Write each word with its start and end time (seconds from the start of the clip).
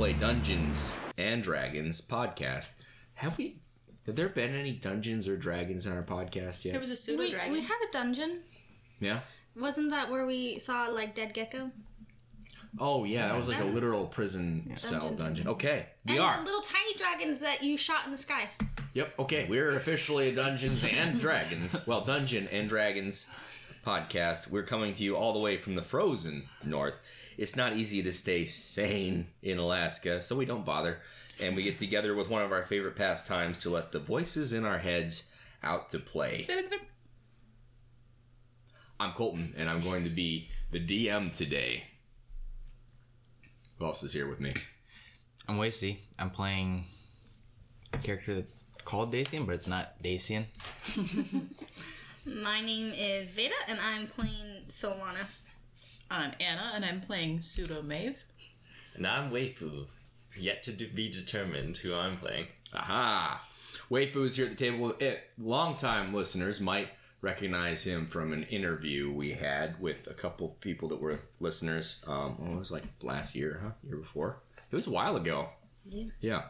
Play 0.00 0.14
Dungeons 0.14 0.96
and 1.18 1.42
Dragons 1.42 2.00
podcast. 2.00 2.70
Have 3.16 3.36
we? 3.36 3.58
Have 4.06 4.16
there 4.16 4.30
been 4.30 4.54
any 4.54 4.72
Dungeons 4.72 5.28
or 5.28 5.36
Dragons 5.36 5.84
in 5.84 5.92
our 5.92 6.02
podcast 6.02 6.64
yet? 6.64 6.70
There 6.72 6.80
was 6.80 6.88
a 6.88 6.96
pseudo 6.96 7.18
We, 7.18 7.30
dragon. 7.32 7.52
we 7.52 7.60
had 7.60 7.76
a 7.86 7.92
dungeon. 7.92 8.38
yeah. 8.98 9.20
Wasn't 9.54 9.90
that 9.90 10.10
where 10.10 10.24
we 10.24 10.58
saw 10.58 10.86
like 10.86 11.14
dead 11.14 11.34
gecko? 11.34 11.70
Oh 12.78 13.04
yeah, 13.04 13.28
that 13.28 13.36
was 13.36 13.48
like 13.48 13.60
a 13.60 13.64
literal 13.64 14.06
prison 14.06 14.72
cell 14.74 15.00
Dungeon. 15.10 15.16
dungeon. 15.18 15.48
Okay, 15.48 15.86
we 16.06 16.12
and 16.14 16.22
are. 16.22 16.38
the 16.38 16.44
little 16.44 16.62
tiny 16.62 16.94
dragons 16.94 17.40
that 17.40 17.62
you 17.62 17.76
shot 17.76 18.06
in 18.06 18.10
the 18.10 18.16
sky. 18.16 18.48
Yep. 18.94 19.18
Okay, 19.18 19.44
we're 19.50 19.76
officially 19.76 20.30
a 20.30 20.34
Dungeons 20.34 20.82
and 20.82 21.20
Dragons. 21.20 21.86
Well, 21.86 22.00
Dungeon 22.00 22.48
and 22.50 22.70
Dragons 22.70 23.28
podcast. 23.84 24.48
We're 24.48 24.62
coming 24.62 24.94
to 24.94 25.04
you 25.04 25.14
all 25.14 25.34
the 25.34 25.40
way 25.40 25.58
from 25.58 25.74
the 25.74 25.82
frozen 25.82 26.44
north. 26.64 26.94
It's 27.40 27.56
not 27.56 27.72
easy 27.72 28.02
to 28.02 28.12
stay 28.12 28.44
sane 28.44 29.28
in 29.40 29.56
Alaska, 29.56 30.20
so 30.20 30.36
we 30.36 30.44
don't 30.44 30.66
bother, 30.66 31.00
and 31.40 31.56
we 31.56 31.62
get 31.62 31.78
together 31.78 32.14
with 32.14 32.28
one 32.28 32.42
of 32.42 32.52
our 32.52 32.62
favorite 32.62 32.96
pastimes 32.96 33.56
to 33.60 33.70
let 33.70 33.92
the 33.92 33.98
voices 33.98 34.52
in 34.52 34.66
our 34.66 34.76
heads 34.76 35.24
out 35.62 35.88
to 35.92 35.98
play. 35.98 36.46
I'm 39.00 39.12
Colton, 39.12 39.54
and 39.56 39.70
I'm 39.70 39.80
going 39.80 40.04
to 40.04 40.10
be 40.10 40.50
the 40.70 40.80
DM 40.80 41.34
today. 41.34 41.84
Who 43.78 43.86
else 43.86 44.02
is 44.02 44.12
here 44.12 44.28
with 44.28 44.40
me? 44.40 44.52
I'm 45.48 45.56
Wasey. 45.56 45.96
I'm 46.18 46.28
playing 46.28 46.84
a 47.94 47.96
character 47.96 48.34
that's 48.34 48.66
called 48.84 49.12
Dacian, 49.12 49.46
but 49.46 49.54
it's 49.54 49.66
not 49.66 49.94
Dacian. 50.02 50.44
My 52.26 52.60
name 52.60 52.92
is 52.94 53.30
Veda, 53.30 53.54
and 53.66 53.80
I'm 53.80 54.04
playing 54.04 54.64
Solana. 54.68 55.26
I'm 56.10 56.32
Anna, 56.40 56.72
and 56.74 56.84
I'm 56.84 57.00
playing 57.00 57.40
pseudo 57.40 57.82
Maeve. 57.82 58.24
And 58.96 59.06
I'm 59.06 59.30
Weifu, 59.30 59.86
yet 60.36 60.64
to 60.64 60.72
de- 60.72 60.86
be 60.86 61.08
determined 61.08 61.76
who 61.76 61.94
I'm 61.94 62.16
playing. 62.16 62.48
Aha! 62.74 63.46
Weifu 63.88 64.24
is 64.24 64.34
here 64.34 64.46
at 64.46 64.58
the 64.58 64.70
table. 64.70 64.92
It, 64.98 65.20
longtime 65.38 66.12
listeners 66.12 66.60
might 66.60 66.88
recognize 67.20 67.84
him 67.84 68.06
from 68.06 68.32
an 68.32 68.42
interview 68.44 69.12
we 69.12 69.32
had 69.32 69.80
with 69.80 70.08
a 70.08 70.14
couple 70.14 70.56
people 70.60 70.88
that 70.88 71.00
were 71.00 71.20
listeners. 71.38 72.02
Um, 72.08 72.36
well, 72.40 72.56
it 72.56 72.58
was 72.58 72.72
like 72.72 72.84
last 73.02 73.36
year, 73.36 73.60
huh? 73.62 73.70
Year 73.84 73.96
before? 73.96 74.42
It 74.68 74.74
was 74.74 74.88
a 74.88 74.90
while 74.90 75.14
ago. 75.14 75.50
Yeah. 75.88 76.06
Yeah. 76.20 76.42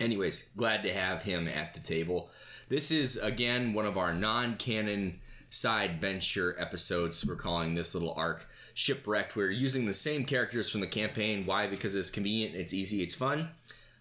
Anyways, 0.00 0.48
glad 0.56 0.82
to 0.82 0.92
have 0.92 1.22
him 1.22 1.46
at 1.46 1.74
the 1.74 1.80
table. 1.80 2.30
This 2.68 2.90
is 2.90 3.16
again 3.16 3.72
one 3.72 3.86
of 3.86 3.98
our 3.98 4.14
non-canon 4.14 5.20
side 5.50 6.00
venture 6.00 6.56
episodes. 6.58 7.26
We're 7.26 7.34
calling 7.34 7.74
this 7.74 7.94
little 7.94 8.14
arc 8.14 8.48
shipwrecked. 8.72 9.36
We're 9.36 9.50
using 9.50 9.84
the 9.84 9.92
same 9.92 10.24
characters 10.24 10.70
from 10.70 10.80
the 10.80 10.86
campaign. 10.86 11.44
Why? 11.44 11.66
Because 11.66 11.94
it's 11.94 12.10
convenient, 12.10 12.54
it's 12.54 12.72
easy, 12.72 13.02
it's 13.02 13.14
fun. 13.14 13.50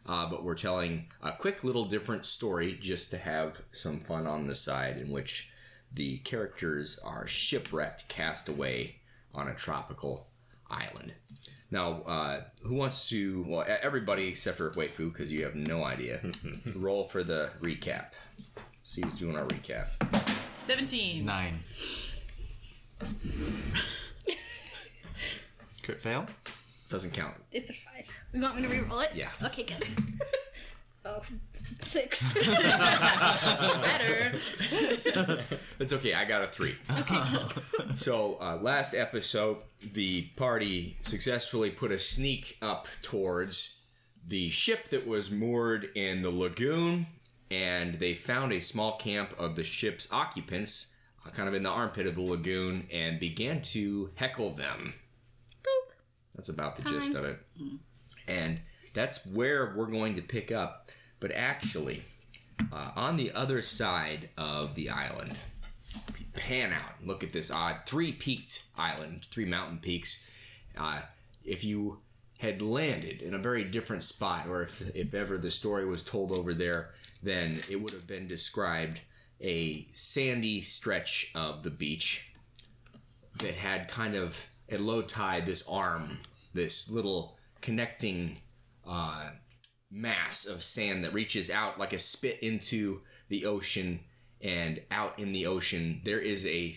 Uh, 0.05 0.29
but 0.29 0.43
we're 0.43 0.55
telling 0.55 1.07
a 1.21 1.31
quick 1.33 1.63
little 1.63 1.85
different 1.85 2.25
story 2.25 2.77
just 2.81 3.11
to 3.11 3.17
have 3.17 3.61
some 3.71 3.99
fun 3.99 4.25
on 4.25 4.47
the 4.47 4.55
side, 4.55 4.97
in 4.97 5.11
which 5.11 5.51
the 5.93 6.17
characters 6.19 6.99
are 7.03 7.27
shipwrecked, 7.27 8.07
cast 8.07 8.47
away 8.47 8.95
on 9.33 9.47
a 9.47 9.53
tropical 9.53 10.27
island. 10.69 11.13
Now, 11.71 12.01
uh, 12.07 12.41
who 12.63 12.75
wants 12.75 13.09
to? 13.09 13.45
Well, 13.47 13.65
everybody 13.67 14.27
except 14.27 14.57
for 14.57 14.71
Waifu, 14.71 15.11
because 15.11 15.31
you 15.31 15.43
have 15.43 15.55
no 15.55 15.83
idea. 15.83 16.21
Roll 16.75 17.03
for 17.03 17.23
the 17.23 17.51
recap. 17.61 18.13
See 18.81 19.01
who's 19.03 19.17
doing 19.17 19.35
our 19.35 19.45
recap. 19.45 20.38
17. 20.69 21.25
Nine. 21.25 21.59
Crit 25.81 25.99
fail? 25.99 26.27
Doesn't 26.91 27.11
count. 27.11 27.33
It's 27.51 27.71
a 27.71 27.73
five. 27.73 28.05
You 28.33 28.41
want 28.43 28.55
me 28.55 28.61
to 28.61 28.67
re-roll 28.67 28.99
it? 28.99 29.09
Yeah. 29.15 29.29
Okay, 29.41 29.63
good. 29.63 29.83
oh, 31.05 31.21
six. 31.79 32.33
Better. 33.81 34.33
It's 35.79 35.93
okay. 35.93 36.13
I 36.13 36.25
got 36.25 36.43
a 36.43 36.47
three. 36.47 36.75
Okay. 36.99 37.19
so 37.95 38.37
uh, 38.39 38.59
last 38.61 38.93
episode, 38.93 39.57
the 39.93 40.23
party 40.35 40.97
successfully 41.01 41.71
put 41.71 41.91
a 41.91 41.97
sneak 41.97 42.57
up 42.61 42.87
towards 43.01 43.77
the 44.27 44.51
ship 44.51 44.89
that 44.89 45.07
was 45.07 45.31
moored 45.31 45.89
in 45.95 46.21
the 46.21 46.29
lagoon, 46.29 47.07
and 47.51 47.95
they 47.95 48.13
found 48.13 48.53
a 48.53 48.59
small 48.59 48.97
camp 48.97 49.33
of 49.39 49.55
the 49.55 49.63
ship's 49.63 50.07
occupants, 50.11 50.93
uh, 51.25 51.29
kind 51.31 51.47
of 51.47 51.55
in 51.55 51.63
the 51.63 51.69
armpit 51.69 52.05
of 52.05 52.15
the 52.15 52.21
lagoon, 52.21 52.87
and 52.91 53.19
began 53.19 53.61
to 53.61 54.11
heckle 54.15 54.51
them. 54.51 54.93
Boop. 55.63 55.93
That's 56.35 56.49
about 56.49 56.75
the 56.75 56.83
gist 56.83 57.15
of 57.15 57.25
it. 57.25 57.39
And 58.27 58.59
that's 58.93 59.25
where 59.25 59.73
we're 59.75 59.87
going 59.87 60.15
to 60.15 60.21
pick 60.21 60.51
up. 60.51 60.91
But 61.19 61.31
actually, 61.31 62.03
uh, 62.71 62.91
on 62.95 63.17
the 63.17 63.31
other 63.31 63.61
side 63.61 64.29
of 64.37 64.75
the 64.75 64.89
island, 64.89 65.37
if 66.07 66.19
you 66.19 66.25
pan 66.33 66.71
out 66.71 67.03
look 67.03 67.23
at 67.23 67.33
this 67.33 67.51
odd 67.51 67.77
three 67.85 68.11
peaked 68.11 68.63
island, 68.77 69.25
three 69.31 69.45
mountain 69.45 69.79
peaks. 69.79 70.25
Uh, 70.77 71.01
if 71.43 71.63
you 71.63 71.99
had 72.37 72.61
landed 72.61 73.21
in 73.21 73.33
a 73.33 73.37
very 73.39 73.63
different 73.63 74.03
spot, 74.03 74.47
or 74.47 74.61
if, 74.61 74.95
if 74.95 75.13
ever 75.13 75.37
the 75.37 75.51
story 75.51 75.85
was 75.85 76.03
told 76.03 76.31
over 76.31 76.53
there, 76.53 76.91
then 77.21 77.57
it 77.69 77.81
would 77.81 77.91
have 77.91 78.07
been 78.07 78.27
described 78.27 79.01
a 79.41 79.87
sandy 79.93 80.61
stretch 80.61 81.31
of 81.35 81.63
the 81.63 81.69
beach 81.69 82.33
that 83.39 83.55
had 83.55 83.87
kind 83.87 84.15
of 84.15 84.47
at 84.69 84.81
low 84.81 85.01
tide 85.01 85.45
this 85.45 85.67
arm, 85.67 86.19
this 86.53 86.89
little 86.89 87.37
connecting 87.61 88.37
uh, 88.87 89.29
mass 89.91 90.45
of 90.45 90.63
sand 90.63 91.03
that 91.03 91.13
reaches 91.13 91.49
out 91.49 91.79
like 91.79 91.93
a 91.93 91.97
spit 91.97 92.39
into 92.41 93.01
the 93.29 93.45
ocean. 93.45 94.01
And 94.41 94.81
out 94.89 95.19
in 95.19 95.33
the 95.33 95.47
ocean, 95.47 96.01
there 96.05 96.19
is 96.19 96.45
a 96.45 96.73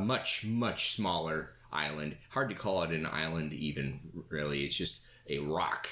much, 0.00 0.44
much 0.44 0.92
smaller 0.92 1.50
island. 1.72 2.16
Hard 2.30 2.48
to 2.48 2.56
call 2.56 2.82
it 2.82 2.90
an 2.90 3.06
island, 3.06 3.52
even, 3.52 4.00
really. 4.28 4.64
It's 4.64 4.76
just 4.76 5.00
a 5.28 5.38
rock 5.38 5.88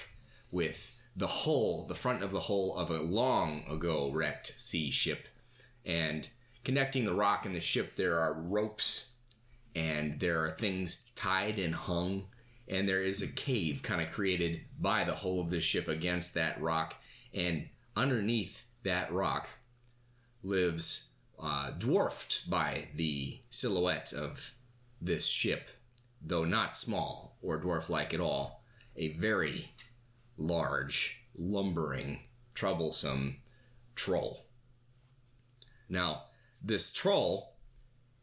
with 0.50 0.95
the 1.16 1.26
hull, 1.26 1.86
the 1.86 1.94
front 1.94 2.22
of 2.22 2.30
the 2.30 2.40
hull 2.40 2.76
of 2.76 2.90
a 2.90 3.00
long 3.00 3.64
ago 3.68 4.10
wrecked 4.12 4.54
sea 4.60 4.90
ship. 4.90 5.28
And 5.84 6.28
connecting 6.64 7.04
the 7.04 7.14
rock 7.14 7.46
and 7.46 7.54
the 7.54 7.60
ship, 7.60 7.96
there 7.96 8.20
are 8.20 8.34
ropes 8.34 9.12
and 9.74 10.20
there 10.20 10.44
are 10.44 10.50
things 10.50 11.10
tied 11.14 11.58
and 11.58 11.74
hung. 11.74 12.26
And 12.68 12.88
there 12.88 13.02
is 13.02 13.22
a 13.22 13.28
cave 13.28 13.80
kind 13.82 14.00
of 14.00 14.12
created 14.12 14.62
by 14.78 15.04
the 15.04 15.14
hull 15.14 15.40
of 15.40 15.50
the 15.50 15.60
ship 15.60 15.88
against 15.88 16.34
that 16.34 16.60
rock. 16.60 16.94
And 17.32 17.68
underneath 17.94 18.64
that 18.82 19.12
rock 19.12 19.48
lives 20.42 21.08
uh, 21.38 21.70
dwarfed 21.70 22.50
by 22.50 22.88
the 22.94 23.40
silhouette 23.50 24.12
of 24.12 24.52
this 25.00 25.26
ship 25.26 25.70
though 26.26 26.44
not 26.44 26.74
small 26.74 27.36
or 27.40 27.60
dwarf 27.60 27.88
like 27.88 28.12
at 28.12 28.20
all. 28.20 28.64
A 28.96 29.08
very 29.08 29.68
large 30.38 31.22
lumbering 31.36 32.20
troublesome 32.54 33.36
troll 33.94 34.46
now 35.88 36.22
this 36.62 36.92
troll 36.92 37.54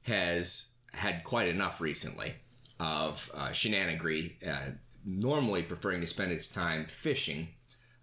has 0.04 0.74
had 0.94 1.24
quite 1.24 1.48
enough 1.48 1.82
recently 1.82 2.34
of 2.80 3.32
uh, 3.34 3.52
shenanigans, 3.52 4.32
uh, 4.46 4.72
normally 5.06 5.64
preferring 5.64 6.02
to 6.02 6.08
spend 6.08 6.32
its 6.32 6.48
time 6.48 6.86
fishing 6.86 7.50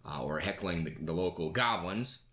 uh, 0.05 0.23
or 0.23 0.41
heckling 0.41 0.85
the, 0.85 0.95
the 1.01 1.13
local 1.13 1.51
goblins. 1.51 2.27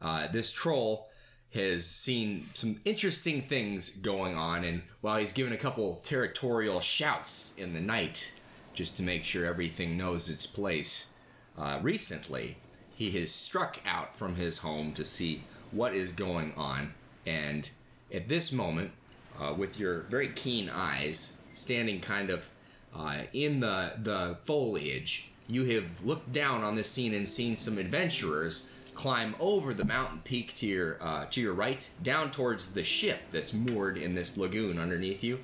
Uh, 0.00 0.26
this 0.28 0.52
troll 0.52 1.08
has 1.54 1.86
seen 1.86 2.46
some 2.54 2.78
interesting 2.84 3.40
things 3.40 3.90
going 3.96 4.36
on, 4.36 4.64
and 4.64 4.82
while 5.00 5.16
he's 5.16 5.32
given 5.32 5.52
a 5.52 5.56
couple 5.56 5.96
territorial 5.96 6.80
shouts 6.80 7.54
in 7.56 7.72
the 7.72 7.80
night 7.80 8.32
just 8.74 8.96
to 8.96 9.02
make 9.02 9.24
sure 9.24 9.46
everything 9.46 9.96
knows 9.96 10.28
its 10.28 10.46
place, 10.46 11.12
uh, 11.58 11.78
recently 11.82 12.56
he 12.94 13.10
has 13.12 13.30
struck 13.30 13.78
out 13.86 14.16
from 14.16 14.36
his 14.36 14.58
home 14.58 14.92
to 14.94 15.04
see 15.04 15.44
what 15.70 15.94
is 15.94 16.12
going 16.12 16.54
on, 16.56 16.94
and 17.26 17.68
at 18.12 18.28
this 18.28 18.52
moment, 18.52 18.92
uh, 19.38 19.52
with 19.52 19.78
your 19.78 20.00
very 20.02 20.28
keen 20.28 20.70
eyes, 20.70 21.36
standing 21.52 22.00
kind 22.00 22.30
of 22.30 22.48
uh, 22.94 23.22
in 23.32 23.60
the 23.60 23.92
the 24.02 24.38
foliage, 24.42 25.30
you 25.48 25.64
have 25.64 26.04
looked 26.04 26.32
down 26.32 26.64
on 26.64 26.76
this 26.76 26.90
scene 26.90 27.12
and 27.12 27.28
seen 27.28 27.56
some 27.56 27.78
adventurers 27.78 28.70
climb 28.94 29.36
over 29.38 29.74
the 29.74 29.84
mountain 29.84 30.20
peak 30.24 30.54
to 30.54 30.66
your 30.66 30.96
uh, 31.02 31.26
to 31.26 31.40
your 31.40 31.52
right, 31.52 31.88
down 32.02 32.30
towards 32.30 32.72
the 32.72 32.84
ship 32.84 33.20
that's 33.30 33.52
moored 33.52 33.98
in 33.98 34.14
this 34.14 34.36
lagoon 34.36 34.78
underneath 34.78 35.22
you, 35.22 35.38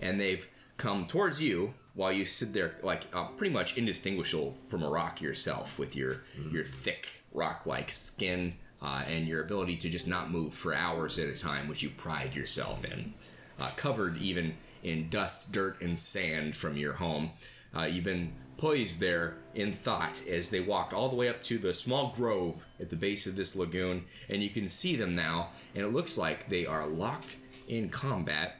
and 0.00 0.20
they've 0.20 0.48
come 0.76 1.06
towards 1.06 1.40
you 1.40 1.74
while 2.00 2.10
you 2.10 2.24
sit 2.24 2.54
there 2.54 2.76
like 2.82 3.04
uh, 3.12 3.26
pretty 3.36 3.52
much 3.52 3.76
indistinguishable 3.76 4.54
from 4.68 4.82
a 4.82 4.88
rock 4.88 5.20
yourself 5.20 5.78
with 5.78 5.94
your 5.94 6.22
your 6.50 6.64
thick 6.64 7.10
rock-like 7.34 7.90
skin 7.90 8.54
uh, 8.80 9.02
and 9.06 9.28
your 9.28 9.42
ability 9.42 9.76
to 9.76 9.90
just 9.90 10.08
not 10.08 10.30
move 10.30 10.54
for 10.54 10.72
hours 10.72 11.18
at 11.18 11.28
a 11.28 11.36
time, 11.36 11.68
which 11.68 11.82
you 11.82 11.90
pride 11.90 12.34
yourself 12.34 12.86
in. 12.86 13.12
Uh, 13.60 13.68
covered 13.76 14.16
even 14.16 14.54
in 14.82 15.10
dust, 15.10 15.52
dirt, 15.52 15.78
and 15.82 15.98
sand 15.98 16.56
from 16.56 16.74
your 16.74 16.94
home. 16.94 17.30
Uh, 17.76 17.82
you've 17.82 18.02
been 18.02 18.32
poised 18.56 18.98
there 18.98 19.36
in 19.54 19.70
thought 19.70 20.22
as 20.26 20.48
they 20.48 20.60
walked 20.60 20.94
all 20.94 21.10
the 21.10 21.16
way 21.16 21.28
up 21.28 21.42
to 21.42 21.58
the 21.58 21.74
small 21.74 22.14
grove 22.16 22.66
at 22.80 22.88
the 22.88 22.96
base 22.96 23.26
of 23.26 23.36
this 23.36 23.54
lagoon, 23.54 24.02
and 24.30 24.42
you 24.42 24.48
can 24.48 24.68
see 24.68 24.96
them 24.96 25.14
now, 25.14 25.50
and 25.74 25.84
it 25.84 25.92
looks 25.92 26.16
like 26.16 26.48
they 26.48 26.64
are 26.64 26.86
locked 26.86 27.36
in 27.68 27.90
combat 27.90 28.56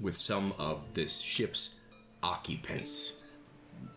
with 0.00 0.16
some 0.16 0.52
of 0.58 0.94
this 0.94 1.20
ship's 1.20 1.78
occupants. 2.24 3.18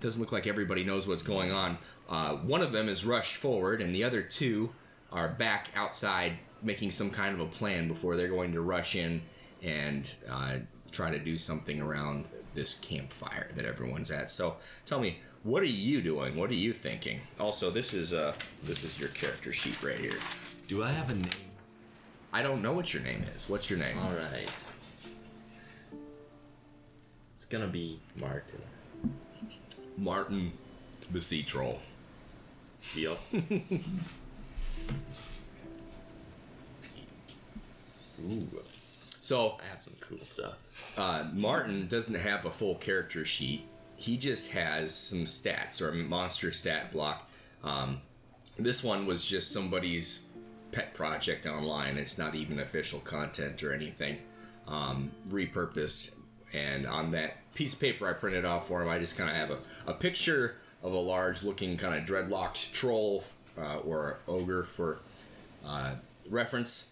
Doesn't 0.01 0.21
look 0.21 0.31
like 0.31 0.45
everybody 0.45 0.83
knows 0.83 1.07
what's 1.07 1.24
going 1.24 1.51
on. 1.51 1.77
Uh, 2.09 2.35
one 2.35 2.62
of 2.62 2.71
them 2.71 2.89
is 2.89 3.06
rushed 3.06 3.38
forward, 3.38 3.81
and 3.81 3.95
the 3.95 4.03
other 4.03 4.21
two 4.21 4.74
are 5.12 5.29
back 5.29 5.69
outside 5.75 6.33
making 6.62 6.91
some 6.91 7.09
kind 7.09 7.33
of 7.33 7.39
a 7.39 7.50
plan 7.50 7.88
before 7.88 8.18
they're 8.18 8.27
going 8.27 8.51
to 8.51 8.62
rush 8.62 8.95
in 8.95 9.21
and 9.63 10.15
uh, 10.29 10.57
try 10.91 11.09
to 11.09 11.19
do 11.19 11.38
something 11.38 11.81
around 11.81 12.25
this 12.53 12.75
campfire 12.75 13.50
that 13.56 13.65
everyone's 13.65 14.12
at. 14.12 14.29
So 14.29 14.57
tell 14.85 15.00
me, 15.00 15.19
what 15.44 15.63
are 15.63 15.65
you 15.65 16.01
doing? 16.01 16.35
What 16.35 16.50
are 16.50 16.56
you 16.56 16.74
thinking? 16.74 17.21
Also, 17.39 17.69
this 17.69 17.94
is 17.94 18.13
uh, 18.13 18.33
this 18.63 18.83
is 18.83 19.00
your 19.00 19.09
character 19.09 19.53
sheet 19.53 19.81
right 19.81 19.97
here. 19.97 20.18
Do 20.68 20.83
I 20.83 20.91
have 20.91 21.09
a 21.09 21.15
name? 21.15 21.29
I 22.33 22.41
don't 22.41 22.62
know 22.62 22.74
what 22.74 22.94
your 22.94 23.03
name 23.03 23.24
is. 23.35 23.47
What's 23.50 23.69
your 23.69 23.79
name? 23.79 23.97
All 24.00 24.12
right. 24.12 24.50
It's 27.38 27.45
gonna 27.45 27.68
be 27.68 28.00
Martin. 28.19 28.63
Martin, 29.95 30.51
the 31.12 31.22
sea 31.22 31.44
troll. 31.44 31.78
Deal. 32.95 33.16
Ooh, 38.28 38.48
So 39.19 39.60
I 39.63 39.69
have 39.69 39.84
some 39.84 39.94
cool 40.00 40.18
stuff. 40.18 40.57
uh, 40.98 41.28
Martin 41.31 41.86
doesn't 41.86 42.16
have 42.16 42.45
a 42.45 42.50
full 42.50 42.74
character 42.74 43.24
sheet. 43.24 43.68
He 43.98 44.18
just 44.18 44.50
has 44.50 44.92
some 44.92 45.25
stats 45.25 45.80
or 45.80 45.89
a 45.92 45.94
monster 45.94 46.51
stat 46.51 46.92
block. 46.92 47.30
Um, 47.63 48.01
this 48.57 48.84
one 48.84 49.06
was 49.06 49.24
just 49.24 49.51
somebody's 49.51 50.25
pet 50.72 50.95
project 50.95 51.45
online. 51.45 52.00
It's 52.00 52.18
not 52.18 52.34
even 52.34 52.57
official 52.62 53.00
content 53.01 53.62
or 53.62 53.74
anything. 53.74 54.18
Um, 54.68 55.12
repurposed. 55.30 56.16
And 56.54 56.86
on 56.88 57.12
that 57.12 57.38
piece 57.54 57.74
of 57.74 57.80
paper 57.80 58.08
I 58.08 58.14
printed 58.14 58.46
off 58.46 58.68
for 58.68 58.82
him, 58.82 58.90
I 58.90 59.00
just 59.00 59.18
kind 59.18 59.30
of 59.30 59.36
have 59.36 59.52
a, 59.52 59.58
a 59.92 59.94
picture 59.94 60.56
of 60.84 60.94
a 60.94 60.98
large 60.98 61.44
looking 61.44 61.76
kind 61.78 61.96
of 61.96 62.08
dreadlocked 62.08 62.72
troll 62.72 63.24
uh, 63.58 63.78
or 63.78 64.20
ogre 64.28 64.64
for 64.64 65.00
uh, 65.66 65.96
reference. 66.30 66.90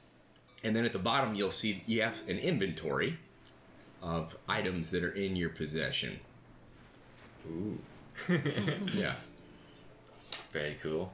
And 0.64 0.76
then 0.76 0.84
at 0.86 0.94
the 0.94 1.00
bottom, 1.00 1.36
you'll 1.36 1.52
see 1.52 1.84
you 1.86 2.02
have 2.02 2.22
an 2.28 2.38
inventory 2.40 3.18
of 4.02 4.36
items 4.50 4.92
that 4.92 5.04
are 5.04 5.12
in 5.12 5.36
your 5.36 5.50
possession. 5.50 6.20
Ooh, 7.48 7.78
Yeah. 8.92 9.14
very 10.52 10.78
cool. 10.82 11.12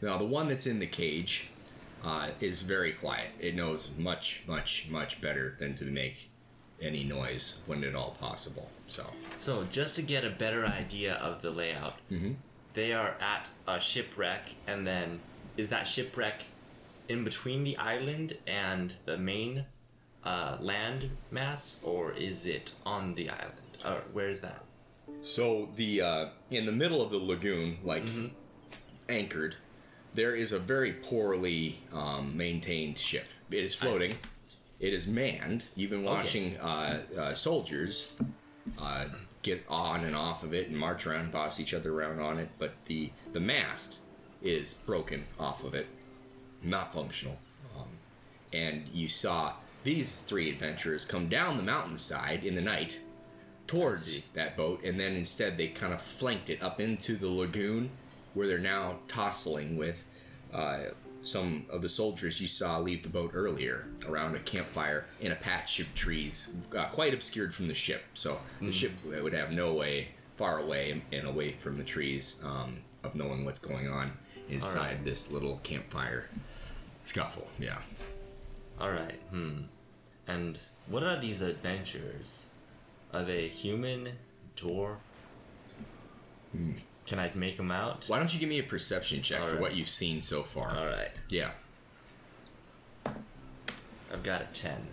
Now, 0.00 0.16
the 0.18 0.24
one 0.24 0.48
that's 0.48 0.66
in 0.66 0.78
the 0.78 0.86
cage 0.86 1.48
uh, 2.04 2.28
is 2.40 2.62
very 2.62 2.92
quiet. 2.92 3.28
It 3.40 3.54
knows 3.54 3.90
much, 3.98 4.42
much, 4.46 4.86
much 4.90 5.20
better 5.20 5.56
than 5.58 5.74
to 5.76 5.84
make 5.84 6.27
any 6.80 7.04
noise 7.04 7.62
when 7.66 7.82
at 7.84 7.94
all 7.94 8.12
possible. 8.20 8.70
So, 8.86 9.04
So, 9.36 9.66
just 9.70 9.96
to 9.96 10.02
get 10.02 10.24
a 10.24 10.30
better 10.30 10.64
idea 10.64 11.14
of 11.14 11.42
the 11.42 11.50
layout, 11.50 11.96
they 12.74 12.92
are 12.92 13.16
at 13.20 13.48
a 13.66 13.80
shipwreck, 13.80 14.54
and 14.66 14.86
then 14.86 15.20
is 15.56 15.68
that 15.70 15.86
shipwreck 15.86 16.44
in 17.08 17.24
between 17.24 17.64
the 17.64 17.76
island 17.76 18.36
and 18.46 18.94
the 19.06 19.16
main 19.18 19.64
uh, 20.24 20.56
land 20.60 21.10
mass, 21.30 21.80
or 21.82 22.12
is 22.12 22.46
it 22.46 22.74
on 22.86 23.14
the 23.14 23.28
island? 23.30 23.78
Or 23.84 24.02
where 24.12 24.28
is 24.28 24.40
that? 24.42 24.62
so 25.22 25.68
the 25.74 26.00
uh, 26.00 26.26
in 26.50 26.64
the 26.66 26.72
middle 26.72 27.02
of 27.02 27.10
the 27.10 27.18
lagoon, 27.18 27.78
like 27.82 28.04
anchored, 29.08 29.56
there 30.14 30.34
is 30.34 30.52
a 30.52 30.58
very 30.58 30.92
poorly 30.92 31.80
um, 31.92 32.36
maintained 32.36 32.98
ship. 32.98 33.26
It 33.50 33.64
is 33.64 33.74
floating. 33.74 34.14
It 34.80 34.92
is 34.92 35.06
manned. 35.06 35.64
You've 35.74 35.90
been 35.90 36.04
watching 36.04 36.56
uh, 36.58 37.00
uh, 37.16 37.34
soldiers 37.34 38.12
uh, 38.78 39.06
get 39.42 39.64
on 39.68 40.04
and 40.04 40.14
off 40.14 40.44
of 40.44 40.54
it 40.54 40.68
and 40.68 40.76
march 40.76 41.06
around, 41.06 41.32
boss 41.32 41.58
each 41.58 41.74
other 41.74 41.92
around 41.92 42.20
on 42.20 42.38
it. 42.38 42.48
But 42.58 42.74
the 42.86 43.10
the 43.32 43.40
mast 43.40 43.96
is 44.40 44.74
broken 44.74 45.24
off 45.38 45.64
of 45.64 45.74
it, 45.74 45.86
not 46.62 46.92
functional. 46.92 47.38
Um, 47.76 47.88
and 48.52 48.86
you 48.92 49.08
saw 49.08 49.54
these 49.82 50.18
three 50.18 50.50
adventurers 50.50 51.04
come 51.04 51.28
down 51.28 51.56
the 51.56 51.62
mountainside 51.62 52.44
in 52.44 52.54
the 52.54 52.60
night 52.62 53.00
towards 53.66 54.22
that 54.34 54.56
boat, 54.56 54.82
and 54.84 54.98
then 54.98 55.14
instead 55.14 55.56
they 55.56 55.68
kind 55.68 55.92
of 55.92 56.00
flanked 56.00 56.50
it 56.50 56.62
up 56.62 56.80
into 56.80 57.16
the 57.16 57.28
lagoon, 57.28 57.90
where 58.34 58.46
they're 58.46 58.58
now 58.58 58.98
tossing 59.08 59.76
with 59.76 60.06
uh, 60.52 60.84
some 61.20 61.66
of 61.70 61.82
the 61.82 61.88
soldiers 61.88 62.40
you 62.40 62.46
saw 62.46 62.78
leave 62.78 63.02
the 63.02 63.08
boat 63.08 63.32
earlier 63.34 63.86
around 64.06 64.36
a 64.36 64.40
campfire 64.40 65.06
in 65.20 65.32
a 65.32 65.36
patch 65.36 65.80
of 65.80 65.92
trees, 65.94 66.54
uh, 66.76 66.86
quite 66.86 67.12
obscured 67.12 67.54
from 67.54 67.68
the 67.68 67.74
ship. 67.74 68.04
So 68.14 68.38
the 68.60 68.72
ship 68.72 68.92
would 69.04 69.32
have 69.32 69.50
no 69.50 69.74
way, 69.74 70.08
far 70.36 70.60
away 70.60 71.02
and 71.12 71.26
away 71.26 71.52
from 71.52 71.74
the 71.74 71.84
trees, 71.84 72.40
um, 72.44 72.78
of 73.02 73.14
knowing 73.14 73.44
what's 73.44 73.58
going 73.58 73.88
on 73.88 74.12
inside 74.48 74.78
Alright. 74.78 75.04
this 75.04 75.30
little 75.30 75.58
campfire 75.62 76.28
scuffle. 77.04 77.48
Yeah. 77.58 77.78
All 78.80 78.90
right. 78.90 79.18
Hmm. 79.30 79.62
And 80.26 80.58
what 80.86 81.02
are 81.02 81.18
these 81.18 81.42
adventurers? 81.42 82.50
Are 83.12 83.24
they 83.24 83.48
human, 83.48 84.10
dwarf? 84.56 84.96
Can 87.08 87.18
I 87.18 87.30
make 87.34 87.56
them 87.56 87.70
out? 87.70 88.04
Why 88.06 88.18
don't 88.18 88.32
you 88.34 88.38
give 88.38 88.50
me 88.50 88.58
a 88.58 88.62
perception 88.62 89.22
check 89.22 89.48
for 89.48 89.56
what 89.56 89.74
you've 89.74 89.88
seen 89.88 90.20
so 90.20 90.42
far? 90.42 90.76
All 90.76 90.84
right. 90.84 91.10
Yeah. 91.30 91.52
I've 94.12 94.22
got 94.22 94.42
a 94.42 94.46
10. 94.52 94.88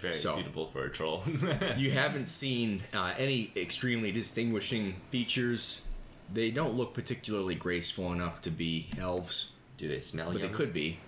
Very 0.00 0.12
So- 0.14 0.34
suitable 0.34 0.66
for 0.66 0.84
a 0.84 0.90
troll. 0.90 1.22
you 1.76 1.92
haven't 1.92 2.28
seen 2.28 2.82
uh, 2.92 3.14
any 3.16 3.52
extremely 3.54 4.10
distinguishing 4.10 4.96
features. 5.10 5.82
They 6.32 6.50
don't 6.50 6.74
look 6.74 6.92
particularly 6.92 7.54
graceful 7.54 8.12
enough 8.12 8.40
to 8.42 8.50
be 8.50 8.88
elves, 8.98 9.52
Do 9.76 9.86
they 9.86 10.00
smell 10.00 10.32
but 10.32 10.40
they 10.40 10.48
could 10.48 10.72
be. 10.72 10.98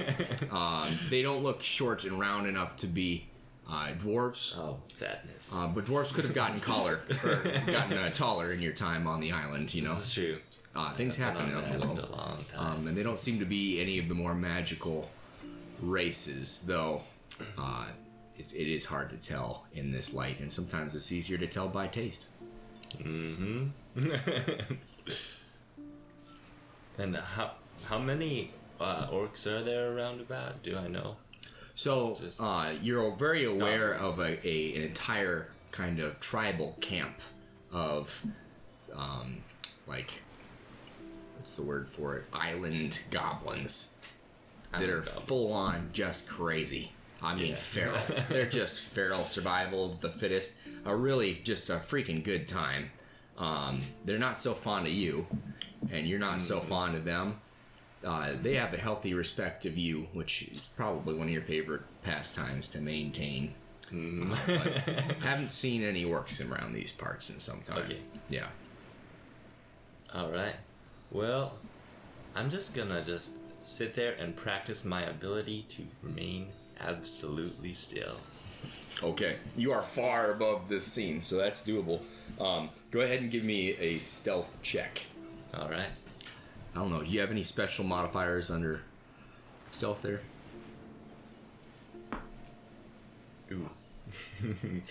um, 0.50 0.88
they 1.10 1.20
don't 1.20 1.42
look 1.42 1.62
short 1.62 2.04
and 2.04 2.18
round 2.18 2.46
enough 2.46 2.78
to 2.78 2.86
be 2.86 3.26
uh, 3.70 3.88
dwarves. 3.98 4.56
Oh, 4.56 4.78
sadness. 4.88 5.54
Uh, 5.56 5.66
but 5.66 5.84
dwarves 5.84 6.12
could 6.14 6.24
have 6.24 6.34
gotten 6.34 6.60
collar 6.60 7.00
or 7.24 7.36
gotten 7.66 7.98
uh, 7.98 8.10
taller 8.10 8.52
in 8.52 8.60
your 8.60 8.72
time 8.72 9.06
on 9.06 9.20
the 9.20 9.32
island. 9.32 9.72
You 9.74 9.82
know, 9.82 9.94
this 9.94 10.06
is 10.06 10.14
true. 10.14 10.38
uh, 10.74 10.92
things 10.94 11.16
happen 11.16 11.52
up 11.54 11.70
below. 11.70 11.86
a 11.86 12.10
long 12.16 12.44
time. 12.52 12.58
Um, 12.78 12.86
and 12.88 12.96
they 12.96 13.02
don't 13.02 13.18
seem 13.18 13.38
to 13.40 13.44
be 13.44 13.80
any 13.80 13.98
of 13.98 14.08
the 14.08 14.14
more 14.14 14.34
magical 14.34 15.10
races, 15.82 16.62
though. 16.66 17.02
Uh, 17.58 17.86
it's, 18.38 18.52
it 18.52 18.68
is 18.68 18.84
hard 18.84 19.10
to 19.10 19.16
tell 19.16 19.66
in 19.72 19.90
this 19.92 20.12
light, 20.14 20.40
and 20.40 20.50
sometimes 20.52 20.94
it's 20.94 21.10
easier 21.10 21.38
to 21.38 21.46
tell 21.46 21.68
by 21.68 21.86
taste. 21.86 22.26
Mm-hmm. 22.98 23.66
and 26.98 27.16
how 27.16 27.52
how 27.86 27.98
many 27.98 28.52
uh, 28.80 29.08
orcs 29.08 29.46
are 29.46 29.62
there 29.62 29.92
around 29.96 30.20
about? 30.20 30.62
Do 30.62 30.78
I 30.78 30.88
know? 30.88 31.16
So 31.76 32.16
just 32.20 32.42
uh, 32.42 32.70
you're 32.80 33.10
very 33.12 33.44
aware 33.44 33.92
of 33.92 34.18
a, 34.18 34.48
a 34.48 34.74
an 34.76 34.82
entire 34.82 35.48
kind 35.70 36.00
of 36.00 36.18
tribal 36.20 36.74
camp 36.80 37.20
of, 37.70 38.24
um, 38.94 39.42
like, 39.86 40.22
what's 41.36 41.54
the 41.56 41.62
word 41.62 41.86
for 41.88 42.16
it? 42.16 42.24
Island 42.32 43.00
goblins 43.10 43.92
that 44.72 44.88
are 44.88 45.00
goblins. 45.02 45.24
full 45.28 45.52
on 45.52 45.90
just 45.92 46.26
crazy. 46.28 46.92
I 47.22 47.34
mean, 47.34 47.48
Yeah. 47.50 47.54
feral. 47.56 47.98
They're 48.30 48.46
just 48.48 48.80
feral 48.82 49.24
survival 49.24 49.84
of 49.92 50.00
the 50.00 50.10
fittest. 50.10 50.54
A 50.86 50.94
really 50.96 51.34
just 51.34 51.68
a 51.70 51.76
freaking 51.76 52.24
good 52.24 52.48
time. 52.48 52.90
Um, 53.38 53.80
they're 54.04 54.18
not 54.18 54.38
so 54.38 54.54
fond 54.54 54.86
of 54.86 54.92
you, 54.94 55.26
and 55.90 56.06
you're 56.08 56.18
not 56.18 56.38
Mm. 56.38 56.40
so 56.42 56.60
fond 56.60 56.94
of 56.96 57.04
them. 57.04 57.40
Uh, 58.04 58.32
they 58.40 58.54
have 58.54 58.72
a 58.72 58.76
healthy 58.76 59.14
respect 59.14 59.66
of 59.66 59.76
you, 59.76 60.06
which 60.12 60.42
is 60.42 60.60
probably 60.76 61.14
one 61.14 61.26
of 61.26 61.32
your 61.32 61.42
favorite 61.42 61.82
pastimes 62.02 62.68
to 62.68 62.80
maintain. 62.80 63.54
Mm. 63.86 64.32
Uh, 64.32 65.24
haven't 65.26 65.50
seen 65.50 65.82
any 65.82 66.04
orcs 66.04 66.48
around 66.48 66.72
these 66.72 66.92
parts 66.92 67.30
in 67.30 67.40
some 67.40 67.60
time. 67.62 67.78
Okay. 67.78 67.98
Yeah. 68.28 68.48
All 70.14 70.30
right. 70.30 70.56
Well, 71.10 71.56
I'm 72.34 72.50
just 72.50 72.74
gonna 72.74 73.02
just 73.04 73.34
sit 73.62 73.94
there 73.94 74.14
and 74.14 74.36
practice 74.36 74.84
my 74.84 75.02
ability 75.02 75.66
to 75.70 75.82
remain 76.02 76.48
absolutely 76.80 77.72
still. 77.72 78.16
Okay. 79.02 79.36
You 79.56 79.72
are 79.72 79.82
far 79.82 80.32
above 80.32 80.68
this 80.68 80.86
scene, 80.86 81.20
so 81.20 81.36
that's 81.36 81.62
doable. 81.62 82.02
Um, 82.40 82.70
go 82.90 83.00
ahead 83.00 83.20
and 83.20 83.30
give 83.30 83.44
me 83.44 83.70
a 83.78 83.98
stealth 83.98 84.58
check. 84.62 85.02
All 85.54 85.68
right. 85.68 85.88
I 86.76 86.80
don't 86.80 86.90
know. 86.90 87.02
Do 87.02 87.08
you 87.08 87.20
have 87.20 87.30
any 87.30 87.42
special 87.42 87.86
modifiers 87.86 88.50
under 88.50 88.82
stealth 89.70 90.02
there? 90.02 90.20
Ooh. 93.50 93.70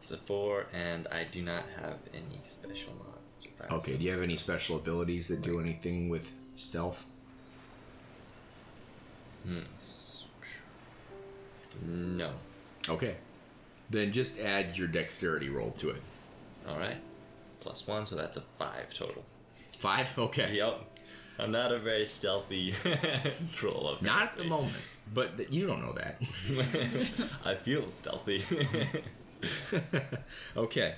It's 0.00 0.12
a 0.12 0.16
four, 0.16 0.66
and 0.72 1.06
I 1.08 1.24
do 1.30 1.42
not 1.42 1.64
have 1.82 1.98
any 2.14 2.40
special 2.42 2.94
mods. 2.94 3.72
Okay, 3.72 3.98
do 3.98 4.04
you 4.04 4.10
have 4.12 4.22
any 4.22 4.36
special 4.36 4.76
abilities 4.76 5.28
that 5.28 5.42
do 5.42 5.60
anything 5.60 6.08
with 6.08 6.50
stealth? 6.56 7.04
Hmm, 9.44 9.60
no. 11.84 12.30
Okay. 12.88 13.16
Then 13.90 14.12
just 14.12 14.38
add 14.38 14.78
your 14.78 14.88
dexterity 14.88 15.50
roll 15.50 15.72
to 15.72 15.90
it. 15.90 16.02
All 16.66 16.78
right. 16.78 16.96
Plus 17.60 17.86
one, 17.86 18.06
so 18.06 18.16
that's 18.16 18.38
a 18.38 18.40
five 18.40 18.94
total. 18.94 19.24
Five? 19.78 20.18
Okay. 20.18 20.54
Yep. 20.54 20.97
I'm 21.38 21.52
not 21.52 21.72
a 21.72 21.78
very 21.78 22.04
stealthy 22.06 22.74
troll. 23.54 23.96
Not 24.00 24.22
at 24.22 24.36
the 24.36 24.44
moment, 24.44 24.74
but 25.14 25.36
th- 25.36 25.50
you 25.50 25.66
don't 25.66 25.80
know 25.80 25.92
that. 25.92 26.20
I 27.44 27.54
feel 27.54 27.90
stealthy. 27.90 28.44
okay. 30.56 30.96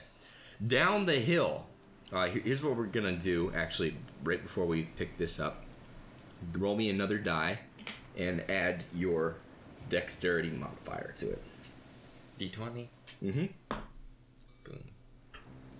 Down 0.66 1.06
the 1.06 1.16
hill. 1.16 1.66
Uh, 2.12 2.26
here's 2.26 2.62
what 2.62 2.76
we're 2.76 2.86
gonna 2.86 3.12
do. 3.12 3.52
Actually, 3.54 3.96
right 4.24 4.42
before 4.42 4.64
we 4.64 4.84
pick 4.96 5.16
this 5.16 5.38
up, 5.38 5.62
roll 6.54 6.76
me 6.76 6.88
another 6.90 7.18
die, 7.18 7.60
and 8.16 8.42
add 8.50 8.84
your 8.94 9.36
dexterity 9.88 10.50
modifier 10.50 11.14
to 11.18 11.30
it. 11.30 11.42
D20. 12.38 12.86
Mm-hmm. 13.22 13.76
Boom. 14.64 14.84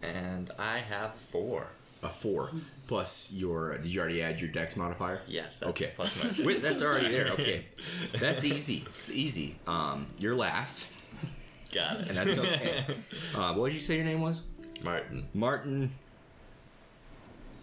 And 0.02 0.50
I 0.59 0.79
have 0.79 1.14
four. 1.14 1.69
A 2.02 2.09
four 2.09 2.50
plus 2.87 3.30
your. 3.33 3.76
Did 3.76 3.87
you 3.92 4.00
already 4.00 4.23
add 4.23 4.40
your 4.40 4.50
dex 4.50 4.75
modifier? 4.76 5.21
Yes, 5.26 5.59
that's 5.59 5.71
Okay. 5.71 5.92
plus 5.95 6.16
my. 6.38 6.45
Wait, 6.47 6.62
that's 6.62 6.80
already 6.83 7.11
there. 7.11 7.28
Okay, 7.33 7.66
that's 8.19 8.42
easy. 8.45 8.87
Easy. 9.12 9.57
Um, 9.66 10.07
you're 10.19 10.35
last, 10.35 10.87
Got 11.75 12.00
it. 12.00 12.09
and 12.09 12.16
that's 12.16 12.38
okay. 12.38 12.85
Uh, 13.35 13.52
what 13.54 13.66
did 13.69 13.75
you 13.75 13.80
say 13.80 13.97
your 13.97 14.04
name 14.07 14.23
was? 14.23 14.42
Martin. 14.83 15.26
Martin 15.35 15.90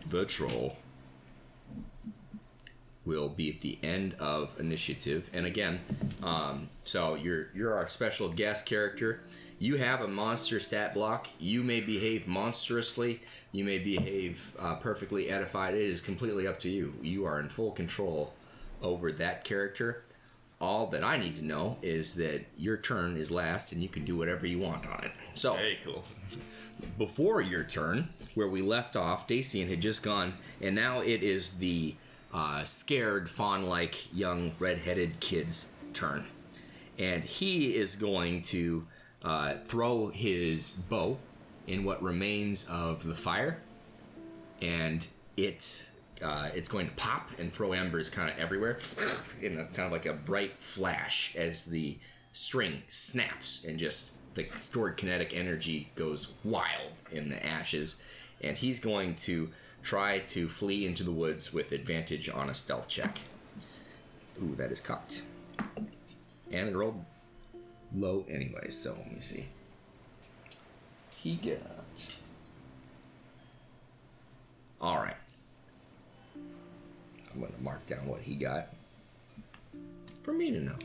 the 0.07 0.23
Troll 0.25 0.77
will 3.05 3.29
be 3.29 3.51
at 3.51 3.61
the 3.61 3.79
end 3.83 4.13
of 4.19 4.57
initiative. 4.59 5.29
And 5.33 5.45
again, 5.45 5.79
um, 6.21 6.69
so 6.83 7.15
you're 7.15 7.47
you're 7.55 7.73
our 7.75 7.87
special 7.87 8.29
guest 8.29 8.65
character. 8.65 9.21
You 9.59 9.77
have 9.77 10.01
a 10.01 10.07
monster 10.07 10.59
stat 10.59 10.93
block. 10.93 11.27
You 11.39 11.63
may 11.63 11.81
behave 11.81 12.27
monstrously. 12.27 13.21
You 13.51 13.63
may 13.63 13.79
behave 13.79 14.55
uh, 14.59 14.75
perfectly 14.75 15.29
edified. 15.29 15.73
It 15.73 15.81
is 15.81 15.99
completely 15.99 16.45
up 16.45 16.59
to 16.59 16.69
you. 16.69 16.93
You 17.01 17.25
are 17.25 17.39
in 17.39 17.49
full 17.49 17.71
control 17.71 18.33
over 18.83 19.11
that 19.13 19.43
character. 19.43 20.03
All 20.61 20.87
that 20.87 21.03
I 21.03 21.17
need 21.17 21.35
to 21.37 21.45
know 21.45 21.77
is 21.81 22.15
that 22.15 22.45
your 22.57 22.77
turn 22.77 23.17
is 23.17 23.31
last, 23.31 23.71
and 23.71 23.81
you 23.81 23.89
can 23.89 24.05
do 24.05 24.15
whatever 24.17 24.45
you 24.45 24.59
want 24.59 24.85
on 24.85 25.03
it. 25.03 25.11
So 25.35 25.53
Very 25.53 25.79
cool. 25.83 26.03
before 26.97 27.41
your 27.41 27.63
turn, 27.63 28.09
where 28.35 28.47
we 28.47 28.61
left 28.61 28.95
off, 28.95 29.27
Dacian 29.27 29.69
had 29.69 29.81
just 29.81 30.03
gone, 30.03 30.33
and 30.61 30.75
now 30.75 30.99
it 30.99 31.23
is 31.23 31.57
the 31.57 31.95
uh, 32.33 32.63
scared, 32.63 33.29
fawn 33.29 33.67
like 33.67 34.13
young 34.15 34.51
red-headed 34.59 35.19
kid's 35.19 35.71
turn. 35.93 36.25
And 36.99 37.23
he 37.23 37.75
is 37.75 37.95
going 37.95 38.41
to 38.43 38.87
uh, 39.27 39.55
throw 39.65 40.07
his 40.07 40.71
bow 40.71 41.17
in 41.67 41.83
what 41.83 42.01
remains 42.01 42.65
of 42.69 43.03
the 43.03 43.13
fire, 43.13 43.59
and 44.61 45.05
it 45.35 45.91
uh, 46.21 46.49
it's 46.55 46.69
going 46.69 46.87
to 46.87 46.95
pop 46.95 47.29
and 47.37 47.51
throw 47.51 47.73
embers 47.73 48.09
kind 48.09 48.29
of 48.29 48.39
everywhere, 48.39 48.79
in 49.41 49.59
a 49.59 49.65
kind 49.65 49.85
of 49.85 49.91
like 49.91 50.05
a 50.05 50.13
bright 50.13 50.53
flash 50.59 51.35
as 51.35 51.65
the 51.65 51.97
string 52.31 52.81
snaps 52.87 53.65
and 53.65 53.77
just 53.77 54.11
the 54.35 54.47
stored 54.57 54.95
kinetic 54.95 55.35
energy 55.35 55.91
goes 55.95 56.33
wild 56.45 56.93
in 57.11 57.27
the 57.27 57.45
ashes, 57.45 58.01
and 58.39 58.55
he's 58.55 58.79
going 58.79 59.13
to 59.13 59.49
try 59.83 60.19
to 60.19 60.47
flee 60.47 60.85
into 60.85 61.03
the 61.03 61.11
woods 61.11 61.53
with 61.53 61.73
advantage 61.73 62.29
on 62.29 62.49
a 62.49 62.53
stealth 62.53 62.87
check. 62.87 63.17
Ooh, 64.41 64.55
that 64.55 64.71
is 64.71 64.79
cocked, 64.79 65.23
and 66.49 66.69
it 66.69 66.75
rolled 66.77 67.03
low 67.95 68.25
anyway. 68.29 68.69
So 68.69 68.95
let 68.97 69.13
me 69.13 69.19
see. 69.19 69.47
He 71.17 71.35
got. 71.35 72.17
All 74.79 74.97
right. 74.97 75.15
I'm 77.33 77.39
going 77.39 77.53
to 77.53 77.61
mark 77.61 77.85
down 77.87 78.07
what 78.07 78.21
he 78.21 78.35
got 78.35 78.69
for 80.23 80.33
me 80.33 80.51
to 80.51 80.59
know. 80.59 80.75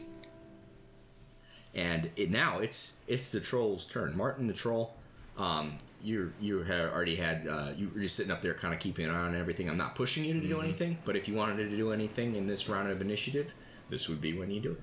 And 1.75 2.11
it, 2.17 2.31
now 2.31 2.59
it's 2.59 2.93
it's 3.07 3.29
the 3.29 3.41
troll's 3.41 3.87
turn. 3.87 4.17
Martin 4.17 4.47
the 4.47 4.53
troll, 4.53 4.95
um, 5.39 5.79
you 6.03 6.33
you 6.41 6.63
have 6.63 6.93
already 6.93 7.17
had 7.17 7.47
uh, 7.49 7.69
you 7.75 7.91
were 7.95 8.01
just 8.01 8.15
sitting 8.17 8.31
up 8.31 8.43
there, 8.43 8.53
kind 8.53 8.75
of 8.75 8.81
keeping 8.81 9.07
an 9.07 9.15
eye 9.15 9.27
on 9.27 9.35
everything. 9.35 9.71
I'm 9.71 9.79
not 9.79 9.95
pushing 9.95 10.25
you 10.25 10.35
to 10.39 10.47
do 10.47 10.61
anything, 10.61 10.99
but 11.05 11.17
if 11.17 11.29
you 11.29 11.35
wanted 11.35 11.57
to 11.57 11.77
do 11.77 11.93
anything 11.93 12.37
in 12.37 12.47
this 12.47 12.69
round 12.69 12.91
of 12.91 13.01
initiative, 13.01 13.55
this 13.89 14.09
would 14.09 14.21
be 14.21 14.37
when 14.37 14.51
you 14.51 14.61
do 14.61 14.73
it. 14.73 14.83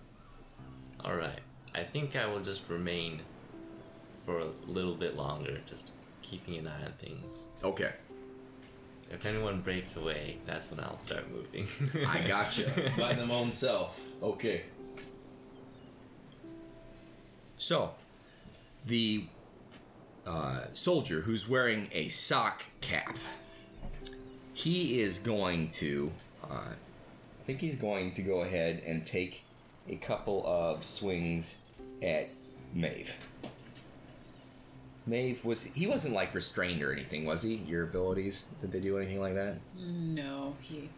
All 1.05 1.15
right. 1.15 1.39
I 1.75 1.83
think 1.83 2.15
I 2.15 2.25
will 2.27 2.39
just 2.41 2.67
remain 2.69 3.21
for 4.25 4.39
a 4.39 4.47
little 4.67 4.95
bit 4.95 5.15
longer, 5.15 5.59
just 5.65 5.91
keeping 6.21 6.57
an 6.57 6.67
eye 6.67 6.85
on 6.85 6.93
things. 6.99 7.47
Okay, 7.63 7.91
If 9.11 9.25
anyone 9.25 9.61
breaks 9.61 9.97
away, 9.97 10.37
that's 10.45 10.71
when 10.71 10.79
I'll 10.79 10.97
start 10.97 11.25
moving. 11.31 11.67
I 12.07 12.21
gotcha. 12.27 12.69
By 12.97 13.13
them 13.13 13.31
own 13.31 13.53
self. 13.53 14.03
Okay. 14.21 14.63
So, 17.57 17.91
the 18.85 19.25
uh, 20.25 20.61
soldier 20.73 21.21
who's 21.21 21.49
wearing 21.49 21.89
a 21.91 22.07
sock 22.09 22.63
cap, 22.81 23.17
he 24.53 25.01
is 25.01 25.19
going 25.19 25.69
to. 25.69 26.11
Uh, 26.43 26.53
I 26.53 27.43
think 27.45 27.61
he's 27.61 27.75
going 27.75 28.11
to 28.11 28.21
go 28.21 28.41
ahead 28.41 28.83
and 28.85 29.05
take 29.05 29.43
a 29.89 29.95
couple 29.95 30.43
of 30.45 30.83
swings 30.83 31.61
at 32.01 32.29
Maeve. 32.73 33.15
Maeve 35.05 35.43
was 35.43 35.63
he 35.63 35.87
wasn't 35.87 36.13
like 36.13 36.33
restrained 36.35 36.81
or 36.83 36.91
anything, 36.91 37.25
was 37.25 37.41
he? 37.41 37.55
Your 37.55 37.83
abilities 37.83 38.49
did 38.61 38.71
they 38.71 38.79
do 38.79 38.97
anything 38.97 39.19
like 39.19 39.33
that? 39.33 39.57
No, 39.77 40.55
he 40.61 40.89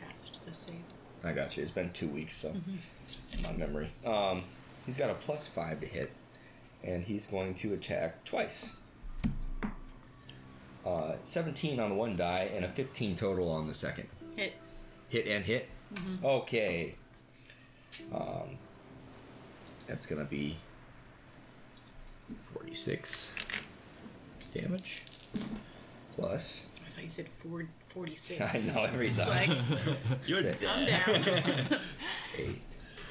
passed 0.00 0.38
the 0.46 0.54
save. 0.54 0.76
I 1.24 1.32
got 1.32 1.56
you. 1.56 1.62
It's 1.62 1.70
been 1.70 1.92
two 1.92 2.08
weeks, 2.08 2.34
so 2.36 2.54
my 3.42 3.52
memory. 3.52 3.90
Um, 4.06 4.44
he's 4.86 4.96
got 4.96 5.10
a 5.10 5.14
plus 5.14 5.46
five 5.46 5.80
to 5.80 5.86
hit, 5.86 6.10
and 6.82 7.04
he's 7.04 7.26
going 7.26 7.52
to 7.54 7.74
attack 7.74 8.24
twice. 8.24 8.76
Uh, 10.86 11.16
17 11.22 11.78
on 11.78 11.90
the 11.90 11.94
one 11.94 12.16
die 12.16 12.50
and 12.54 12.64
a 12.64 12.68
15 12.68 13.14
total 13.14 13.50
on 13.50 13.68
the 13.68 13.74
second. 13.74 14.08
Hit. 14.34 14.54
Hit 15.10 15.26
and 15.26 15.44
hit. 15.44 15.68
Okay. 16.24 16.94
Um, 18.14 18.58
that's 19.86 20.06
gonna 20.06 20.24
be 20.24 20.56
46 22.54 23.34
damage 24.54 25.02
plus. 26.16 26.66
I 26.86 26.90
thought 26.90 27.04
you 27.04 27.08
said 27.10 27.28
four, 27.28 27.66
46. 27.88 28.40
I 28.54 28.74
know 28.74 28.84
every 28.84 29.08
It's 29.08 29.16
time. 29.18 29.28
like, 29.28 29.58
You're 30.26 30.40
Six, 30.42 30.84
dead. 30.86 31.02
I'm 31.06 31.22
down. 31.22 31.78
8, 32.36 32.60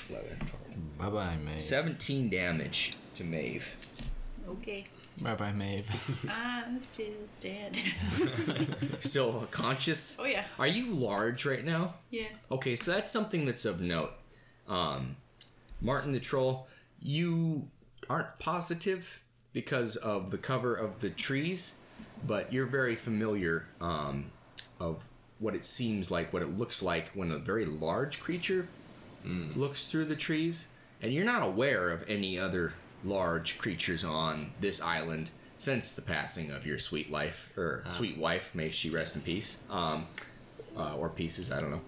11, 0.10 0.30
12. 0.38 0.98
Bye 0.98 1.10
bye, 1.10 1.36
Maeve. 1.46 1.62
17 1.62 2.30
damage 2.30 2.94
to 3.16 3.24
Maeve. 3.24 3.76
okay. 4.50 4.86
Bye 5.24 5.36
bye, 5.36 5.52
Maeve. 5.52 5.90
I'm 6.30 6.80
still 6.80 7.06
dead. 7.42 7.78
Still 9.02 9.48
conscious? 9.52 10.16
oh, 10.18 10.24
yeah. 10.26 10.44
Are 10.58 10.68
you 10.68 10.94
large 10.94 11.46
right 11.46 11.66
now? 11.66 11.96
Yeah. 12.10 12.28
Okay, 12.50 12.78
so 12.78 12.92
that's 12.92 13.12
something 13.12 13.46
that's 13.46 13.66
of 13.66 13.82
note. 13.82 14.12
Um, 14.70 15.18
Martin 15.82 16.12
the 16.12 16.20
Troll, 16.20 16.68
you 17.02 17.68
aren't 18.10 18.38
positive 18.40 19.24
because 19.52 19.96
of 19.96 20.32
the 20.32 20.38
cover 20.38 20.76
of 20.76 21.02
the 21.02 21.10
trees, 21.10 21.80
but 22.26 22.54
you're 22.54 22.66
very 22.66 22.96
familiar 22.96 23.66
um, 23.82 24.32
of 24.80 25.06
what 25.40 25.56
it 25.56 25.64
seems 25.64 26.12
like, 26.12 26.32
what 26.32 26.42
it 26.42 26.58
looks 26.58 26.84
like 26.84 27.10
when 27.10 27.32
a 27.32 27.38
very 27.38 27.66
large 27.66 28.20
creature 28.20 28.68
looks 29.56 29.86
through 29.86 30.06
the 30.06 30.16
trees, 30.16 30.68
and 31.02 31.14
you're 31.14 31.26
not 31.26 31.42
aware 31.44 31.90
of 31.92 32.10
any 32.10 32.38
other 32.38 32.74
large 33.04 33.58
creatures 33.58 34.04
on 34.04 34.52
this 34.60 34.82
island 34.82 35.30
since 35.58 35.94
the 35.94 36.02
passing 36.02 36.52
of 36.52 36.66
your 36.66 36.78
sweet 36.78 37.12
life 37.12 37.50
or 37.58 37.84
sweet 37.88 38.18
wife. 38.18 38.54
May 38.56 38.70
she 38.70 38.90
rest 38.90 39.16
in 39.16 39.22
peace, 39.22 39.62
um, 39.70 40.08
uh, 40.78 40.96
or 40.96 41.10
pieces. 41.10 41.52
I 41.52 41.60
don't 41.60 41.72
know, 41.72 41.82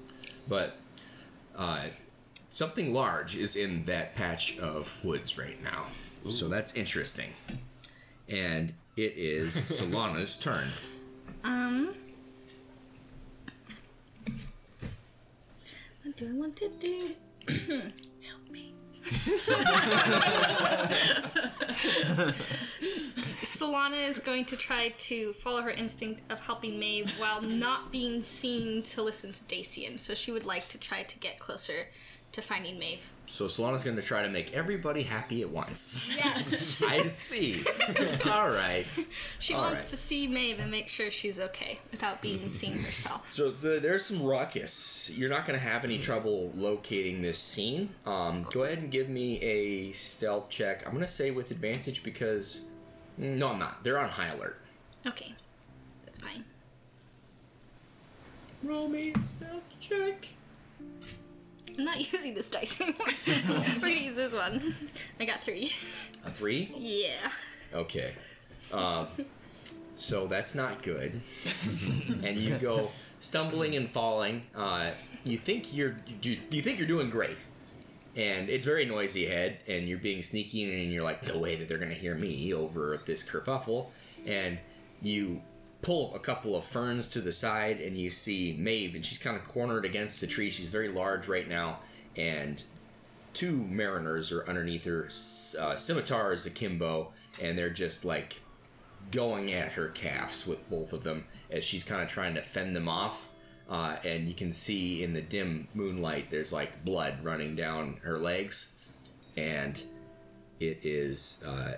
but 0.47 0.77
uh, 1.55 1.85
something 2.51 2.93
large 2.93 3.35
is 3.35 3.55
in 3.55 3.85
that 3.85 4.13
patch 4.13 4.59
of 4.59 4.95
woods 5.03 5.37
right 5.37 5.61
now. 5.63 5.85
So 6.29 6.47
that's 6.47 6.75
interesting, 6.75 7.31
and 8.29 8.73
it 8.95 9.13
is 9.17 9.55
Solana's 9.81 10.37
turn. 10.37 10.67
Um. 11.43 11.95
What 16.03 16.15
do 16.17 16.29
I 16.29 16.33
want 16.33 16.55
to 16.57 16.69
do? 16.69 17.09
Help 18.21 18.51
me. 18.51 18.73
Solana 23.43 24.09
is 24.09 24.19
going 24.19 24.45
to 24.45 24.55
try 24.57 24.89
to 24.89 25.33
follow 25.33 25.61
her 25.61 25.71
instinct 25.71 26.21
of 26.31 26.41
helping 26.41 26.77
Maeve 26.77 27.11
while 27.19 27.41
not 27.41 27.91
being 27.91 28.21
seen 28.21 28.83
to 28.83 29.01
listen 29.01 29.31
to 29.31 29.43
Dacian. 29.45 29.97
So 29.97 30.13
she 30.13 30.31
would 30.31 30.45
like 30.45 30.67
to 30.69 30.77
try 30.77 31.03
to 31.03 31.19
get 31.19 31.39
closer 31.39 31.87
to 32.31 32.41
finding 32.41 32.79
Maeve. 32.79 33.11
So 33.25 33.45
Solana's 33.45 33.83
going 33.83 33.95
to 33.95 34.01
try 34.01 34.23
to 34.23 34.29
make 34.29 34.53
everybody 34.53 35.03
happy 35.03 35.41
at 35.41 35.49
once. 35.49 36.13
Yes. 36.15 36.81
I 36.87 37.05
see. 37.07 37.63
All 38.25 38.49
right. 38.49 38.85
She 39.39 39.53
All 39.53 39.61
wants 39.61 39.81
right. 39.81 39.89
to 39.89 39.97
see 39.97 40.27
Maeve 40.27 40.59
and 40.59 40.71
make 40.71 40.87
sure 40.87 41.11
she's 41.11 41.39
okay 41.39 41.79
without 41.91 42.21
being 42.21 42.39
mhm. 42.39 42.51
seen 42.51 42.77
herself. 42.77 43.31
So 43.31 43.51
the, 43.51 43.79
there's 43.79 44.05
some 44.05 44.21
ruckus. 44.21 45.11
You're 45.13 45.29
not 45.29 45.45
going 45.45 45.57
to 45.57 45.65
have 45.65 45.83
any 45.83 45.97
mm. 45.97 46.01
trouble 46.01 46.51
locating 46.55 47.21
this 47.21 47.39
scene. 47.39 47.89
Um, 48.05 48.45
go 48.51 48.63
ahead 48.63 48.79
and 48.79 48.91
give 48.91 49.09
me 49.09 49.39
a 49.41 49.91
stealth 49.93 50.49
check. 50.49 50.85
I'm 50.85 50.93
going 50.93 51.05
to 51.05 51.11
say 51.11 51.31
with 51.31 51.51
advantage 51.51 52.03
because. 52.03 52.65
Mm, 53.19 53.37
no, 53.37 53.49
I'm 53.49 53.59
not. 53.59 53.83
They're 53.83 53.99
on 53.99 54.09
high 54.09 54.27
alert. 54.27 54.59
Okay. 55.05 55.33
That's 56.05 56.19
fine. 56.19 56.43
Roll 58.63 58.87
me 58.87 59.11
a 59.11 59.25
stealth 59.25 59.63
check. 59.79 60.27
I'm 61.77 61.85
not 61.85 61.99
using 62.13 62.33
this 62.33 62.47
dice 62.47 62.79
anymore. 62.81 63.07
We're 63.27 63.79
gonna 63.79 63.91
use 63.91 64.15
this 64.15 64.33
one. 64.33 64.75
I 65.19 65.25
got 65.25 65.41
three. 65.41 65.71
A 66.25 66.31
three? 66.31 66.71
Yeah. 66.75 67.31
Okay. 67.73 68.13
Um, 68.71 69.07
so 69.95 70.27
that's 70.27 70.55
not 70.55 70.81
good. 70.83 71.21
and 72.23 72.37
you 72.37 72.57
go 72.57 72.91
stumbling 73.19 73.75
and 73.75 73.89
falling. 73.89 74.43
Uh, 74.55 74.91
you 75.23 75.37
think 75.37 75.73
you're 75.75 75.95
you, 76.21 76.37
you 76.49 76.61
think 76.61 76.79
you're 76.79 76.87
doing 76.87 77.09
great, 77.09 77.37
and 78.15 78.49
it's 78.49 78.65
very 78.65 78.85
noisy 78.85 79.27
ahead, 79.27 79.59
and 79.67 79.87
you're 79.87 79.99
being 79.99 80.23
sneaky, 80.23 80.63
and 80.63 80.91
you're 80.91 81.03
like, 81.03 81.27
no 81.27 81.37
way 81.37 81.55
that 81.55 81.67
they're 81.67 81.77
gonna 81.77 81.93
hear 81.93 82.15
me 82.15 82.53
over 82.53 82.99
this 83.05 83.23
kerfuffle, 83.27 83.87
and 84.25 84.57
you 85.01 85.41
pull 85.81 86.13
a 86.15 86.19
couple 86.19 86.55
of 86.55 86.63
ferns 86.63 87.09
to 87.11 87.21
the 87.21 87.31
side, 87.31 87.79
and 87.81 87.97
you 87.97 88.11
see 88.11 88.55
Maeve, 88.59 88.95
and 88.95 89.05
she's 89.05 89.17
kind 89.17 89.35
of 89.35 89.47
cornered 89.47 89.85
against 89.85 90.21
the 90.21 90.27
tree. 90.27 90.49
She's 90.49 90.69
very 90.69 90.89
large 90.89 91.27
right 91.27 91.47
now, 91.47 91.79
and 92.15 92.63
two 93.33 93.57
mariners 93.57 94.31
are 94.31 94.47
underneath 94.47 94.85
her, 94.85 95.05
uh, 95.59 95.75
scimitars 95.75 96.45
akimbo, 96.45 97.11
and 97.41 97.57
they're 97.57 97.69
just 97.69 98.05
like 98.05 98.41
going 99.09 99.51
at 99.53 99.71
her 99.71 99.87
calves 99.89 100.45
with 100.45 100.69
both 100.69 100.93
of 100.93 101.03
them 101.03 101.25
as 101.49 101.63
she's 101.63 101.83
kind 101.83 102.01
of 102.01 102.07
trying 102.07 102.35
to 102.35 102.41
fend 102.41 102.75
them 102.75 102.87
off. 102.87 103.27
Uh, 103.69 103.95
and 104.03 104.27
you 104.27 104.35
can 104.35 104.51
see 104.51 105.01
in 105.01 105.13
the 105.13 105.21
dim 105.21 105.67
moonlight, 105.73 106.29
there's 106.29 106.51
like 106.51 106.83
blood 106.83 107.23
running 107.23 107.55
down 107.55 107.97
her 108.03 108.17
legs, 108.17 108.73
and 109.37 109.81
it 110.59 110.79
is 110.83 111.41
uh, 111.45 111.73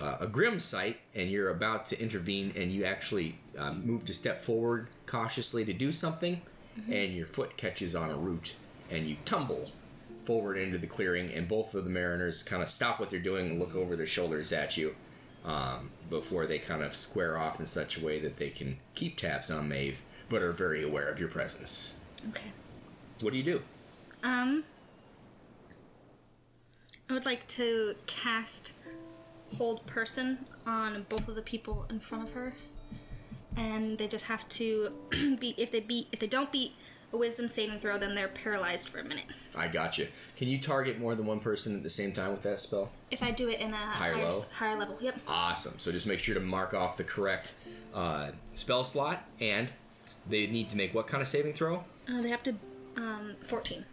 uh, 0.00 0.16
a 0.20 0.26
grim 0.26 0.60
sight. 0.60 0.98
And 1.14 1.30
you're 1.30 1.50
about 1.50 1.86
to 1.86 2.00
intervene, 2.00 2.52
and 2.56 2.70
you 2.70 2.84
actually 2.84 3.36
uh, 3.56 3.72
move 3.72 4.04
to 4.06 4.14
step 4.14 4.40
forward 4.40 4.88
cautiously 5.06 5.64
to 5.64 5.72
do 5.72 5.92
something, 5.92 6.40
and 6.90 7.12
your 7.12 7.26
foot 7.26 7.56
catches 7.56 7.96
on 7.96 8.10
a 8.10 8.16
root, 8.16 8.54
and 8.90 9.06
you 9.06 9.16
tumble 9.24 9.72
forward 10.24 10.58
into 10.58 10.78
the 10.78 10.86
clearing, 10.86 11.32
and 11.32 11.48
both 11.48 11.74
of 11.74 11.84
the 11.84 11.90
mariners 11.90 12.42
kind 12.42 12.62
of 12.62 12.68
stop 12.68 13.00
what 13.00 13.08
they're 13.08 13.18
doing 13.18 13.50
and 13.50 13.58
look 13.58 13.74
over 13.74 13.96
their 13.96 14.06
shoulders 14.06 14.52
at 14.52 14.76
you 14.76 14.94
um, 15.44 15.90
before 16.10 16.46
they 16.46 16.58
kind 16.58 16.82
of 16.82 16.94
square 16.94 17.38
off 17.38 17.58
in 17.58 17.66
such 17.66 17.96
a 17.96 18.04
way 18.04 18.20
that 18.20 18.36
they 18.36 18.50
can 18.50 18.76
keep 18.94 19.16
tabs 19.16 19.50
on 19.50 19.68
Maeve, 19.68 20.02
but 20.28 20.42
are 20.42 20.52
very 20.52 20.82
aware 20.82 21.08
of 21.08 21.18
your 21.18 21.28
presence. 21.28 21.94
Okay. 22.28 22.52
What 23.20 23.32
do 23.32 23.38
you 23.38 23.44
do? 23.44 23.62
Um, 24.22 24.64
I 27.08 27.14
would 27.14 27.24
like 27.24 27.46
to 27.48 27.94
cast 28.06 28.74
hold 29.56 29.86
person 29.86 30.38
on 30.66 31.06
both 31.08 31.28
of 31.28 31.34
the 31.34 31.42
people 31.42 31.86
in 31.90 32.00
front 32.00 32.24
of 32.24 32.34
her, 32.34 32.54
and 33.56 33.98
they 33.98 34.08
just 34.08 34.26
have 34.26 34.48
to 34.50 34.92
beat. 35.40 35.58
If 35.58 35.70
they 35.70 35.80
beat, 35.80 36.08
if 36.12 36.20
they 36.20 36.26
don't 36.26 36.52
beat 36.52 36.72
a 37.12 37.16
wisdom 37.16 37.48
saving 37.48 37.80
throw, 37.80 37.96
then 37.98 38.14
they're 38.14 38.28
paralyzed 38.28 38.88
for 38.90 38.98
a 38.98 39.04
minute. 39.04 39.24
I 39.56 39.68
got 39.68 39.96
you. 39.96 40.08
Can 40.36 40.48
you 40.48 40.58
target 40.58 40.98
more 40.98 41.14
than 41.14 41.24
one 41.24 41.40
person 41.40 41.74
at 41.74 41.82
the 41.82 41.88
same 41.90 42.12
time 42.12 42.32
with 42.32 42.42
that 42.42 42.60
spell? 42.60 42.90
If 43.10 43.22
I 43.22 43.30
do 43.30 43.48
it 43.48 43.60
in 43.60 43.72
a 43.72 43.76
higher, 43.76 44.14
level, 44.16 44.46
higher 44.52 44.76
level, 44.76 44.98
yep. 45.00 45.18
Awesome. 45.26 45.78
So 45.78 45.90
just 45.90 46.06
make 46.06 46.18
sure 46.18 46.34
to 46.34 46.40
mark 46.40 46.74
off 46.74 46.96
the 46.98 47.04
correct 47.04 47.54
uh, 47.94 48.28
spell 48.52 48.84
slot, 48.84 49.24
and 49.40 49.70
they 50.28 50.46
need 50.46 50.68
to 50.70 50.76
make 50.76 50.94
what 50.94 51.06
kind 51.06 51.22
of 51.22 51.28
saving 51.28 51.54
throw? 51.54 51.84
Uh, 52.08 52.20
they 52.20 52.28
have 52.28 52.42
to 52.42 52.54
um, 52.96 53.34
fourteen 53.46 53.84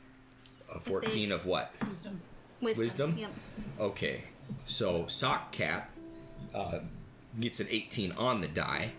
A 0.73 0.79
14 0.79 1.31
of 1.31 1.45
what? 1.45 1.71
Wisdom. 1.87 2.21
Wisdom. 2.61 2.83
Wisdom? 2.85 3.17
Yep. 3.17 3.31
Okay, 3.79 4.23
so 4.65 5.07
Sock 5.07 5.51
Cap 5.51 5.89
uh, 6.53 6.79
gets 7.39 7.59
an 7.59 7.67
18 7.69 8.11
on 8.13 8.41
the 8.41 8.47
die, 8.47 8.91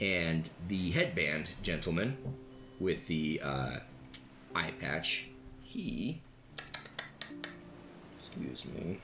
and 0.00 0.48
the 0.68 0.90
headband 0.90 1.54
gentleman 1.62 2.16
with 2.78 3.06
the 3.06 3.40
uh, 3.42 3.76
eye 4.54 4.72
patch, 4.80 5.28
he. 5.62 6.20
Excuse 8.18 8.64
me. 8.66 8.98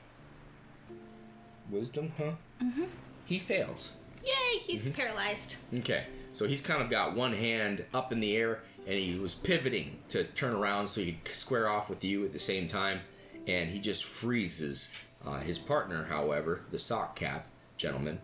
Wisdom, 1.69 2.11
huh? 2.17 2.31
Mm-hmm. 2.63 2.85
He 3.25 3.39
fails. 3.39 3.97
Yay! 4.23 4.59
He's 4.59 4.87
paralyzed. 4.89 5.57
Okay, 5.79 6.05
so 6.33 6.47
he's 6.47 6.61
kind 6.61 6.81
of 6.81 6.89
got 6.89 7.15
one 7.15 7.33
hand 7.33 7.85
up 7.93 8.11
in 8.11 8.19
the 8.19 8.35
air, 8.35 8.59
and 8.85 8.97
he 8.97 9.17
was 9.17 9.35
pivoting 9.35 9.99
to 10.09 10.23
turn 10.23 10.53
around 10.53 10.87
so 10.87 11.01
he 11.01 11.19
could 11.23 11.35
square 11.35 11.69
off 11.69 11.89
with 11.89 12.03
you 12.03 12.25
at 12.25 12.33
the 12.33 12.39
same 12.39 12.67
time, 12.67 13.01
and 13.47 13.71
he 13.71 13.79
just 13.79 14.03
freezes. 14.03 14.91
Uh, 15.25 15.39
his 15.39 15.57
partner, 15.57 16.03
however, 16.05 16.61
the 16.71 16.77
sock 16.77 17.15
cap 17.15 17.47
gentleman, 17.77 18.19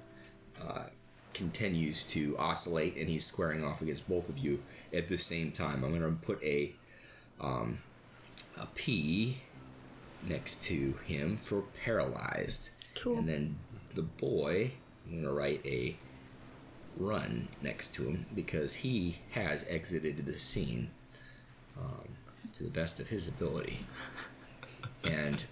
uh, 0.61 0.83
continues 1.33 2.03
to 2.03 2.37
oscillate, 2.37 2.95
and 2.95 3.09
he's 3.09 3.25
squaring 3.25 3.63
off 3.63 3.81
against 3.81 4.07
both 4.07 4.29
of 4.29 4.37
you 4.37 4.61
at 4.93 5.07
the 5.07 5.17
same 5.17 5.51
time. 5.51 5.83
I'm 5.83 5.97
going 5.97 6.01
to 6.01 6.25
put 6.25 6.41
a 6.43 6.73
um, 7.41 7.77
a 8.59 8.67
P 8.75 9.41
next 10.27 10.63
to 10.65 10.93
him 11.05 11.35
for 11.37 11.63
paralyzed, 11.83 12.69
Cool. 12.95 13.17
and 13.17 13.27
then 13.27 13.55
the 13.95 14.03
boy. 14.03 14.73
I'm 15.05 15.11
going 15.21 15.23
to 15.23 15.33
write 15.33 15.65
a 15.65 15.97
run 16.95 17.49
next 17.61 17.93
to 17.95 18.03
him 18.03 18.25
because 18.33 18.75
he 18.75 19.17
has 19.31 19.65
exited 19.67 20.25
the 20.25 20.33
scene 20.33 20.91
um, 21.77 22.07
to 22.53 22.63
the 22.63 22.69
best 22.69 22.99
of 23.01 23.09
his 23.09 23.27
ability. 23.27 23.79
And 25.03 25.43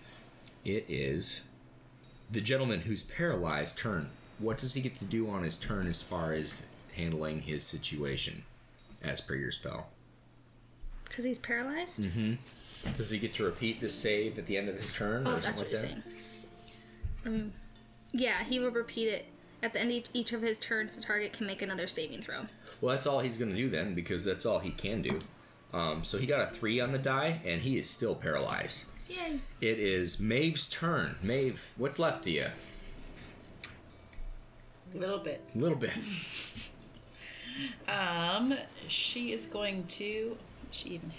it 0.65 0.85
is 0.87 1.43
the 2.31 2.41
gentleman 2.41 2.81
who's 2.81 3.03
paralyzed 3.03 3.77
turn. 3.77 4.09
What 4.39 4.57
does 4.57 4.73
he 4.73 4.81
get 4.81 4.97
to 4.99 5.05
do 5.05 5.29
on 5.29 5.43
his 5.43 5.57
turn 5.57 5.87
as 5.87 6.01
far 6.01 6.33
as 6.33 6.63
handling 6.95 7.41
his 7.41 7.63
situation 7.63 8.43
as 9.03 9.21
per 9.21 9.35
your 9.35 9.51
spell? 9.51 9.87
Because 11.05 11.25
he's 11.25 11.37
paralyzed? 11.37 12.07
Does 12.97 13.09
he 13.11 13.19
get 13.19 13.33
to 13.35 13.43
repeat 13.43 13.79
the 13.81 13.89
save 13.89 14.39
at 14.39 14.45
the 14.47 14.57
end 14.57 14.69
of 14.69 14.75
his 14.77 14.91
turn 14.93 15.27
Oh, 15.27 15.31
or 15.31 15.33
that's 15.35 15.45
something 15.47 15.63
what 15.63 15.71
like 15.71 15.71
you're 15.71 15.81
that? 15.81 15.87
saying. 15.87 16.03
Um, 17.25 17.51
yeah, 18.13 18.43
he 18.43 18.59
will 18.59 18.71
repeat 18.71 19.07
it. 19.09 19.25
At 19.63 19.73
the 19.73 19.81
end 19.81 19.91
of 19.91 20.03
each 20.13 20.33
of 20.33 20.41
his 20.41 20.59
turns, 20.59 20.95
the 20.95 21.01
target 21.03 21.33
can 21.33 21.45
make 21.45 21.61
another 21.61 21.85
saving 21.85 22.21
throw. 22.21 22.45
Well, 22.79 22.95
that's 22.95 23.05
all 23.05 23.19
he's 23.19 23.37
going 23.37 23.51
to 23.51 23.57
do 23.57 23.69
then 23.69 23.93
because 23.93 24.23
that's 24.25 24.43
all 24.45 24.57
he 24.57 24.71
can 24.71 25.03
do. 25.03 25.19
Um, 25.71 26.03
so 26.03 26.17
he 26.17 26.25
got 26.25 26.41
a 26.41 26.47
three 26.47 26.79
on 26.79 26.91
the 26.91 26.97
die 26.97 27.41
and 27.45 27.61
he 27.61 27.77
is 27.77 27.87
still 27.87 28.15
paralyzed. 28.15 28.85
Yay. 29.11 29.39
It 29.59 29.79
is 29.79 30.19
Maeve's 30.19 30.69
turn. 30.69 31.15
Maeve, 31.21 31.73
what's 31.77 31.99
left 31.99 32.25
of 32.25 32.31
you? 32.31 32.47
A 34.93 34.97
little 34.97 35.19
bit. 35.19 35.41
A 35.53 35.57
little 35.57 35.77
bit. 35.77 35.91
Um, 37.87 38.53
she 38.87 39.31
is 39.31 39.45
going 39.45 39.85
to. 39.87 40.37
She 40.71 40.89
even 40.89 41.11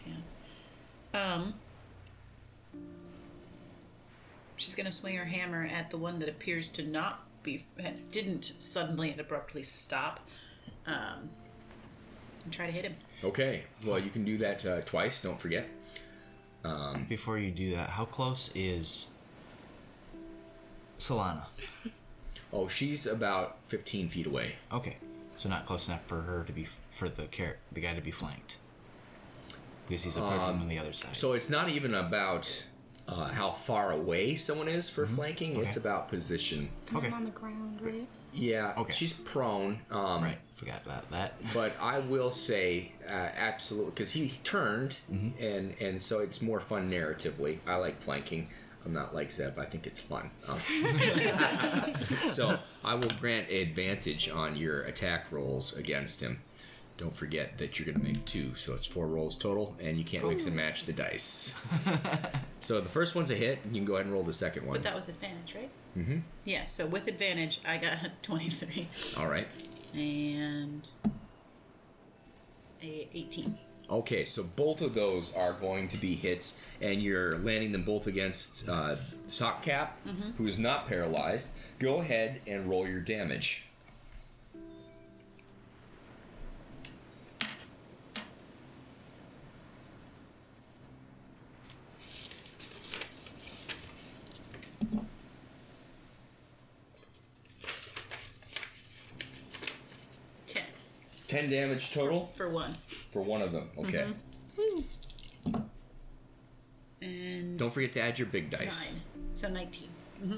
have. 1.12 1.38
Um. 1.38 1.55
She's 4.57 4.74
going 4.74 4.87
to 4.87 4.92
swing 4.92 5.16
her 5.16 5.24
hammer 5.24 5.64
at 5.64 5.90
the 5.90 5.98
one 5.98 6.18
that 6.20 6.28
appears 6.28 6.68
to 6.70 6.83
not 6.83 7.24
be 7.42 7.66
didn't 8.11 8.52
suddenly 8.59 9.11
and 9.11 9.20
abruptly 9.20 9.62
stop. 9.62 10.20
Um, 10.87 11.31
and 12.44 12.52
try 12.52 12.66
to 12.66 12.72
hit 12.72 12.85
him. 12.85 12.94
Okay. 13.24 13.64
Well, 13.85 13.98
you 13.98 14.11
can 14.11 14.24
do 14.24 14.38
that 14.38 14.64
uh, 14.64 14.81
twice. 14.83 15.20
Don't 15.20 15.40
forget. 15.40 15.68
Um, 16.64 17.07
Before 17.09 17.38
you 17.38 17.51
do 17.51 17.75
that, 17.77 17.90
how 17.90 18.05
close 18.05 18.51
is 18.55 19.09
Solana? 20.98 21.44
Oh, 22.55 22.68
she's 22.68 23.07
about 23.07 23.57
15 23.68 24.09
feet 24.09 24.27
away. 24.27 24.57
Okay, 24.70 24.98
so 25.37 25.48
not 25.48 25.64
close 25.64 25.88
enough 25.88 26.05
for 26.05 26.20
her 26.20 26.44
to 26.44 26.53
be 26.53 26.66
for 26.90 27.09
the 27.09 27.22
car- 27.25 27.57
the 27.72 27.81
guy 27.81 27.94
to 27.94 28.03
be 28.03 28.11
flanked 28.11 28.57
because 29.88 30.03
he's 30.03 30.18
approaching 30.18 30.40
um, 30.57 30.61
on 30.61 30.68
the 30.68 30.79
other 30.79 30.92
side. 30.92 31.16
So 31.16 31.33
it's 31.33 31.48
not 31.48 31.70
even 31.70 31.94
about 31.94 32.64
uh, 33.09 33.29
how 33.29 33.51
far 33.51 33.93
away 33.93 34.37
someone 34.37 34.69
is 34.69 34.88
for 34.88 35.07
flanking. 35.07 35.57
It's 35.57 35.77
about 35.77 36.09
position. 36.09 36.69
Okay. 36.95 37.09
I'm 37.09 37.15
on 37.15 37.25
the 37.25 37.31
ground, 37.31 37.81
right? 37.83 38.07
Yeah. 38.33 38.73
Okay. 38.79 38.93
She's 38.93 39.12
prone. 39.12 39.81
Um, 39.91 40.23
right, 40.23 40.38
forgot 40.55 40.81
about 40.85 41.11
that. 41.11 41.35
But 41.55 41.73
I 41.81 41.99
will 41.99 42.31
say, 42.31 42.93
uh, 43.09 43.12
absolutely, 43.12 43.91
because 43.91 44.12
he 44.12 44.29
turned, 44.45 44.97
and 45.11 45.75
and 45.81 46.01
so 46.01 46.21
it's 46.21 46.41
more 46.41 46.61
fun 46.61 46.91
narratively. 46.91 47.59
I 47.67 47.77
like 47.77 48.01
flanking. 48.01 48.49
I'm 48.85 48.93
not 48.93 49.15
like 49.15 49.31
Zeb. 49.31 49.59
I 49.59 49.65
think 49.65 49.87
it's 49.87 50.01
fun. 50.01 50.31
Um, 50.49 50.59
so 52.27 52.59
I 52.85 52.95
will 52.95 53.11
grant 53.21 53.49
advantage 53.49 54.29
on 54.29 54.57
your 54.57 54.83
attack 54.83 55.31
rolls 55.31 55.77
against 55.77 56.21
him. 56.21 56.41
Don't 57.03 57.17
forget 57.17 57.59
that 57.59 57.81
you're 57.81 57.87
going 57.87 57.99
to 57.99 58.12
make 58.12 58.25
two, 58.27 58.55
so 58.55 58.75
it's 58.75 58.87
four 58.87 59.09
rolls 59.09 59.37
total, 59.37 59.75
and 59.81 59.99
you 59.99 60.05
can't 60.05 60.25
mix 60.25 60.47
and 60.47 60.55
match 60.55 60.85
the 60.85 60.93
dice. 60.93 61.53
so 62.61 62.81
the 62.81 62.88
first 62.88 63.17
one's 63.17 63.33
a 63.33 63.35
hit, 63.35 63.59
and 63.65 63.75
you 63.75 63.81
can 63.81 63.87
go 63.87 63.95
ahead 63.95 64.07
and 64.07 64.15
roll 64.15 64.23
the 64.23 64.33
second 64.33 64.65
one. 64.65 64.75
But 64.75 64.85
that 64.85 64.95
was 64.95 65.09
advantage, 65.09 65.57
right? 65.57 65.71
Mm-hmm. 65.99 66.19
Yeah, 66.45 66.65
so 66.67 66.87
with 66.87 67.09
advantage, 67.09 67.59
I 67.67 67.79
got 67.79 67.99
23. 68.23 68.87
All 69.19 69.27
right. 69.27 69.49
And 69.97 70.88
a 72.81 73.09
18. 73.12 73.59
Okay, 73.91 74.25
so 74.25 74.45
both 74.45 74.81
of 74.81 74.95
those 74.95 75.35
are 75.35 75.55
going 75.55 75.88
to 75.88 75.97
be 75.97 76.15
hits, 76.15 76.57
and 76.81 77.03
you're 77.03 77.37
landing 77.38 77.73
them 77.73 77.83
both 77.83 78.07
against 78.07 78.69
uh, 78.69 78.91
Sockcap, 78.91 79.88
who 80.38 80.47
is 80.47 80.57
not 80.57 80.87
paralyzed. 80.87 81.49
Go 81.81 81.97
ahead 81.97 82.43
and 82.47 82.71
roll 82.71 82.87
your 82.87 83.01
damage. 83.01 83.65
10 101.33 101.49
damage 101.49 101.92
total 101.92 102.27
for 102.37 102.51
one. 102.51 102.75
for 103.11 103.23
one 103.23 103.40
of 103.40 103.53
them. 103.53 103.71
Okay. 103.79 104.07
And 107.01 107.59
Don't 107.59 107.73
forget 107.73 107.92
to 107.92 108.01
add 108.03 108.18
your 108.18 108.27
big 108.27 108.51
dice. 108.51 108.92
nine. 108.92 109.01
So 109.33 109.49
19. 109.49 109.88
Mm-hmm. 110.23 110.37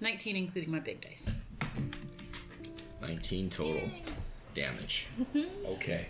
19 0.00 0.36
including 0.36 0.70
my 0.70 0.80
big 0.80 1.00
dice. 1.00 1.32
19 3.00 3.48
total 3.48 3.88
damage. 4.54 5.06
Okay. 5.66 6.08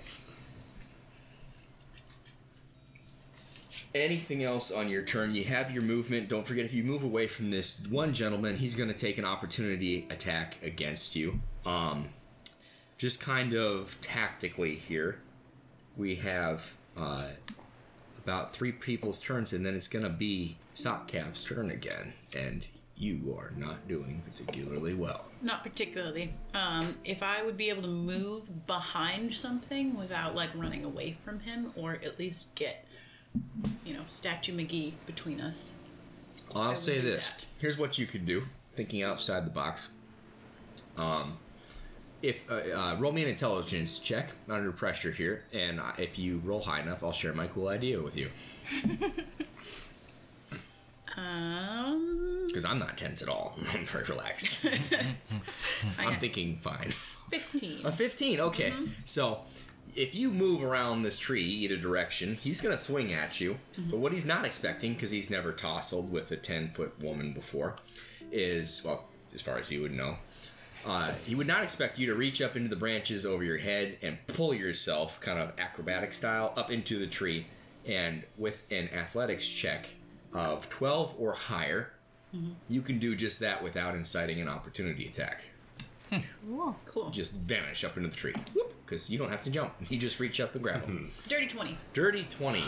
Anything 3.95 4.43
else 4.43 4.73
on 4.73 4.89
your 4.89 5.03
turn? 5.03 5.35
You 5.37 5.45
have 5.45 5.71
your 5.71 5.83
movement. 5.83 6.29
Don't 6.29 6.47
forget 6.47 6.65
if 6.65 6.75
you 6.75 6.83
move 6.83 7.05
away 7.05 7.29
from 7.29 7.51
this 7.53 7.81
one 7.89 8.13
gentleman, 8.13 8.57
he's 8.57 8.75
going 8.75 8.89
to 8.89 8.95
take 8.99 9.19
an 9.19 9.25
opportunity 9.25 10.07
attack 10.11 10.57
against 10.65 11.15
you. 11.15 11.41
Um, 11.65 12.09
just 12.99 13.21
kind 13.21 13.55
of 13.55 13.97
tactically 14.01 14.75
here, 14.75 15.21
we 15.97 16.17
have 16.17 16.75
uh, 16.97 17.29
about 18.23 18.51
three 18.51 18.73
people's 18.73 19.21
turns, 19.21 19.53
and 19.53 19.65
then 19.65 19.75
it's 19.75 19.89
going 19.89 20.03
to 20.03 20.11
be 20.11 20.57
Sockcap's 20.75 21.45
turn 21.45 21.71
again, 21.71 22.13
and 22.37 22.67
you 22.97 23.37
are 23.39 23.53
not 23.57 23.87
doing 23.87 24.23
particularly 24.29 24.93
well. 24.93 25.25
Not 25.41 25.63
particularly. 25.63 26.33
Um, 26.53 26.97
if 27.05 27.23
I 27.23 27.45
would 27.45 27.57
be 27.57 27.69
able 27.69 27.83
to 27.83 27.89
move 27.89 28.67
behind 28.67 29.33
something 29.35 29.97
without 29.97 30.35
like 30.35 30.51
running 30.57 30.85
away 30.85 31.17
from 31.25 31.41
him, 31.41 31.73
or 31.77 31.93
at 32.05 32.19
least 32.19 32.57
get, 32.57 32.85
you 33.85 33.95
know, 33.95 34.03
Statue 34.09 34.57
McGee 34.57 34.95
between 35.07 35.41
us. 35.41 35.75
I'll 36.55 36.75
say 36.75 37.01
this. 37.01 37.31
that. 37.31 37.45
Here's 37.61 37.79
what 37.79 37.99
you 37.99 38.07
could 38.07 38.27
do. 38.27 38.45
Thinking 38.73 39.03
outside 39.03 39.47
the 39.47 39.51
box. 39.51 39.93
Um, 40.97 41.39
if 42.23 42.51
uh, 42.51 42.55
uh, 42.55 42.97
roll 42.99 43.13
me 43.13 43.23
an 43.23 43.29
intelligence 43.29 43.99
check 43.99 44.31
under 44.49 44.73
pressure 44.73 45.13
here, 45.13 45.45
and 45.53 45.79
uh, 45.81 45.93
if 45.99 46.19
you 46.19 46.41
roll 46.45 46.61
high 46.61 46.81
enough, 46.81 47.03
I'll 47.05 47.13
share 47.13 47.33
my 47.33 47.47
cool 47.47 47.69
idea 47.69 48.01
with 48.01 48.17
you 48.17 48.31
Um, 51.17 52.45
because 52.47 52.65
I'm 52.65 52.79
not 52.79 52.97
tense 52.97 53.23
at 53.23 53.29
all. 53.29 53.57
I'm 53.75 53.85
very 53.85 54.05
relaxed. 54.05 54.65
I'm 55.99 56.15
thinking 56.17 56.59
fine. 56.59 56.91
15. 57.31 57.87
A 57.87 57.93
15. 57.93 58.41
Okay, 58.41 58.73
so 59.05 59.41
if 59.97 60.15
you 60.15 60.31
move 60.31 60.63
around 60.63 61.03
this 61.03 61.19
tree 61.19 61.45
either 61.45 61.77
direction, 61.77 62.37
he's 62.37 62.61
gonna 62.61 62.77
swing 62.77 63.13
at 63.13 63.41
you. 63.41 63.59
But 63.91 63.99
what 63.99 64.13
he's 64.13 64.25
not 64.25 64.45
expecting, 64.45 64.95
because 64.95 65.11
he's 65.11 65.29
never 65.29 65.53
tossled 65.53 66.09
with 66.09 66.31
a 66.31 66.37
10 66.37 66.71
foot 66.71 67.01
woman 67.03 67.33
before, 67.33 67.77
is 68.31 68.83
well, 68.85 69.09
as 69.35 69.43
far 69.43 69.59
as 69.59 69.69
he 69.69 69.79
would 69.79 69.93
know, 69.93 70.19
uh, 70.89 71.13
he 71.27 71.35
would 71.35 71.47
not 71.47 71.63
expect 71.63 71.99
you 71.99 72.07
to 72.07 72.15
reach 72.15 72.41
up 72.41 72.57
into 72.57 72.69
the 72.71 72.77
branches 72.77 73.27
over 73.27 73.45
your 73.45 73.59
head 73.59 73.99
and 74.01 74.17
pull 74.27 74.55
yourself, 74.55 75.21
kind 75.21 75.39
of 75.39 75.53
acrobatic 75.61 76.15
style, 76.15 76.55
up 76.57 76.71
into 76.71 76.99
the 76.99 77.07
tree. 77.07 77.47
And 77.87 78.23
with 78.39 78.65
an 78.71 78.89
athletics 78.89 79.47
check 79.47 79.91
of 80.33 80.69
12 80.71 81.15
or 81.19 81.35
higher, 81.35 81.93
you 82.69 82.81
can 82.83 82.99
do 82.99 83.15
just 83.15 83.41
that 83.41 83.63
without 83.63 83.95
inciting 83.95 84.41
an 84.41 84.49
opportunity 84.49 85.07
attack. 85.07 85.43
Cool. 86.47 86.77
Cool. 86.87 87.11
Just 87.11 87.35
vanish 87.35 87.85
up 87.85 87.97
into 87.99 88.09
the 88.09 88.17
tree. 88.17 88.35
Because 88.89 89.11
you 89.11 89.19
don't 89.19 89.29
have 89.29 89.45
to 89.45 89.51
jump. 89.51 89.75
You 89.91 89.99
just 89.99 90.19
reach 90.19 90.41
up 90.41 90.55
and 90.55 90.63
grab 90.63 90.87
him. 90.87 91.11
Dirty 91.29 91.47
20. 91.47 91.77
Dirty 91.93 92.27
20. 92.31 92.63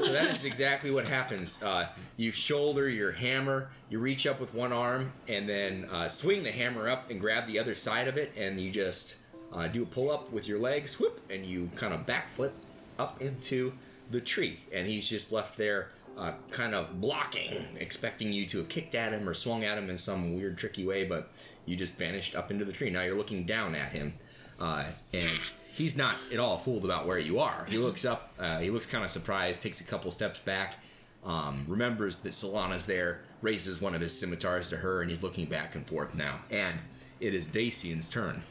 So 0.00 0.10
that 0.10 0.30
is 0.30 0.46
exactly 0.46 0.90
what 0.90 1.04
happens. 1.06 1.62
Uh, 1.62 1.88
you 2.16 2.32
shoulder 2.32 2.88
your 2.88 3.12
hammer, 3.12 3.68
you 3.90 3.98
reach 3.98 4.26
up 4.26 4.40
with 4.40 4.54
one 4.54 4.72
arm, 4.72 5.12
and 5.28 5.46
then 5.46 5.84
uh, 5.92 6.08
swing 6.08 6.44
the 6.44 6.50
hammer 6.50 6.88
up 6.88 7.10
and 7.10 7.20
grab 7.20 7.46
the 7.46 7.58
other 7.58 7.74
side 7.74 8.08
of 8.08 8.16
it, 8.16 8.32
and 8.38 8.58
you 8.58 8.70
just 8.70 9.16
uh, 9.52 9.68
do 9.68 9.82
a 9.82 9.86
pull 9.86 10.10
up 10.10 10.32
with 10.32 10.48
your 10.48 10.58
legs, 10.58 10.98
whoop, 10.98 11.20
and 11.28 11.44
you 11.44 11.68
kind 11.76 11.92
of 11.92 12.06
backflip 12.06 12.52
up 12.98 13.20
into 13.20 13.74
the 14.10 14.20
tree. 14.22 14.60
And 14.72 14.86
he's 14.86 15.06
just 15.06 15.30
left 15.30 15.58
there, 15.58 15.90
uh, 16.16 16.32
kind 16.50 16.74
of 16.74 17.02
blocking, 17.02 17.52
expecting 17.78 18.32
you 18.32 18.46
to 18.46 18.58
have 18.58 18.70
kicked 18.70 18.94
at 18.94 19.12
him 19.12 19.28
or 19.28 19.34
swung 19.34 19.62
at 19.62 19.76
him 19.76 19.90
in 19.90 19.98
some 19.98 20.36
weird, 20.36 20.56
tricky 20.56 20.86
way, 20.86 21.04
but 21.04 21.30
you 21.66 21.76
just 21.76 21.98
vanished 21.98 22.34
up 22.34 22.50
into 22.50 22.64
the 22.64 22.72
tree. 22.72 22.88
Now 22.88 23.02
you're 23.02 23.14
looking 23.14 23.44
down 23.44 23.74
at 23.74 23.92
him, 23.92 24.14
uh, 24.58 24.84
and 25.12 25.38
he's 25.76 25.96
not 25.96 26.16
at 26.32 26.38
all 26.38 26.56
fooled 26.56 26.84
about 26.84 27.06
where 27.06 27.18
you 27.18 27.38
are. 27.38 27.66
He 27.68 27.76
looks 27.76 28.04
up, 28.04 28.32
uh, 28.38 28.58
he 28.60 28.70
looks 28.70 28.86
kind 28.86 29.04
of 29.04 29.10
surprised, 29.10 29.62
takes 29.62 29.80
a 29.80 29.84
couple 29.84 30.10
steps 30.10 30.38
back, 30.38 30.76
um, 31.22 31.64
remembers 31.68 32.18
that 32.18 32.30
Solana's 32.30 32.86
there, 32.86 33.20
raises 33.42 33.80
one 33.80 33.94
of 33.94 34.00
his 34.00 34.18
scimitars 34.18 34.70
to 34.70 34.78
her, 34.78 35.02
and 35.02 35.10
he's 35.10 35.22
looking 35.22 35.44
back 35.44 35.74
and 35.74 35.86
forth 35.86 36.14
now. 36.14 36.40
And 36.50 36.80
it 37.20 37.34
is 37.34 37.46
Dacian's 37.46 38.08
turn. 38.08 38.42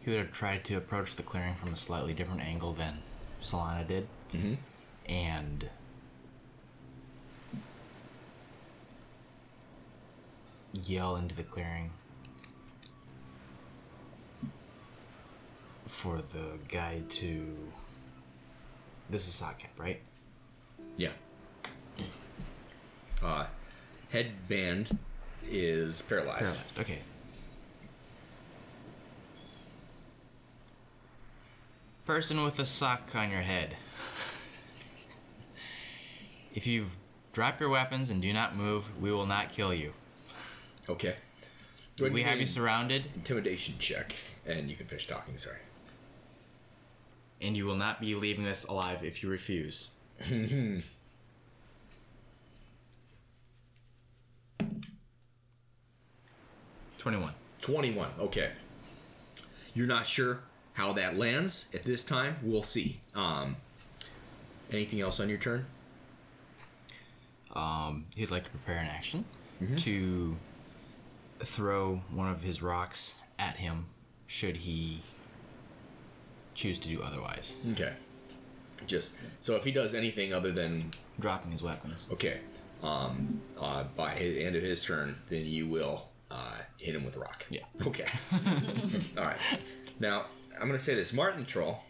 He 0.00 0.10
would 0.10 0.20
have 0.20 0.32
tried 0.32 0.64
to 0.64 0.76
approach 0.76 1.16
the 1.16 1.22
clearing 1.22 1.54
from 1.56 1.74
a 1.74 1.76
slightly 1.76 2.14
different 2.14 2.40
angle 2.40 2.72
than 2.72 3.02
Solana 3.42 3.86
did. 3.86 4.06
Mm-hmm. 4.32 4.54
And 5.08 5.68
yell 10.72 11.16
into 11.16 11.34
the 11.34 11.42
clearing 11.42 11.90
for 16.06 16.22
the 16.22 16.58
guy 16.68 17.02
to. 17.08 17.56
This 19.10 19.26
is 19.26 19.34
Sockcap, 19.34 19.78
right? 19.78 20.00
Yeah. 20.96 21.10
Uh, 23.22 23.46
headband 24.10 24.96
is 25.48 26.02
paralyzed. 26.02 26.38
Paralyzed. 26.38 26.78
Okay. 26.78 26.98
Person 32.04 32.44
with 32.44 32.60
a 32.60 32.64
sock 32.64 33.14
on 33.14 33.30
your 33.30 33.40
head. 33.40 33.76
If 36.54 36.66
you 36.66 36.86
drop 37.32 37.60
your 37.60 37.68
weapons 37.68 38.10
and 38.10 38.22
do 38.22 38.32
not 38.32 38.54
move, 38.54 38.88
we 39.00 39.10
will 39.10 39.26
not 39.26 39.52
kill 39.52 39.74
you. 39.74 39.92
Okay. 40.88 41.16
We 42.00 42.22
have 42.22 42.38
you 42.38 42.46
surrounded, 42.46 43.06
Intimidation 43.14 43.74
check, 43.78 44.14
and 44.46 44.70
you 44.70 44.76
can 44.76 44.86
finish 44.86 45.06
talking. 45.06 45.36
Sorry. 45.36 45.58
And 47.40 47.56
you 47.56 47.66
will 47.66 47.76
not 47.76 48.00
be 48.00 48.14
leaving 48.14 48.46
us 48.46 48.64
alive 48.64 49.04
if 49.04 49.22
you 49.22 49.28
refuse. 49.28 49.90
Twenty-one. 56.98 57.34
21. 57.60 58.08
Okay. 58.20 58.50
You're 59.74 59.86
not 59.86 60.06
sure 60.06 60.40
how 60.74 60.92
that 60.92 61.16
lands 61.16 61.68
at 61.74 61.82
this 61.82 62.04
time. 62.04 62.36
We'll 62.42 62.62
see. 62.62 63.00
Um, 63.14 63.56
anything 64.70 65.00
else 65.00 65.18
on 65.20 65.28
your 65.28 65.38
turn? 65.38 65.66
Um, 67.54 68.06
he'd 68.16 68.30
like 68.30 68.44
to 68.44 68.50
prepare 68.50 68.76
an 68.78 68.86
action 68.86 69.24
to 69.78 70.36
throw 71.40 72.02
one 72.10 72.28
of 72.28 72.42
his 72.42 72.62
rocks 72.62 73.16
at 73.38 73.56
him, 73.56 73.86
should 74.26 74.58
he 74.58 75.02
choose 76.56 76.78
to 76.80 76.88
do 76.88 77.02
otherwise. 77.02 77.56
Okay. 77.70 77.92
Just 78.86 79.16
so 79.40 79.54
if 79.56 79.64
he 79.64 79.70
does 79.72 79.94
anything 79.94 80.32
other 80.32 80.50
than 80.52 80.90
Dropping 81.20 81.52
his 81.52 81.62
weapons. 81.62 82.06
okay, 82.12 82.40
um, 82.82 83.40
uh, 83.60 83.84
by 83.96 84.14
the 84.14 84.44
end 84.44 84.54
of 84.56 84.62
his 84.62 84.82
turn, 84.84 85.16
then 85.28 85.46
you 85.46 85.66
will 85.66 86.08
uh, 86.30 86.58
hit 86.78 86.94
him 86.94 87.04
with 87.04 87.16
a 87.16 87.20
rock. 87.20 87.44
Yeah. 87.50 87.62
Okay. 87.86 88.06
All 89.16 89.24
right. 89.24 89.38
Now 90.00 90.26
I'm 90.60 90.66
gonna 90.66 90.78
say 90.78 90.94
this, 90.94 91.12
Martin 91.12 91.44
Troll. 91.44 91.82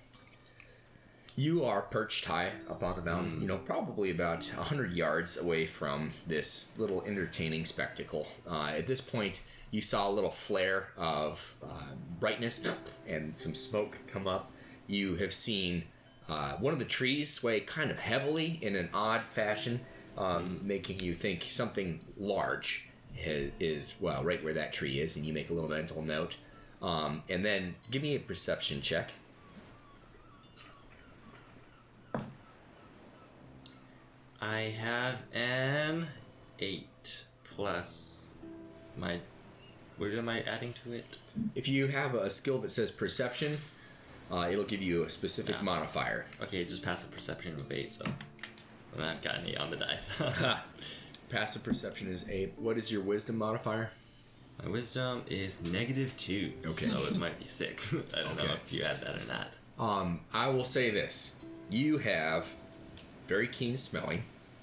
You 1.39 1.67
are 1.67 1.83
perched 1.83 2.25
high 2.25 2.53
up 2.71 2.83
on 2.83 2.97
the 2.97 3.03
mountain, 3.03 3.43
you 3.43 3.47
know, 3.47 3.59
probably 3.59 4.11
about 4.11 4.47
100 4.47 4.95
yards 4.95 5.37
away 5.37 5.67
from 5.67 6.13
this 6.27 6.73
little 6.79 7.03
entertaining 7.05 7.67
spectacle. 7.67 8.27
Uh, 8.51 8.73
at 8.75 8.87
this 8.87 9.03
point, 9.03 9.41
you 9.71 9.83
saw 9.83 10.09
a 10.09 10.13
little 10.13 10.31
flare 10.31 10.89
of 10.97 11.59
uh, 11.63 11.93
brightness 12.19 12.99
and 13.07 13.37
some 13.37 13.55
smoke 13.55 13.99
come 14.07 14.27
up. 14.27 14.51
You 14.87 15.17
have 15.17 15.33
seen 15.33 15.85
uh, 16.29 16.53
one 16.57 16.73
of 16.73 16.79
the 16.79 16.85
trees 16.85 17.33
sway 17.33 17.61
kind 17.61 17.91
of 17.91 17.99
heavily 17.99 18.59
in 18.63 18.77
an 18.77 18.89
odd 18.93 19.23
fashion, 19.31 19.81
um, 20.17 20.61
making 20.63 21.01
you 21.01 21.15
think 21.15 21.47
something 21.51 22.01
large 22.19 22.89
is, 23.17 23.53
is, 23.61 23.97
well, 24.01 24.25
right 24.25 24.43
where 24.43 24.55
that 24.55 24.73
tree 24.73 25.01
is, 25.01 25.17
and 25.17 25.25
you 25.25 25.33
make 25.33 25.51
a 25.51 25.53
little 25.53 25.71
mental 25.71 26.03
note. 26.03 26.37
Um, 26.83 27.23
and 27.29 27.45
then 27.45 27.75
give 27.91 28.03
me 28.03 28.15
a 28.15 28.21
perception 28.21 28.81
check. 28.83 29.13
I 34.41 34.75
have 34.79 35.27
an 35.35 36.07
eight 36.59 37.25
plus 37.45 38.35
my. 38.97 39.19
What 39.97 40.13
am 40.13 40.29
I 40.29 40.43
adding 40.43 40.75
to 40.85 40.93
it? 40.93 41.19
If 41.55 41.69
you 41.69 41.87
have 41.87 42.15
a 42.15 42.29
skill 42.29 42.59
that 42.59 42.69
says 42.69 42.91
perception, 42.91 43.57
uh, 44.31 44.49
it'll 44.51 44.65
give 44.65 44.83
you 44.83 45.05
a 45.05 45.11
specific 45.11 45.57
Yeah. 45.57 45.63
modifier. 45.63 46.27
Okay, 46.43 46.65
just 46.65 46.83
pass 46.83 47.01
passive 47.03 47.13
perception 47.15 47.55
of 47.55 47.71
eight, 47.73 47.93
so 47.93 48.05
I 48.99 49.03
haven't 49.03 49.23
got 49.23 49.39
any 49.39 49.57
on 49.57 49.71
the 49.71 49.77
dice. 49.77 50.21
Passive 51.31 51.65
perception 51.65 52.09
is 52.13 52.29
eight. 52.31 52.53
What 52.57 52.79
is 52.79 52.91
your 52.93 53.03
wisdom 53.03 53.37
modifier? 53.39 53.91
My 54.63 54.71
wisdom 54.71 55.23
is 55.29 55.63
negative 55.71 56.17
two. 56.17 56.53
Okay. 56.61 56.87
So 56.87 57.05
it 57.07 57.17
might 57.17 57.39
be 57.39 57.45
six. 57.47 57.93
I 58.17 58.23
don't 58.23 58.37
know 58.37 58.45
if 58.45 58.73
you 58.73 58.85
add 58.85 58.97
that 59.03 59.17
or 59.17 59.27
not. 59.27 59.57
Um, 59.79 60.21
I 60.33 60.49
will 60.49 60.65
say 60.65 60.91
this: 60.91 61.37
you 61.69 61.99
have 61.99 62.47
very 63.27 63.49
keen 63.49 63.77
smelling, 63.77 64.23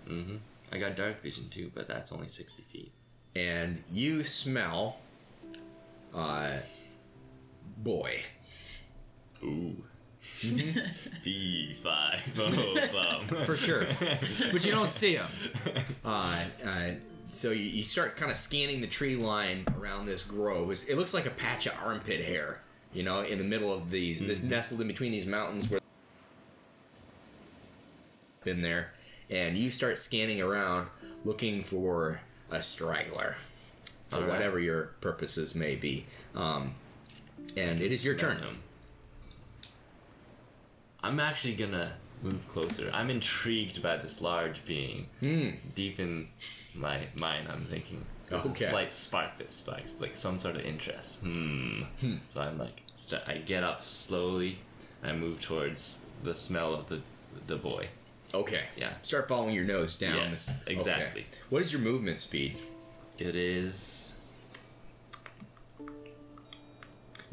Mm-hmm. 0.10 0.36
I 0.72 0.78
got 0.80 0.96
dark 0.96 1.22
vision 1.22 1.50
too, 1.50 1.70
but 1.76 1.88
that's 1.88 2.12
only 2.12 2.28
sixty 2.30 2.64
feet. 2.64 2.92
and 3.36 3.84
you 3.92 4.24
smell, 4.24 4.98
uh, 6.16 6.58
boy. 7.78 8.22
Ooh. 9.44 9.76
Fee 11.22 11.74
fi 11.74 12.18
fo 12.34 12.50
fum. 12.50 13.28
for 13.46 13.56
sure. 13.58 13.88
but 14.52 14.66
you 14.66 14.72
don't 14.72 14.88
see 14.90 15.16
them. 15.16 15.28
Uh, 16.06 16.44
uh, 16.66 16.90
so 17.28 17.52
you, 17.52 17.64
you 17.64 17.84
start 17.84 18.16
kind 18.18 18.30
of 18.30 18.38
scanning 18.38 18.82
the 18.82 18.88
tree 18.88 19.16
line 19.16 19.66
around 19.80 20.06
this 20.06 20.24
grove. 20.24 20.70
It's, 20.72 20.86
it 20.86 20.96
looks 20.98 21.14
like 21.14 21.26
a 21.26 21.30
patch 21.32 21.66
of 21.66 21.74
armpit 21.84 22.22
hair, 22.24 22.62
you 22.94 23.04
know, 23.04 23.22
in 23.22 23.38
the 23.38 23.44
middle 23.44 23.72
of 23.74 23.90
these, 23.90 24.26
this 24.26 24.44
nestled 24.44 24.82
in 24.82 24.88
between 24.88 25.12
these 25.12 25.26
mountains 25.26 25.70
where 25.70 25.80
been 28.44 28.62
there, 28.62 28.92
and 29.30 29.58
you 29.58 29.72
start 29.72 29.98
scanning 29.98 30.42
around 30.42 30.88
looking 31.24 31.64
for 31.64 32.22
a 32.52 32.62
straggler 32.62 33.38
for 34.10 34.18
All 34.18 34.22
right. 34.24 34.32
whatever 34.32 34.60
your 34.60 34.92
purposes 35.02 35.56
may 35.56 35.76
be. 35.76 36.06
Um, 36.36 36.76
and 37.58 37.82
it 37.82 37.92
is 37.92 38.06
your 38.06 38.18
Smell 38.18 38.32
turn. 38.36 38.42
him. 38.44 38.58
I'm 41.04 41.20
actually 41.20 41.56
gonna 41.56 41.94
move 42.24 42.48
closer. 42.50 42.90
I'm 42.94 43.10
intrigued 43.10 43.84
by 43.84 43.98
this 43.98 44.22
large 44.22 44.64
being. 44.66 45.08
Hmm. 45.22 45.50
Deep 45.76 46.00
in 46.00 46.30
my 46.76 47.08
mind, 47.20 47.48
I'm 47.52 47.66
thinking. 47.66 48.06
Okay. 48.32 48.66
A 48.66 48.70
slight 48.70 48.94
spark 48.94 49.38
that 49.38 49.52
sparks, 49.52 50.00
like 50.00 50.16
some 50.16 50.38
sort 50.40 50.56
of 50.56 50.62
interest. 50.66 51.20
Hmm. 51.20 51.84
So 52.30 52.42
I'm 52.42 52.58
like, 52.58 52.82
st- 52.96 53.22
I 53.28 53.38
get 53.38 53.64
up 53.64 53.84
slowly, 53.86 54.58
and 55.04 55.12
I 55.12 55.16
move 55.16 55.40
towards 55.42 56.00
the 56.24 56.34
smell 56.34 56.74
of 56.74 56.88
the 56.90 57.02
the 57.48 57.58
boy. 57.58 57.90
Okay. 58.34 58.64
Yeah. 58.78 58.90
Start 59.04 59.28
following 59.28 59.54
your 59.54 59.66
nose 59.66 59.96
down. 59.98 60.16
Yes, 60.16 60.58
Okay. 60.64 60.74
exactly. 60.74 61.26
What 61.50 61.62
is 61.62 61.72
your 61.72 61.82
movement 61.82 62.18
speed? 62.20 62.58
It 63.20 63.36
is. 63.36 64.18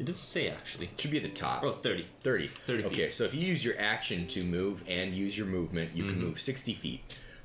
It 0.01 0.05
doesn't 0.05 0.19
say 0.19 0.49
actually. 0.49 0.87
It 0.87 0.99
should 0.99 1.11
be 1.11 1.17
at 1.17 1.23
the 1.23 1.29
top. 1.29 1.63
Oh, 1.63 1.73
30. 1.73 2.07
30. 2.21 2.47
30 2.47 2.85
Okay, 2.85 3.11
so 3.11 3.23
if 3.23 3.35
you 3.35 3.41
use 3.41 3.63
your 3.63 3.75
action 3.77 4.25
to 4.29 4.43
move 4.45 4.83
and 4.87 5.13
use 5.13 5.37
your 5.37 5.45
movement, 5.45 5.91
you 5.93 6.05
can 6.05 6.19
move 6.19 6.41
60 6.41 6.73
feet. 6.73 7.03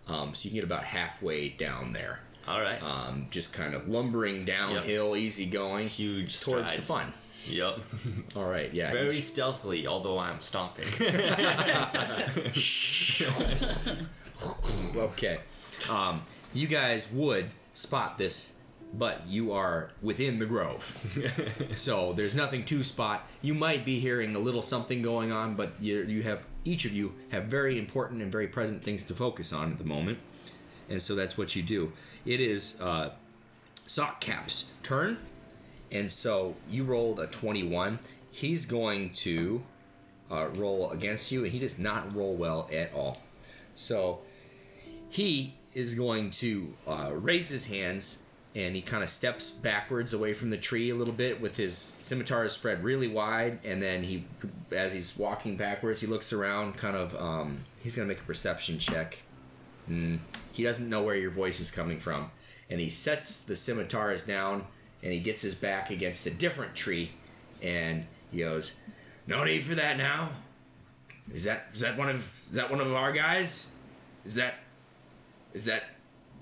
Um, 0.09 0.33
so 0.33 0.47
you 0.47 0.53
can 0.53 0.55
get 0.55 0.65
about 0.65 0.85
halfway 0.85 1.51
down 1.51 1.93
there. 1.93 2.21
All 2.49 2.63
right. 2.63 2.83
Um, 2.83 3.27
just 3.31 3.53
kind 3.53 3.75
of 3.75 3.89
lumbering 3.89 4.47
downhill, 4.47 5.17
easy 5.17 5.45
going. 5.45 5.89
Huge 5.89 6.41
towards 6.41 6.75
the 6.75 6.81
strides. 6.81 6.87
fun. 6.87 7.13
Yep. 7.47 7.79
All 8.37 8.49
right, 8.49 8.73
yeah. 8.73 8.91
Very 8.91 9.21
stealthily, 9.21 9.87
although 9.87 10.19
I'm 10.19 10.41
stomping. 10.41 10.87
okay. 14.97 15.41
Um, 15.91 16.23
you 16.55 16.69
guys 16.69 17.13
would 17.13 17.51
spot 17.75 18.17
this, 18.17 18.51
but 18.95 19.27
you 19.27 19.53
are 19.53 19.91
within 20.03 20.39
the 20.39 20.47
grove. 20.47 20.83
so 21.77 22.13
there's 22.13 22.37
nothing 22.37 22.65
to 22.65 22.83
spot. 22.83 23.29
You 23.43 23.55
might 23.55 23.85
be 23.85 24.01
hearing 24.01 24.35
a 24.35 24.39
little 24.39 24.63
something 24.63 25.03
going 25.03 25.33
on, 25.33 25.55
but 25.55 25.75
you, 25.81 26.03
you 26.03 26.23
have 26.23 26.47
each 26.65 26.85
of 26.85 26.93
you 26.93 27.15
have 27.31 27.45
very 27.45 27.79
important 27.79 28.23
and 28.23 28.33
very 28.33 28.49
present 28.49 28.83
things 28.83 29.03
to 29.05 29.15
focus 29.15 29.53
on 29.53 29.73
at 29.73 29.79
the 29.79 29.85
moment, 29.85 30.19
and 30.89 31.01
so 31.01 31.15
that's 31.15 31.37
what 31.37 31.55
you 31.55 31.63
do. 31.63 31.93
It 32.25 32.41
is 32.41 32.81
uh, 32.81 33.11
Sock 33.87 34.21
Cap's 34.21 34.73
turn, 34.83 35.19
and 35.91 36.11
so 36.11 36.57
you 36.69 36.85
rolled 36.85 37.21
a 37.21 37.27
21. 37.27 37.99
He's 38.31 38.67
going 38.67 39.11
to 39.11 39.63
uh, 40.31 40.49
roll 40.57 40.91
against 40.91 41.31
you, 41.31 41.45
and 41.45 41.53
he 41.53 41.59
does 41.59 41.79
not 41.79 42.15
roll 42.15 42.35
well 42.35 42.69
at 42.73 42.93
all. 42.93 43.19
So 43.75 44.21
he 45.09 45.55
is 45.75 45.95
going 45.95 46.31
to 46.31 46.75
uh, 46.87 47.11
raise 47.13 47.51
his 47.51 47.67
hands 47.67 48.23
and 48.57 48.75
he 48.75 48.81
kind 48.81 49.03
of 49.03 49.09
steps 49.09 49.51
backwards 49.51 50.15
away 50.15 50.33
from 50.33 50.49
the 50.49 50.57
tree 50.57 50.89
a 50.89 50.95
little 50.95 51.15
bit 51.15 51.41
with 51.41 51.59
his 51.59 51.97
scimitar 52.01 52.49
spread 52.49 52.83
really 52.83 53.07
wide 53.07 53.59
and 53.63 53.83
then 53.83 54.03
he 54.03 54.25
as 54.73 54.95
he's 54.95 55.17
walking 55.17 55.57
backwards 55.57 56.01
he 56.01 56.07
looks 56.07 56.33
around 56.33 56.77
kind 56.77 56.97
of 56.97 57.15
um, 57.21 57.59
he's 57.87 57.95
to 57.95 58.05
make 58.05 58.19
a 58.19 58.25
perception 58.25 58.81
check. 58.81 59.23
Mm, 59.89 60.19
he 60.53 60.65
doesn't 60.65 60.89
know 60.89 61.05
where 61.05 61.15
your 61.15 61.31
voice 61.31 61.61
is 61.61 61.71
coming 61.71 62.01
from. 62.01 62.33
And 62.69 62.81
he 62.81 62.89
sets 62.89 63.37
the 63.43 63.55
scimitars 63.55 64.25
down 64.25 64.65
and 65.05 65.13
he 65.13 65.21
gets 65.21 65.43
his 65.43 65.55
back 65.55 65.91
against 65.91 66.27
a 66.27 66.31
different 66.31 66.75
tree 66.75 67.13
and 67.63 68.07
he 68.33 68.39
goes 68.39 68.75
no 69.29 69.45
need 69.45 69.63
for 69.63 69.77
that 69.77 69.97
now. 69.97 70.31
Is 71.33 71.45
that 71.45 71.69
is 71.75 71.81
that 71.81 71.97
one 71.97 72.09
of 72.09 72.37
is 72.41 72.53
that 72.53 72.71
one 72.71 72.81
of 72.81 72.93
our 72.93 73.13
guys? 73.13 73.71
Is 74.25 74.35
that 74.35 74.55
is 75.55 75.67
that 75.67 75.85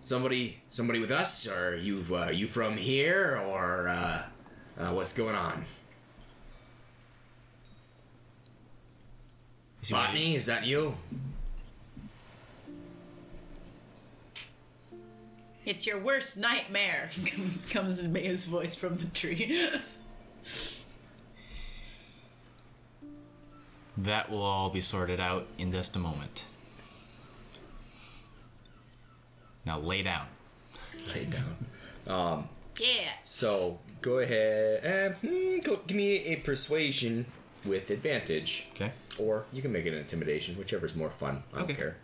somebody 0.05 0.61
somebody 0.69 1.01
with 1.01 1.11
us 1.11 1.49
or 1.49 1.71
are 1.71 1.75
you 1.75 2.05
uh, 2.13 2.31
you 2.31 2.47
from 2.47 2.77
here 2.77 3.41
or 3.47 3.89
uh, 3.89 4.23
uh, 4.79 4.93
what's 4.93 5.15
going 5.15 5.35
on 5.35 5.65
Is 9.81 9.89
he 9.89 9.95
ready? 9.95 10.07
botany 10.07 10.35
is 10.35 10.47
that 10.47 10.67
you 10.67 10.95
It's 15.67 15.87
your 15.87 15.99
worst 15.99 16.37
nightmare, 16.37 17.09
comes 17.71 17.99
in 17.99 18.13
Maya's 18.13 18.45
voice 18.45 18.77
from 18.77 18.99
the 18.99 19.07
tree. 19.07 19.67
That 23.97 24.31
will 24.31 24.43
all 24.43 24.69
be 24.69 24.83
sorted 24.83 25.21
out 25.21 25.47
in 25.57 25.73
just 25.73 25.97
a 25.97 25.99
moment. 25.99 26.45
Now 29.67 29.79
lay 29.79 30.03
down. 30.03 30.27
lay 31.15 31.25
down 31.27 31.57
yeah. 32.81 33.09
so 33.25 33.79
go 34.03 34.19
ahead 34.19 34.85
uh, 34.85 35.15
hmm, 35.27 35.59
go, 35.61 35.79
give 35.87 35.97
me 35.97 36.17
a 36.27 36.37
persuasion 36.37 37.25
with 37.65 37.89
advantage 37.91 38.67
Okay. 38.75 38.91
or 39.19 39.45
you 39.53 39.63
can 39.63 39.73
make 39.73 39.87
it 39.87 39.93
an 39.93 39.99
intimidation 40.01 40.57
whichever's 40.59 40.95
more 40.95 41.09
fun 41.11 41.43
i 41.53 41.57
don't 41.59 41.65
Okay. 41.65 41.75
care 41.75 41.97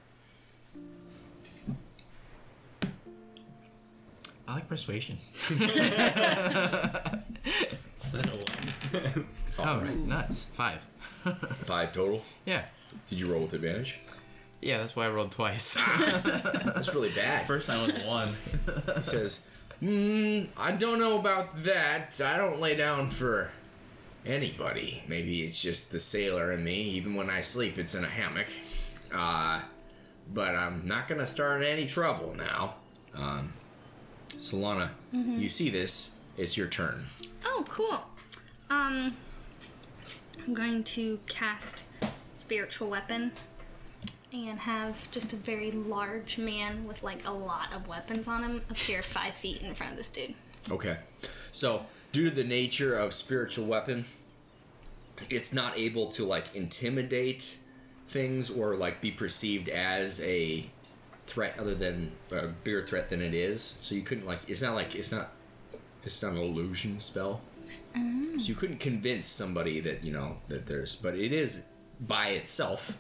I 4.49 4.55
like 4.55 4.69
persuasion. 4.69 5.19
Is 5.51 5.59
that 5.61 7.23
a 8.27 8.37
one? 8.37 9.27
Oh, 9.61 9.79
right. 9.81 9.97
Nuts. 9.97 10.45
Five. 10.47 10.85
five 11.65 11.93
total 11.93 12.25
Yeah. 12.45 12.65
did 13.09 13.21
you 13.21 13.31
roll 13.33 13.43
with 13.43 13.53
advantage 13.53 14.01
Yeah, 14.61 14.79
that's 14.79 14.95
why 14.95 15.07
I 15.07 15.09
rolled 15.09 15.33
twice. 15.33 15.75
that's 15.99 16.95
really 16.95 17.11
bad 17.11 17.47
First 17.47 17.67
time 17.67 17.87
was 17.87 18.05
one. 18.05 18.37
He 18.97 19.03
says, 19.03 19.47
mm, 19.83 20.49
I 20.57 20.73
don't 20.73 20.99
know 20.99 21.19
about 21.19 21.63
that. 21.65 22.21
I 22.23 22.37
don't 22.37 22.61
lay 22.61 22.77
down 22.77 23.11
for 23.11 23.51
anybody. 24.27 25.03
Maybe 25.09 25.43
it's 25.43 25.61
just 25.61 25.93
the 25.93 26.01
sailor 26.01 26.53
in 26.53 26.63
me. 26.63 26.75
Even 26.75 27.15
when 27.15 27.31
I 27.31 27.41
sleep, 27.41 27.79
it's 27.79 27.95
in 27.95 28.05
a 28.05 28.09
hammock. 28.09 28.49
Uh, 29.13 29.63
but 30.33 30.55
I'm 30.55 30.87
not 30.87 31.09
going 31.09 31.21
to 31.21 31.27
start 31.27 31.63
any 31.63 31.87
trouble 31.87 32.35
now. 32.35 32.75
Um, 33.15 33.53
Solana, 34.37 34.91
you 35.13 35.49
see 35.49 35.71
this. 35.71 36.13
It's 36.37 36.57
your 36.57 36.69
turn. 36.69 37.05
Oh, 37.45 37.65
cool. 37.69 38.03
Um, 38.71 39.17
I'm 40.47 40.55
going 40.55 40.85
to 40.85 41.19
cast 41.27 41.85
spiritual 42.35 42.89
weapon 42.89 43.33
and 44.33 44.61
have 44.61 45.11
just 45.11 45.33
a 45.33 45.37
very 45.37 45.71
large 45.71 46.39
man 46.39 46.87
with 46.87 47.03
like 47.03 47.27
a 47.27 47.33
lot 47.33 47.75
of 47.75 47.89
weapons 47.89 48.29
on 48.29 48.43
him 48.43 48.63
appear 48.71 49.03
five 49.03 49.35
feet 49.35 49.63
in 49.63 49.75
front 49.75 49.93
of 49.93 49.99
this 49.99 50.09
dude. 50.09 50.35
Okay. 50.71 50.99
So, 51.53 51.87
due 52.13 52.29
to 52.29 52.35
the 52.35 52.45
nature 52.45 52.95
of 52.95 53.15
spiritual 53.15 53.67
weapon, 53.67 54.05
it's 55.29 55.53
not 55.53 55.77
able 55.79 56.11
to 56.13 56.25
like 56.25 56.55
intimidate 56.55 57.59
things 58.09 58.51
or 58.51 58.75
like 58.77 59.01
be 59.01 59.11
perceived 59.11 59.69
as 59.69 60.21
a 60.23 60.69
threat 61.27 61.55
other 61.59 61.75
than 61.75 62.11
a 62.33 62.49
bigger 62.49 62.85
threat 62.85 63.11
than 63.11 63.23
it 63.23 63.35
is. 63.35 63.79
So 63.81 63.95
you 63.95 64.03
couldn't 64.03 64.27
like 64.27 64.41
it's 64.49 64.63
not 64.63 64.75
like 64.75 64.95
it's 64.95 65.13
not 65.13 65.33
it's 66.03 66.23
not 66.23 66.33
an 66.33 66.39
illusion 66.39 66.99
spell. 67.01 67.41
Oh. 67.97 68.39
So 68.39 68.47
you 68.47 68.55
couldn't 68.55 68.81
convince 68.81 69.29
somebody 69.29 69.81
that, 69.81 70.03
you 70.03 70.13
know, 70.13 70.39
that 70.49 70.67
there's 70.67 70.97
but 70.97 71.15
it 71.15 71.33
is 71.33 71.65
by 72.01 72.29
itself 72.29 72.99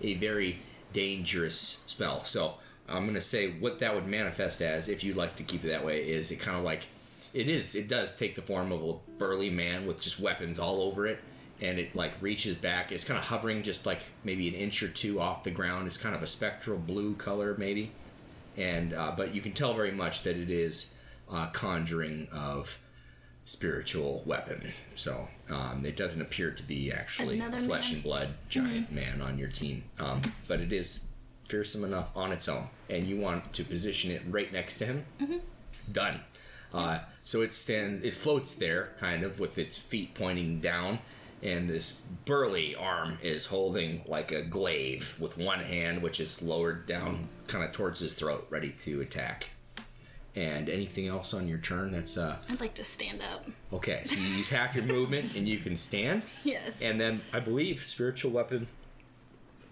a 0.00 0.14
very 0.14 0.58
dangerous 0.92 1.82
spell. 1.86 2.24
So 2.24 2.54
I'm 2.88 3.06
gonna 3.06 3.20
say 3.20 3.50
what 3.50 3.78
that 3.78 3.94
would 3.94 4.06
manifest 4.06 4.60
as, 4.62 4.88
if 4.88 5.04
you'd 5.04 5.16
like 5.16 5.36
to 5.36 5.42
keep 5.42 5.64
it 5.64 5.68
that 5.68 5.84
way, 5.84 6.02
is 6.02 6.30
it 6.30 6.36
kind 6.36 6.56
of 6.56 6.64
like 6.64 6.82
it 7.32 7.48
is. 7.48 7.74
It 7.74 7.88
does 7.88 8.14
take 8.14 8.34
the 8.34 8.42
form 8.42 8.72
of 8.72 8.82
a 8.82 8.94
burly 9.18 9.50
man 9.50 9.86
with 9.86 10.02
just 10.02 10.20
weapons 10.20 10.58
all 10.58 10.82
over 10.82 11.06
it, 11.06 11.18
and 11.60 11.78
it 11.78 11.96
like 11.96 12.12
reaches 12.20 12.54
back. 12.54 12.92
It's 12.92 13.04
kind 13.04 13.18
of 13.18 13.24
hovering 13.24 13.62
just 13.62 13.86
like 13.86 14.02
maybe 14.22 14.48
an 14.48 14.54
inch 14.54 14.82
or 14.82 14.88
two 14.88 15.20
off 15.20 15.44
the 15.44 15.50
ground. 15.50 15.86
It's 15.86 15.96
kind 15.96 16.14
of 16.14 16.22
a 16.22 16.26
spectral 16.26 16.78
blue 16.78 17.14
color 17.14 17.54
maybe, 17.56 17.92
and 18.56 18.92
uh, 18.92 19.14
but 19.16 19.34
you 19.34 19.40
can 19.40 19.52
tell 19.52 19.74
very 19.74 19.92
much 19.92 20.22
that 20.22 20.36
it 20.36 20.50
is 20.50 20.94
uh, 21.30 21.46
conjuring 21.48 22.28
of 22.32 22.78
spiritual 23.44 24.22
weapon. 24.24 24.72
So 24.94 25.28
um, 25.50 25.84
it 25.84 25.96
doesn't 25.96 26.20
appear 26.20 26.50
to 26.52 26.62
be 26.62 26.92
actually 26.92 27.36
Another 27.40 27.58
flesh 27.58 27.88
man. 27.90 27.94
and 27.94 28.02
blood 28.02 28.28
giant 28.48 28.92
man 28.92 29.20
on 29.20 29.38
your 29.38 29.48
team, 29.48 29.84
um, 29.98 30.22
but 30.48 30.60
it 30.60 30.72
is 30.72 31.06
fearsome 31.48 31.84
enough 31.84 32.10
on 32.16 32.32
its 32.32 32.48
own, 32.48 32.68
and 32.88 33.04
you 33.04 33.16
want 33.18 33.52
to 33.54 33.64
position 33.64 34.10
it 34.10 34.22
right 34.28 34.52
next 34.52 34.78
to 34.78 34.86
him. 34.86 35.04
Done. 35.90 36.20
Uh, 36.72 37.00
so 37.24 37.42
it 37.42 37.52
stands, 37.52 38.00
it 38.00 38.14
floats 38.14 38.54
there, 38.54 38.92
kind 38.98 39.22
of, 39.24 39.38
with 39.38 39.58
its 39.58 39.76
feet 39.76 40.14
pointing 40.14 40.60
down, 40.60 41.00
and 41.42 41.68
this 41.68 42.00
burly 42.24 42.74
arm 42.74 43.18
is 43.22 43.46
holding 43.46 44.02
like 44.06 44.32
a 44.32 44.42
glaive 44.42 45.16
with 45.20 45.36
one 45.36 45.60
hand, 45.60 46.00
which 46.00 46.20
is 46.20 46.40
lowered 46.40 46.86
down, 46.86 47.28
kind 47.48 47.64
of 47.64 47.72
towards 47.72 48.00
his 48.00 48.14
throat, 48.14 48.46
ready 48.48 48.70
to 48.70 49.00
attack. 49.02 49.50
And 50.34 50.70
anything 50.70 51.08
else 51.08 51.34
on 51.34 51.46
your 51.46 51.58
turn? 51.58 51.92
That's 51.92 52.16
uh 52.16 52.36
I'd 52.48 52.60
like 52.60 52.72
to 52.74 52.84
stand 52.84 53.20
up. 53.20 53.44
okay. 53.72 54.02
So 54.06 54.16
you 54.18 54.26
use 54.28 54.48
half 54.48 54.74
your 54.74 54.84
movement, 54.84 55.36
and 55.36 55.46
you 55.46 55.58
can 55.58 55.76
stand. 55.76 56.22
Yes. 56.44 56.80
And 56.80 56.98
then 56.98 57.20
I 57.34 57.40
believe 57.40 57.82
spiritual 57.84 58.30
weapon 58.32 58.66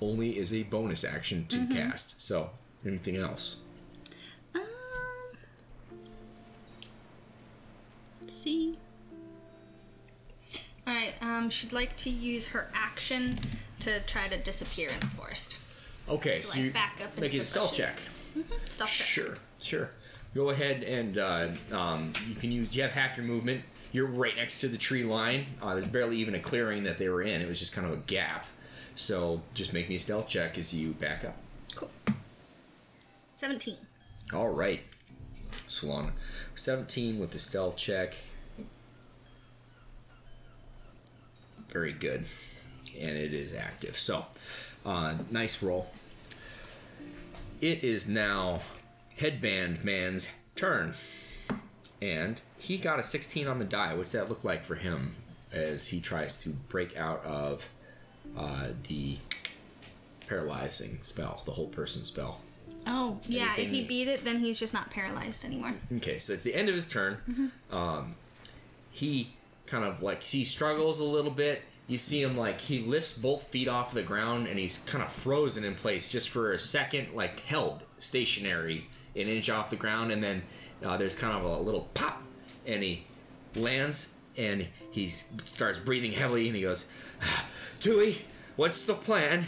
only 0.03 0.39
is 0.39 0.53
a 0.55 0.63
bonus 0.65 1.03
action 1.05 1.47
to 1.49 1.67
cast. 1.67 2.21
So 2.21 2.51
anything 2.87 3.17
else? 3.17 3.57
Um, 4.55 4.61
let's 8.21 8.35
see. 8.35 8.79
All 10.87 10.95
right. 10.95 11.15
Um, 11.23 11.51
she'd 11.51 11.73
like 11.73 11.97
to 11.99 12.11
use 12.11 12.49
her 12.49 12.69
action 12.75 13.39
to 13.81 14.01
try 14.01 14.29
to 14.29 14.37
disappear 14.37 14.91
in 14.91 15.01
the 15.01 15.07
forest. 15.07 15.57
Okay, 16.09 16.39
To, 16.39 16.43
so 16.43 16.55
like, 16.57 16.65
you 16.67 16.71
back 16.73 17.01
up 17.03 17.17
make 17.19 17.35
it 17.35 17.39
a 17.39 17.45
stealth 17.45 17.75
check. 17.75 17.95
bushes. 18.35 18.49
Stealth 18.75 18.91
check. 18.91 19.07
Sure, 19.07 19.35
sure. 19.61 19.91
Go 20.35 20.51
ahead 20.51 20.85
and 20.85 21.19
uh, 21.19 21.49
um, 21.73 22.13
you 22.29 22.35
can 22.35 22.53
use. 22.53 22.75
You 22.75 22.83
have 22.83 22.93
half 22.93 23.17
your 23.17 23.27
movement. 23.27 23.63
You're 23.93 24.07
right 24.07 24.37
next 24.37 24.61
to 24.61 24.69
the 24.69 24.79
tree 24.79 25.03
line. 25.03 25.47
Uh, 25.61 25.75
there's 25.75 25.87
barely 25.87 26.17
even 26.19 26.35
a 26.35 26.41
clearing 26.41 26.85
that 26.85 26.99
they 26.99 27.09
were 27.09 27.23
in. 27.23 27.41
It 27.41 27.49
was 27.49 27.59
just 27.59 27.73
kind 27.73 27.87
of 27.87 27.93
a 27.93 27.97
gap. 27.97 28.47
So 28.95 29.43
just 29.55 29.73
make 29.73 29.89
me 29.89 29.97
a 29.97 29.99
stealth 29.99 30.29
check 30.29 30.57
as 30.57 30.73
you 30.73 30.91
back 30.93 31.25
up. 31.25 31.37
Cool. 31.75 31.91
Seventeen. 33.33 33.79
All 34.33 34.49
right, 34.49 34.83
Solana. 35.67 36.13
17 36.55 37.19
with 37.19 37.33
the 37.33 37.39
stealth 37.39 37.77
check. 37.77 38.15
Very 41.71 41.93
good. 41.93 42.27
And 42.99 43.17
it 43.17 43.33
is 43.33 43.55
active. 43.55 43.99
So, 43.99 44.27
uh, 44.85 45.15
nice 45.31 45.63
roll. 45.63 45.91
It 47.61 47.83
is 47.83 48.09
now 48.09 48.61
Headband 49.21 49.85
Man's 49.85 50.31
turn. 50.57 50.95
And 52.01 52.41
he 52.59 52.79
got 52.79 52.99
a 52.99 53.03
16 53.03 53.47
on 53.47 53.59
the 53.59 53.65
die. 53.67 53.95
What's 53.95 54.13
that 54.13 54.31
look 54.31 54.45
like 54.45 54.65
for 54.65 54.75
him 54.75 55.15
as 55.53 55.89
he 55.89 56.01
tries 56.01 56.37
to 56.39 56.49
break 56.49 56.97
out 56.97 57.23
of 57.25 57.69
uh, 58.37 58.69
the 58.89 59.19
paralyzing 60.27 61.01
spell, 61.03 61.43
the 61.45 61.53
hold 61.53 61.73
person 61.73 62.05
spell? 62.07 62.41
Oh, 62.87 63.19
yeah. 63.27 63.55
If 63.59 63.71
he 63.71 63.85
beat 63.85 64.09
it, 64.09 64.25
then 64.25 64.39
he's 64.39 64.59
just 64.59 64.73
not 64.73 64.91
paralyzed 64.91 65.45
anymore. 65.45 65.75
Okay, 65.97 66.19
so 66.19 66.33
it's 66.33 66.45
the 66.45 66.55
end 66.55 66.71
of 66.71 66.75
his 66.75 66.89
turn. 66.89 67.53
Um, 67.71 68.15
he 68.91 69.35
kind 69.67 69.85
of 69.85 70.03
like 70.03 70.23
he 70.23 70.45
struggles 70.45 70.99
a 70.99 71.05
little 71.05 71.31
bit. 71.31 71.63
You 71.89 71.99
see 71.99 72.23
him 72.23 72.39
like 72.39 72.61
he 72.61 72.81
lifts 72.81 73.13
both 73.13 73.49
feet 73.49 73.69
off 73.69 73.93
the 73.93 74.03
ground 74.03 74.47
and 74.47 74.59
he's 74.59 74.79
kind 74.79 75.03
of 75.05 75.13
frozen 75.13 75.65
in 75.65 75.75
place 75.75 76.09
just 76.09 76.31
for 76.31 76.53
a 76.53 76.59
second, 76.59 77.09
like 77.15 77.41
held 77.41 77.83
stationary 77.99 78.87
an 79.15 79.29
inch 79.29 79.51
off 79.51 79.71
the 79.71 79.77
ground, 79.77 80.13
and 80.13 80.23
then 80.23 80.43
uh, 80.85 80.97
there's 80.97 81.15
kind 81.15 81.37
of 81.37 81.45
a 81.45 81.59
little 81.59 81.89
pop, 81.95 82.23
and 82.67 82.83
he 82.83 83.07
lands 83.57 84.15
and 84.37 84.69
he 84.91 85.09
starts 85.09 85.79
breathing 85.79 86.13
heavily, 86.13 86.47
and 86.47 86.57
he 86.57 86.63
goes, 86.63 86.87
"Tui, 87.81 88.25
what's 88.57 88.85
the 88.85 88.95
plan?" 88.95 89.45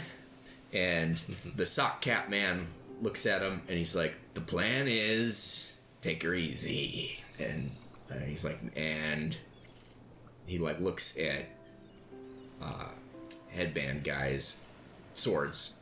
And 0.73 1.21
the 1.55 1.67
sock 1.67 2.01
cap 2.01 2.29
man 2.29 2.67
looks 3.03 3.25
at 3.25 3.41
him 3.41 3.61
and 3.67 3.77
he's 3.77 3.95
like, 3.95 4.17
The 4.33 4.41
plan 4.41 4.87
is 4.87 5.77
take 6.01 6.23
her 6.23 6.33
easy. 6.33 7.23
And 7.37 7.71
uh, 8.09 8.15
he's 8.25 8.43
like, 8.43 8.59
And 8.75 9.37
he 10.47 10.57
like 10.57 10.79
looks 10.79 11.17
at 11.19 11.49
uh, 12.61 12.87
headband 13.51 14.03
guy's 14.03 14.61
swords 15.13 15.75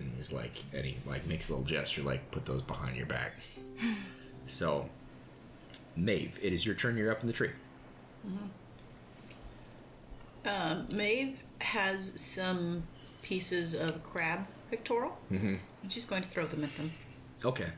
and 0.00 0.12
he's 0.16 0.32
like, 0.32 0.52
and 0.72 0.84
he 0.84 0.96
like 1.06 1.26
makes 1.26 1.48
a 1.48 1.52
little 1.52 1.66
gesture 1.66 2.02
like, 2.02 2.30
Put 2.30 2.44
those 2.44 2.62
behind 2.62 2.96
your 2.96 3.06
back. 3.06 3.34
so, 4.46 4.88
Maeve, 5.96 6.38
it 6.42 6.52
is 6.52 6.66
your 6.66 6.74
turn. 6.74 6.96
You're 6.96 7.12
up 7.12 7.20
in 7.20 7.26
the 7.26 7.32
tree. 7.32 7.50
Um, 10.46 10.86
Maeve 10.90 11.42
has 11.60 12.18
some 12.20 12.84
pieces 13.22 13.74
of 13.74 14.02
crab 14.02 14.46
pectoral, 14.70 15.18
mm-hmm. 15.30 15.56
and 15.82 15.92
she's 15.92 16.06
going 16.06 16.22
to 16.22 16.28
throw 16.28 16.46
them 16.46 16.64
at 16.64 16.74
them. 16.76 16.90
Okay. 17.44 17.68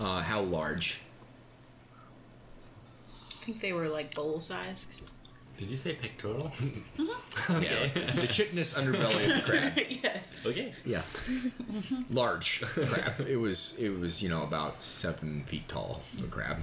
Uh, 0.00 0.22
how 0.22 0.40
large? 0.40 1.00
I 3.30 3.44
think 3.44 3.60
they 3.60 3.72
were 3.72 3.88
like 3.88 4.14
bowl 4.14 4.40
sized. 4.40 5.00
Did 5.58 5.70
you 5.70 5.76
say 5.76 5.94
pectoral? 5.94 6.50
Yeah, 7.48 7.86
the 8.20 8.28
chitinous 8.30 8.74
underbelly 8.74 9.24
of 9.28 9.36
the 9.36 9.50
crab. 9.50 9.72
yes. 10.02 10.36
okay. 10.46 10.72
Yeah, 10.84 11.02
large 12.10 12.60
crab. 12.62 13.20
It 13.26 13.38
was 13.38 13.74
it 13.78 13.88
was 13.88 14.22
you 14.22 14.28
know 14.28 14.42
about 14.44 14.82
seven 14.82 15.42
feet 15.46 15.66
tall. 15.66 16.02
The 16.18 16.26
crab. 16.26 16.58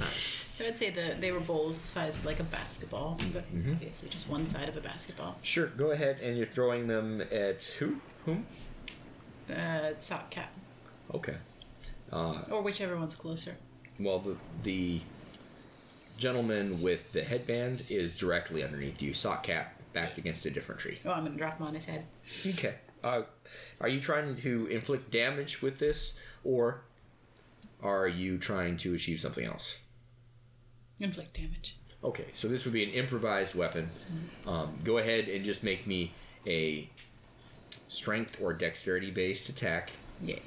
I 0.60 0.64
would 0.64 0.78
say 0.78 0.90
the 0.92 1.16
they 1.20 1.32
were 1.32 1.40
bowls 1.40 1.80
the 1.80 1.88
size 1.88 2.18
of 2.20 2.26
like 2.26 2.40
a 2.40 2.44
basketball, 2.44 3.18
but 3.34 3.46
obviously 3.52 4.10
just 4.10 4.30
one 4.30 4.48
side 4.48 4.70
of 4.70 4.78
a 4.78 4.82
basketball. 4.82 5.36
Sure, 5.44 5.68
go 5.68 5.92
ahead 5.92 6.22
and 6.22 6.38
you're 6.38 6.46
throwing 6.46 6.88
them 6.88 7.22
at 7.32 7.64
who? 7.80 8.00
Whom? 8.26 8.46
Uh, 9.50 9.94
sock 9.98 10.30
cap, 10.30 10.52
Okay. 11.14 11.36
Uh, 12.12 12.42
or 12.52 12.62
whichever 12.62 12.96
one's 12.96 13.16
closer. 13.16 13.56
Well, 14.00 14.20
the 14.20 14.36
the 14.64 15.02
gentleman 16.20 16.82
with 16.82 17.12
the 17.14 17.24
headband 17.24 17.84
is 17.90 18.18
directly 18.18 18.64
underneath 18.64 19.02
you. 19.02 19.14
Sock 19.14 19.44
cap 19.44 19.82
backed 19.94 20.18
against 20.18 20.46
a 20.46 20.52
different 20.52 20.82
tree. 20.82 21.00
Oh, 21.06 21.12
I'm 21.12 21.24
gonna 21.26 21.38
drop 21.38 21.58
him 21.60 21.68
on 21.68 21.74
his 21.74 21.86
head. 21.86 22.06
Okay. 22.48 22.76
Uh, 23.04 23.22
are 23.80 23.88
you 23.88 24.00
trying 24.02 24.36
to 24.36 24.68
inflict 24.68 25.10
damage 25.10 25.62
with 25.62 25.80
this, 25.80 26.20
or 26.44 26.82
are 27.82 28.08
you 28.08 28.38
trying 28.38 28.76
to 28.78 28.94
achieve 28.94 29.20
something 29.22 29.46
else? 29.46 29.80
Inflict 31.00 31.34
damage. 31.34 31.78
Okay, 32.04 32.26
so 32.34 32.48
this 32.48 32.66
would 32.66 32.74
be 32.74 32.84
an 32.84 32.90
improvised 32.92 33.56
weapon. 33.56 33.90
Um, 34.46 34.74
go 34.84 34.98
ahead 34.98 35.28
and 35.30 35.44
just 35.46 35.64
make 35.64 35.88
me 35.88 36.12
a 36.46 36.90
strength 37.88 38.42
or 38.42 38.54
dexterity 38.54 39.12
based 39.12 39.48
attack, 39.50 39.92
Yay. 40.22 40.42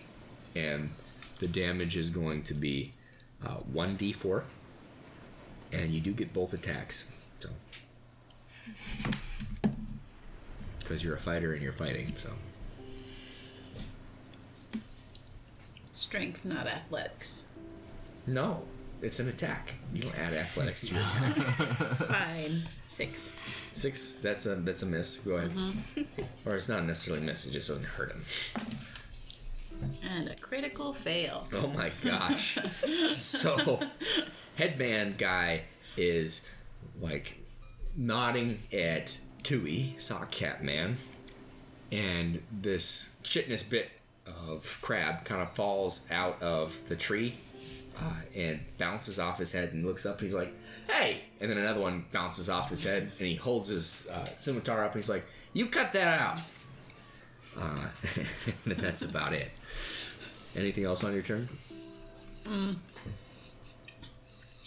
and 0.54 0.90
the 1.38 1.48
damage 1.48 1.96
is 1.96 2.10
going 2.10 2.42
to 2.44 2.54
be 2.54 2.92
uh, 3.44 3.56
1d4, 3.72 4.42
and 5.72 5.92
you 5.92 6.00
do 6.00 6.12
get 6.12 6.32
both 6.32 6.52
attacks. 6.52 7.10
So. 7.40 7.48
Because 10.78 11.02
you're 11.02 11.14
a 11.14 11.20
fighter 11.20 11.52
and 11.52 11.62
you're 11.62 11.72
fighting, 11.72 12.14
so. 12.16 12.30
Strength, 15.92 16.44
not 16.44 16.66
athletics. 16.66 17.46
No, 18.26 18.64
it's 19.00 19.18
an 19.18 19.28
attack. 19.28 19.74
You 19.92 20.02
don't 20.02 20.18
add 20.18 20.32
athletics 20.32 20.82
to 20.86 20.94
your 20.94 21.02
attack. 21.16 21.36
Fine. 21.36 22.62
Six. 22.86 23.32
Six. 23.72 24.14
That's 24.14 24.46
a 24.46 24.56
that's 24.56 24.82
a 24.82 24.86
miss. 24.86 25.18
Go 25.18 25.36
ahead. 25.36 25.50
Mm-hmm. 25.50 26.48
Or 26.48 26.54
it's 26.54 26.68
not 26.68 26.84
necessarily 26.84 27.22
a 27.22 27.26
miss, 27.26 27.46
it 27.46 27.52
just 27.52 27.68
doesn't 27.68 27.84
hurt 27.84 28.12
him. 28.12 28.24
And 30.08 30.28
a 30.28 30.36
critical 30.36 30.92
fail. 30.92 31.48
Oh 31.52 31.66
my 31.68 31.90
gosh. 32.04 32.58
so, 33.08 33.80
headband 34.57 35.18
guy 35.18 35.62
is 35.96 36.48
like 37.00 37.38
nodding 37.96 38.61
at 38.72 39.18
Tui, 39.42 39.96
sock 39.98 40.30
cat 40.30 40.62
man, 40.62 40.96
and 41.90 42.42
this 42.50 43.16
chitinous 43.22 43.62
bit 43.62 43.90
of 44.26 44.78
crab 44.80 45.24
kind 45.24 45.42
of 45.42 45.50
falls 45.50 46.07
out 46.11 46.40
of 46.42 46.88
the 46.88 46.96
tree 46.96 47.34
uh, 48.00 48.14
and 48.34 48.61
bounces 48.78 49.18
off 49.18 49.38
his 49.38 49.53
head 49.53 49.72
and 49.72 49.84
looks 49.84 50.07
up 50.07 50.18
and 50.18 50.26
he's 50.26 50.34
like, 50.34 50.53
hey! 50.88 51.24
And 51.40 51.50
then 51.50 51.59
another 51.59 51.80
one 51.80 52.05
bounces 52.12 52.48
off 52.48 52.70
his 52.70 52.84
head 52.84 53.11
and 53.18 53.26
he 53.26 53.34
holds 53.34 53.68
his 53.68 54.09
uh, 54.11 54.24
scimitar 54.26 54.84
up 54.84 54.94
and 54.94 55.03
he's 55.03 55.11
like, 55.11 55.24
you 55.53 55.66
cut 55.66 55.92
that 55.92 56.20
out! 56.20 56.38
Uh, 57.59 57.88
and 58.64 58.76
that's 58.76 59.03
about 59.03 59.34
it. 59.34 59.50
Anything 60.57 60.84
else 60.84 61.05
on 61.05 61.12
your 61.12 61.22
turn? 61.22 61.48
Should 62.46 62.76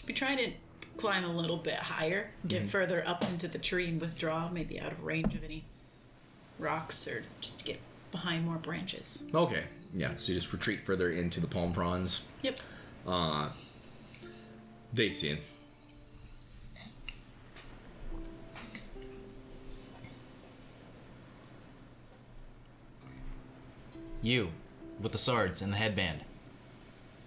be 0.06 0.14
trying 0.14 0.38
to 0.38 0.52
climb 0.98 1.26
a 1.26 1.36
little 1.36 1.58
bit 1.58 1.76
higher, 1.76 2.32
get 2.48 2.70
further 2.70 3.04
up 3.06 3.24
into 3.24 3.48
the 3.48 3.58
tree 3.58 3.88
and 3.88 4.00
withdraw, 4.00 4.50
maybe 4.50 4.80
out 4.80 4.92
of 4.92 5.04
range 5.04 5.36
of 5.36 5.44
any 5.44 5.66
rocks 6.60 7.08
or 7.08 7.24
just 7.42 7.60
to 7.60 7.66
get 7.66 7.80
behind 8.12 8.46
more 8.46 8.58
branches. 8.58 9.28
Okay. 9.34 9.64
Yeah, 9.94 10.12
so 10.18 10.32
you 10.32 10.40
just 10.40 10.52
retreat 10.52 10.86
further 10.86 11.12
into 11.12 11.40
the 11.40 11.48
palm 11.48 11.74
fronds. 11.74 12.24
Yep. 12.42 12.60
Uh, 13.08 13.50
Dacian. 14.94 15.40
You, 24.22 24.50
with 25.00 25.12
the 25.12 25.20
swords 25.20 25.62
and 25.62 25.72
the 25.72 25.78
headband, 25.78 26.22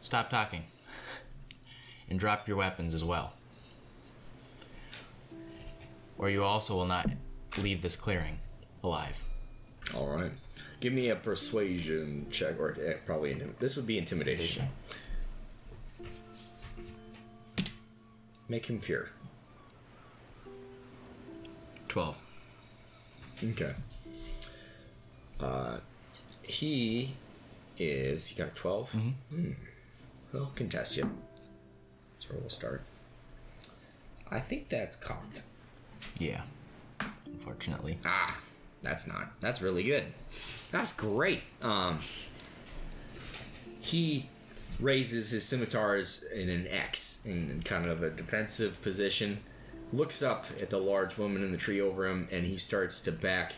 stop 0.03 0.31
talking. 0.31 0.65
And 2.11 2.19
drop 2.19 2.49
your 2.49 2.57
weapons 2.57 2.95
as 2.95 3.05
well. 3.05 3.35
Or 6.17 6.31
you 6.31 6.43
also 6.43 6.75
will 6.75 6.87
not 6.87 7.09
leave 7.59 7.83
this 7.83 7.97
clearing 7.97 8.39
alive. 8.83 9.23
All 9.95 10.09
right. 10.09 10.33
Give 10.81 10.93
me 10.93 11.09
a 11.09 11.17
persuasion 11.17 12.27
check, 12.31 12.59
or 12.59 12.77
eh, 12.81 12.95
probably 13.05 13.35
intim- 13.35 13.59
this 13.59 13.77
would 13.77 13.87
be 13.87 13.99
intimidation. 13.99 14.69
Make 18.49 18.67
him 18.67 18.81
fear. 18.81 19.11
12. 21.89 22.23
Okay. 23.45 23.75
Uh, 25.41 25.79
he 26.43 27.13
is. 27.77 28.29
He 28.29 28.37
got 28.37 28.49
a 28.49 28.55
12? 28.55 28.93
Mm-hmm. 28.93 29.51
Well, 30.33 30.53
contest 30.55 30.97
you. 30.97 31.11
That's 32.19 32.31
where 32.31 32.41
we'll 32.41 32.51
start. 32.51 32.83
I 34.29 34.41
think 34.41 34.69
that's 34.69 34.97
cocked. 34.97 35.43
Yeah. 36.19 36.41
Unfortunately. 37.25 37.99
Ah, 38.05 38.41
that's 38.83 39.07
not. 39.07 39.41
That's 39.41 39.63
really 39.63 39.85
good. 39.85 40.03
That's 40.73 40.93
great. 40.93 41.43
Um, 41.63 42.01
he 43.81 44.29
raises 44.81 45.31
his 45.31 45.45
scimitars 45.45 46.25
in 46.25 46.49
an 46.49 46.67
X 46.67 47.21
in, 47.25 47.51
in 47.51 47.63
kind 47.63 47.87
of 47.87 48.03
a 48.03 48.11
defensive 48.11 48.83
position. 48.83 49.39
Looks 49.93 50.21
up 50.21 50.47
at 50.61 50.71
the 50.71 50.79
large 50.79 51.19
woman 51.19 51.45
in 51.45 51.53
the 51.53 51.57
tree 51.57 51.81
over 51.81 52.09
him, 52.09 52.27
and 52.33 52.45
he 52.45 52.57
starts 52.57 53.01
to 53.03 53.13
back 53.13 53.53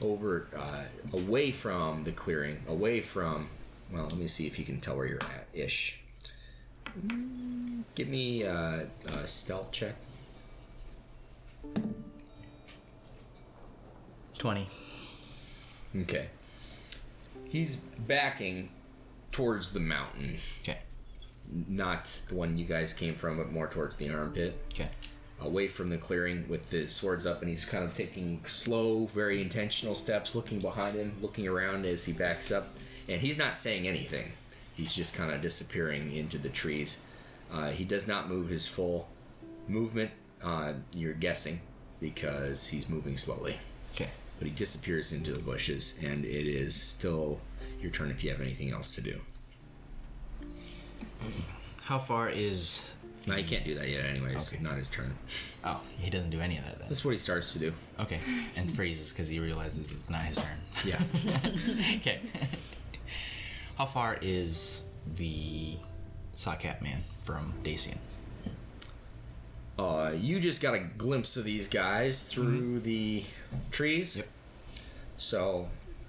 over, 0.00 0.46
uh, 0.56 0.84
away 1.12 1.50
from 1.50 2.04
the 2.04 2.12
clearing, 2.12 2.62
away 2.68 3.00
from. 3.00 3.48
Well, 3.92 4.04
let 4.04 4.18
me 4.18 4.28
see 4.28 4.46
if 4.46 4.56
you 4.56 4.64
can 4.64 4.80
tell 4.80 4.96
where 4.96 5.06
you're 5.06 5.18
at, 5.24 5.48
ish. 5.52 5.98
Give 7.94 8.08
me 8.08 8.44
uh, 8.44 8.84
a 9.06 9.26
stealth 9.26 9.72
check. 9.72 9.94
20. 14.38 14.66
Okay. 16.02 16.28
He's 17.48 17.76
backing 17.76 18.70
towards 19.32 19.72
the 19.72 19.80
mountain, 19.80 20.36
Okay. 20.62 20.78
not 21.68 22.20
the 22.28 22.34
one 22.34 22.58
you 22.58 22.64
guys 22.64 22.92
came 22.92 23.14
from, 23.14 23.36
but 23.36 23.52
more 23.52 23.68
towards 23.68 23.96
the 23.96 24.10
armpit, 24.10 24.60
Okay. 24.72 24.88
away 25.40 25.66
from 25.68 25.88
the 25.90 25.98
clearing 25.98 26.46
with 26.48 26.70
his 26.70 26.92
swords 26.92 27.26
up, 27.26 27.40
and 27.42 27.48
he's 27.48 27.64
kind 27.64 27.84
of 27.84 27.94
taking 27.94 28.44
slow, 28.44 29.06
very 29.06 29.40
intentional 29.40 29.94
steps, 29.94 30.34
looking 30.34 30.58
behind 30.58 30.92
him, 30.92 31.14
looking 31.22 31.46
around 31.46 31.86
as 31.86 32.04
he 32.04 32.12
backs 32.12 32.50
up, 32.50 32.76
and 33.08 33.20
he's 33.20 33.38
not 33.38 33.56
saying 33.56 33.86
anything. 33.86 34.32
He's 34.74 34.94
just 34.94 35.14
kind 35.14 35.30
of 35.32 35.40
disappearing 35.40 36.14
into 36.14 36.36
the 36.38 36.48
trees. 36.48 37.00
Uh, 37.52 37.70
he 37.70 37.84
does 37.84 38.06
not 38.08 38.28
move 38.28 38.48
his 38.48 38.66
full 38.66 39.08
movement. 39.68 40.10
Uh, 40.42 40.74
you're 40.94 41.12
guessing 41.14 41.60
because 42.00 42.68
he's 42.68 42.88
moving 42.88 43.16
slowly 43.16 43.56
Okay. 43.92 44.10
but 44.38 44.46
he 44.46 44.52
disappears 44.52 45.10
into 45.12 45.32
the 45.32 45.38
bushes, 45.38 45.98
and 46.02 46.24
it 46.24 46.46
is 46.46 46.74
still 46.74 47.40
your 47.80 47.90
turn 47.90 48.10
if 48.10 48.22
you 48.24 48.30
have 48.30 48.40
anything 48.40 48.70
else 48.72 48.94
to 48.96 49.00
do. 49.00 49.20
How 51.82 51.98
far 51.98 52.28
is. 52.28 52.84
Now 53.26 53.36
you 53.36 53.44
can't 53.44 53.64
do 53.64 53.74
that 53.76 53.88
yet, 53.88 54.04
anyways. 54.04 54.52
Okay. 54.52 54.62
Not 54.62 54.76
his 54.76 54.90
turn. 54.90 55.14
Oh, 55.64 55.80
he 55.98 56.10
doesn't 56.10 56.28
do 56.30 56.40
any 56.40 56.58
of 56.58 56.64
that 56.64 56.78
then. 56.78 56.88
That's 56.88 57.04
what 57.04 57.12
he 57.12 57.18
starts 57.18 57.52
to 57.54 57.58
do. 57.58 57.72
Okay. 57.98 58.20
And 58.56 58.74
freezes 58.74 59.12
because 59.12 59.28
he 59.28 59.38
realizes 59.40 59.90
it's 59.92 60.10
not 60.10 60.22
his 60.22 60.36
turn. 60.36 60.58
Yeah. 60.84 61.00
Okay. 61.96 62.20
How 63.76 63.86
far 63.86 64.18
is 64.22 64.88
the 65.16 65.76
Sockhat 66.36 66.80
man 66.82 67.02
from 67.22 67.52
Dacian? 67.62 67.98
uh, 69.78 70.12
you 70.16 70.38
just 70.38 70.60
got 70.60 70.74
a 70.74 70.78
glimpse 70.78 71.36
of 71.36 71.42
these 71.44 71.66
guys 71.66 72.22
through 72.22 72.78
the 72.80 73.24
trees. 73.72 74.16
Yep. 74.18 74.26
So 75.16 75.68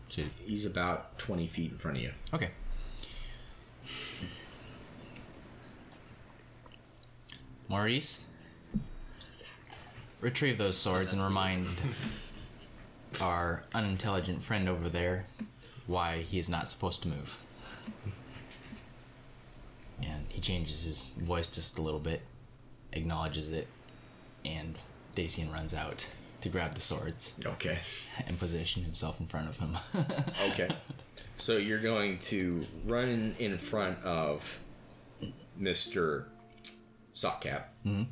So, 0.10 0.22
he's 0.46 0.66
about 0.66 1.18
twenty 1.18 1.48
feet 1.48 1.72
in 1.72 1.78
front 1.78 1.98
of 1.98 2.04
you. 2.04 2.12
okay. 2.34 2.50
Maurice, 7.68 8.24
retrieve 10.22 10.58
those 10.58 10.78
swords 10.78 11.14
and 11.14 11.22
remind 11.22 11.66
our 13.22 13.64
unintelligent 13.74 14.44
friend 14.44 14.70
over 14.70 14.88
there 14.90 15.26
why 15.88 16.20
he 16.20 16.38
is 16.40 16.50
not 16.50 16.68
supposed 16.68 17.02
to 17.04 17.08
move. 17.08 17.38
And 20.04 20.26
he 20.30 20.42
changes 20.42 20.84
his 20.84 21.04
voice 21.18 21.48
just 21.50 21.78
a 21.78 21.82
little 21.82 22.00
bit, 22.02 22.22
acknowledges 22.92 23.52
it, 23.52 23.68
and 24.44 24.78
Dacian 25.16 25.52
runs 25.52 25.74
out 25.74 26.08
to 26.42 26.50
grab 26.50 26.76
the 26.76 26.82
swords 26.82 27.40
Okay. 27.46 27.80
and 28.28 28.38
position 28.38 28.84
himself 28.84 29.20
in 29.20 29.26
front 29.28 29.48
of 29.50 29.58
him. 29.60 29.78
Okay. 30.52 30.68
so 31.38 31.58
you're 31.58 31.80
going 31.80 32.18
to 32.20 32.62
run 32.86 33.34
in, 33.40 33.58
front 33.58 34.04
of 34.04 34.60
Mister 35.58 36.28
Sockcap. 37.16 37.64
Mm-hmm. 37.86 38.04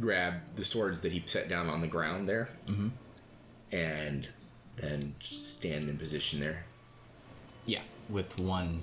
Grab 0.00 0.34
the 0.56 0.64
swords 0.64 1.00
that 1.02 1.12
he 1.12 1.22
set 1.26 1.48
down 1.48 1.68
on 1.70 1.80
the 1.80 1.86
ground 1.86 2.28
there, 2.28 2.48
mm-hmm. 2.66 2.88
and 3.72 4.28
then 4.76 5.14
stand 5.20 5.88
in 5.88 5.96
position 5.96 6.40
there. 6.40 6.64
yeah, 7.66 7.82
with 8.08 8.38
one 8.40 8.80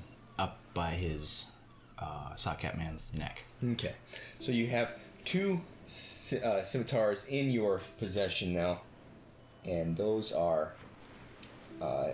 by 0.78 0.91
his 0.91 1.47
uh, 1.97 2.30
Sockcat 2.36 2.78
man's 2.78 3.15
neck. 3.15 3.45
Okay. 3.71 3.93
So 4.38 4.51
you 4.51 4.67
have 4.67 4.93
two 5.25 5.59
uh, 6.43 6.61
scimitars 6.61 7.25
in 7.25 7.49
your 7.49 7.82
possession 7.97 8.53
now, 8.53 8.82
and 9.65 9.97
those 9.97 10.32
are 10.32 10.73
uh, 11.82 12.09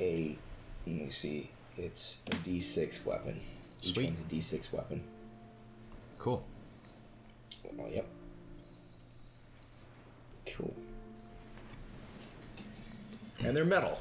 a. 0.00 0.38
Let 0.86 0.96
me 0.96 1.10
see. 1.10 1.50
It's 1.76 2.16
a 2.28 2.30
D6 2.36 3.04
weapon. 3.04 3.38
Each 3.82 3.94
Sweet. 3.94 4.06
one's 4.06 4.20
a 4.20 4.24
D6 4.24 4.72
weapon. 4.72 5.02
Cool. 6.18 6.42
Oh, 7.78 7.88
yep. 7.90 8.06
Cool. 10.46 10.74
And 13.44 13.56
they're 13.56 13.64
metal, 13.64 14.00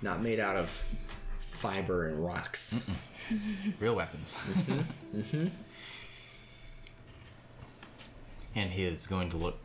not 0.00 0.22
made 0.22 0.38
out 0.38 0.56
of 0.56 0.84
fiber 1.64 2.08
and 2.08 2.22
rocks. 2.22 2.86
Real 3.80 3.96
weapons. 3.96 4.36
Mm-hmm. 4.36 5.18
Mm-hmm. 5.18 5.46
And 8.54 8.70
he 8.70 8.84
is 8.84 9.06
going 9.06 9.30
to 9.30 9.38
look 9.38 9.56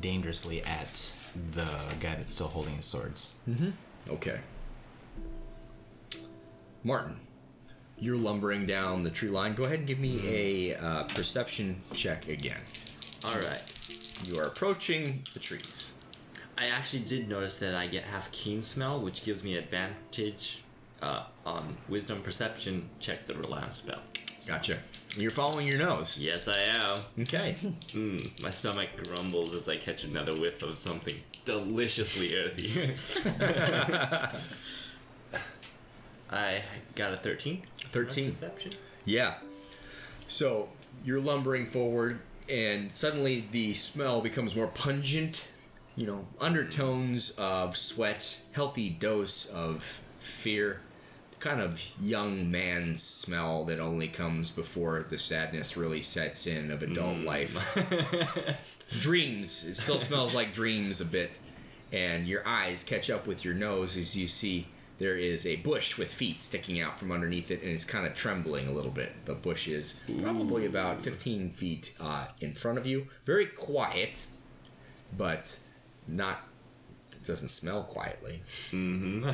dangerously 0.00 0.64
at 0.64 1.12
the 1.52 1.68
guy 2.00 2.16
that's 2.16 2.32
still 2.34 2.48
holding 2.48 2.74
his 2.74 2.84
swords. 2.84 3.34
Mm-hmm. 3.48 3.70
Okay. 4.10 4.40
Martin, 6.82 7.20
you're 7.96 8.16
lumbering 8.16 8.66
down 8.66 9.04
the 9.04 9.10
tree 9.10 9.28
line. 9.28 9.54
Go 9.54 9.62
ahead 9.62 9.78
and 9.78 9.86
give 9.86 10.00
me 10.00 10.20
a 10.26 10.76
uh, 10.76 11.04
perception 11.04 11.80
check 11.92 12.28
again. 12.28 12.60
All 13.24 13.34
right. 13.34 13.62
You 14.24 14.40
are 14.40 14.46
approaching 14.46 15.22
the 15.32 15.38
trees. 15.38 15.92
I 16.58 16.66
actually 16.70 17.04
did 17.04 17.28
notice 17.28 17.60
that 17.60 17.76
I 17.76 17.86
get 17.86 18.02
half 18.02 18.32
keen 18.32 18.62
smell, 18.62 19.00
which 19.00 19.24
gives 19.24 19.44
me 19.44 19.56
advantage 19.56 20.64
uh, 21.02 21.24
on 21.44 21.76
wisdom 21.88 22.22
perception 22.22 22.88
checks 23.00 23.24
that 23.24 23.36
rely 23.36 23.62
on 23.62 23.72
spell. 23.72 24.00
Gotcha. 24.46 24.78
You're 25.16 25.30
following 25.30 25.66
your 25.66 25.78
nose. 25.78 26.18
Yes, 26.18 26.46
I 26.48 26.58
am. 26.60 26.98
Okay. 27.22 27.56
Mm, 27.96 28.42
my 28.42 28.50
stomach 28.50 28.90
grumbles 29.04 29.54
as 29.54 29.68
I 29.68 29.76
catch 29.76 30.04
another 30.04 30.32
whiff 30.38 30.62
of 30.62 30.76
something 30.76 31.14
deliciously 31.44 32.36
earthy. 32.36 32.94
I 36.30 36.62
got 36.94 37.12
a 37.12 37.16
13. 37.16 37.62
13. 37.78 38.26
Perception. 38.26 38.72
Yeah. 39.04 39.34
So 40.28 40.68
you're 41.04 41.20
lumbering 41.20 41.66
forward, 41.66 42.20
and 42.50 42.92
suddenly 42.92 43.46
the 43.50 43.72
smell 43.72 44.20
becomes 44.20 44.54
more 44.54 44.66
pungent. 44.66 45.48
You 45.96 46.06
know, 46.06 46.26
undertones 46.40 47.30
of 47.38 47.76
sweat, 47.76 48.40
healthy 48.52 48.90
dose 48.90 49.46
of 49.46 50.02
fear, 50.26 50.80
kind 51.38 51.60
of 51.60 51.82
young 52.00 52.50
man 52.50 52.96
smell 52.96 53.64
that 53.64 53.78
only 53.78 54.08
comes 54.08 54.50
before 54.50 55.04
the 55.08 55.18
sadness 55.18 55.76
really 55.76 56.02
sets 56.02 56.46
in 56.46 56.70
of 56.70 56.82
adult 56.82 57.18
life. 57.18 57.76
dreams. 59.00 59.64
It 59.66 59.76
still 59.76 59.98
smells 59.98 60.34
like 60.34 60.52
dreams 60.52 61.00
a 61.00 61.04
bit, 61.04 61.30
and 61.92 62.26
your 62.26 62.46
eyes 62.46 62.84
catch 62.84 63.10
up 63.10 63.26
with 63.26 63.44
your 63.44 63.54
nose 63.54 63.96
as 63.96 64.16
you 64.16 64.26
see 64.26 64.66
there 64.98 65.16
is 65.16 65.46
a 65.46 65.56
bush 65.56 65.98
with 65.98 66.12
feet 66.12 66.40
sticking 66.40 66.80
out 66.80 66.98
from 66.98 67.12
underneath 67.12 67.50
it, 67.50 67.62
and 67.62 67.70
it's 67.70 67.84
kind 67.84 68.06
of 68.06 68.14
trembling 68.14 68.66
a 68.66 68.72
little 68.72 68.90
bit. 68.90 69.12
The 69.26 69.34
bush 69.34 69.68
is 69.68 70.00
probably 70.22 70.64
about 70.64 71.02
15 71.02 71.50
feet 71.50 71.92
uh, 72.00 72.28
in 72.40 72.54
front 72.54 72.78
of 72.78 72.86
you. 72.86 73.08
Very 73.24 73.46
quiet, 73.46 74.26
but 75.16 75.58
not. 76.08 76.48
Doesn't 77.26 77.48
smell 77.48 77.82
quietly. 77.82 78.42
Mm-hmm. 78.70 79.28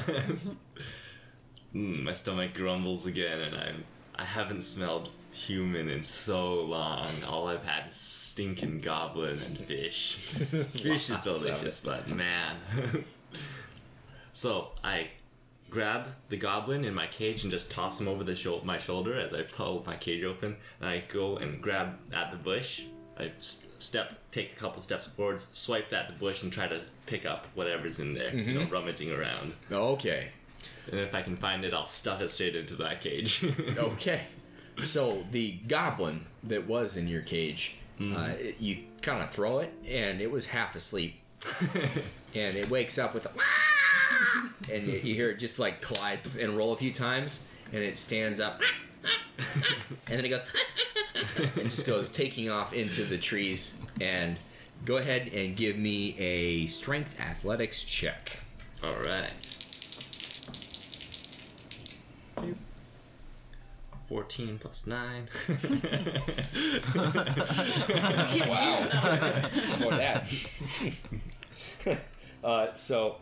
my 2.04 2.12
stomach 2.12 2.54
grumbles 2.54 3.06
again, 3.06 3.40
and 3.40 3.56
I'm 3.56 3.84
I 4.14 4.24
haven't 4.24 4.62
smelled 4.62 5.10
human 5.30 5.88
in 5.88 6.02
so 6.02 6.62
long. 6.62 7.08
All 7.26 7.48
I've 7.48 7.64
had 7.64 7.88
is 7.88 7.94
stinking 7.94 8.78
goblin 8.78 9.40
and 9.40 9.58
fish. 9.58 10.16
fish 10.72 11.10
is 11.10 11.22
delicious, 11.22 11.80
but 11.80 12.14
man. 12.14 12.56
so 14.32 14.72
I 14.84 15.08
grab 15.70 16.08
the 16.28 16.36
goblin 16.36 16.84
in 16.84 16.94
my 16.94 17.06
cage 17.06 17.42
and 17.42 17.50
just 17.50 17.70
toss 17.70 18.00
him 18.00 18.08
over 18.08 18.24
the 18.24 18.36
shou- 18.36 18.60
my 18.64 18.78
shoulder 18.78 19.18
as 19.18 19.32
I 19.32 19.42
pull 19.42 19.82
my 19.86 19.96
cage 19.96 20.24
open, 20.24 20.56
and 20.80 20.88
I 20.88 21.04
go 21.08 21.36
and 21.36 21.60
grab 21.60 21.98
at 22.12 22.30
the 22.30 22.38
bush. 22.38 22.82
I 23.18 23.30
step, 23.38 24.14
take 24.30 24.52
a 24.52 24.56
couple 24.56 24.80
steps 24.80 25.06
forward, 25.06 25.40
swipe 25.52 25.92
at 25.92 26.08
the 26.08 26.14
bush, 26.14 26.42
and 26.42 26.52
try 26.52 26.66
to 26.66 26.80
pick 27.06 27.26
up 27.26 27.46
whatever's 27.54 28.00
in 28.00 28.14
there, 28.14 28.34
you 28.34 28.54
know, 28.54 28.60
mm-hmm. 28.62 28.72
rummaging 28.72 29.12
around. 29.12 29.52
Okay. 29.70 30.28
And 30.90 31.00
if 31.00 31.14
I 31.14 31.22
can 31.22 31.36
find 31.36 31.64
it, 31.64 31.74
I'll 31.74 31.84
stuff 31.84 32.20
it 32.20 32.30
straight 32.30 32.56
into 32.56 32.74
that 32.76 33.00
cage. 33.00 33.44
Okay. 33.78 34.22
So 34.78 35.24
the 35.30 35.52
goblin 35.68 36.24
that 36.44 36.66
was 36.66 36.96
in 36.96 37.06
your 37.06 37.20
cage, 37.20 37.76
mm-hmm. 38.00 38.16
uh, 38.16 38.52
you 38.58 38.78
kind 39.02 39.22
of 39.22 39.30
throw 39.30 39.58
it, 39.58 39.72
and 39.86 40.20
it 40.20 40.30
was 40.30 40.46
half 40.46 40.74
asleep, 40.74 41.20
and 42.34 42.56
it 42.56 42.70
wakes 42.70 42.98
up 42.98 43.12
with 43.12 43.26
a 43.26 43.30
"Wah!" 43.36 44.48
and 44.72 44.86
you, 44.86 44.94
you 44.94 45.14
hear 45.14 45.30
it 45.30 45.38
just 45.38 45.58
like 45.58 45.82
collide 45.82 46.20
and 46.40 46.56
roll 46.56 46.72
a 46.72 46.76
few 46.76 46.92
times, 46.92 47.46
and 47.72 47.82
it 47.82 47.98
stands 47.98 48.40
up, 48.40 48.62
and 49.38 50.18
then 50.18 50.24
it 50.24 50.30
goes 50.30 50.50
and 51.38 51.70
just 51.70 51.86
goes 51.86 52.08
taking 52.08 52.50
off 52.50 52.72
into 52.72 53.04
the 53.04 53.18
trees. 53.18 53.76
And 54.00 54.36
go 54.84 54.96
ahead 54.96 55.28
and 55.32 55.56
give 55.56 55.76
me 55.76 56.16
a 56.18 56.66
strength 56.66 57.20
athletics 57.20 57.84
check. 57.84 58.40
All 58.82 58.96
right. 58.96 59.32
Fourteen 64.06 64.58
plus 64.58 64.86
nine. 64.86 65.28
Wow. 68.46 69.48
More 69.80 69.90
that. 69.92 70.26
uh, 72.44 72.74
so 72.74 73.16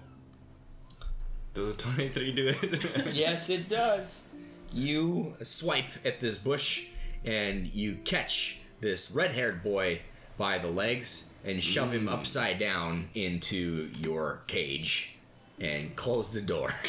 Does 1.54 1.76
a 1.76 1.78
twenty-three 1.78 2.32
do 2.32 2.48
it? 2.48 3.12
Yes, 3.12 3.50
it 3.50 3.68
does. 3.68 4.24
You 4.72 5.36
swipe 5.42 5.90
at 6.04 6.18
this 6.20 6.38
bush 6.38 6.86
and 7.24 7.66
you 7.66 7.96
catch 8.04 8.58
this 8.80 9.10
red 9.10 9.34
haired 9.34 9.62
boy 9.62 10.00
by 10.36 10.58
the 10.58 10.68
legs 10.68 11.28
and 11.44 11.62
shove 11.62 11.92
him 11.92 12.06
mm. 12.06 12.12
upside 12.12 12.58
down 12.58 13.08
into 13.14 13.90
your 13.98 14.40
cage 14.46 15.16
and 15.60 15.94
close 15.96 16.32
the 16.32 16.40
door. 16.40 16.74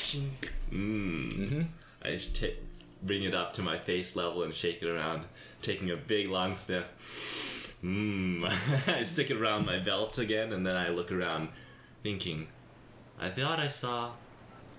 Mm. 0.72 1.34
Mm-hmm. 1.34 1.62
I 2.02 2.12
just 2.12 2.34
ta 2.40 2.48
bring 3.04 3.24
it 3.24 3.36
up 3.36 3.52
to 3.56 3.62
my 3.62 3.78
face 3.78 4.16
level 4.16 4.44
and 4.44 4.54
shake 4.56 4.82
it 4.82 4.88
around, 4.88 5.24
taking 5.62 5.92
a 5.92 5.98
big 5.98 6.30
long 6.30 6.56
sniff. 6.56 6.86
Mmm. 7.84 8.50
I 8.88 9.04
stick 9.04 9.32
it 9.32 9.36
around 9.36 9.66
my 9.66 9.80
belt 9.80 10.18
again, 10.18 10.54
and 10.54 10.66
then 10.66 10.78
I 10.78 10.88
look 10.88 11.12
around, 11.12 11.50
thinking, 12.04 12.48
I 13.20 13.28
thought 13.28 13.60
I 13.60 13.68
saw. 13.68 14.12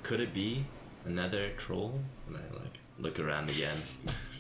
Could 0.03 0.21
it 0.21 0.33
be 0.33 0.65
another 1.05 1.51
troll? 1.59 2.01
And 2.27 2.39
I 2.39 2.41
like 2.59 2.79
look 2.99 3.21
around 3.21 3.51
again. 3.51 3.83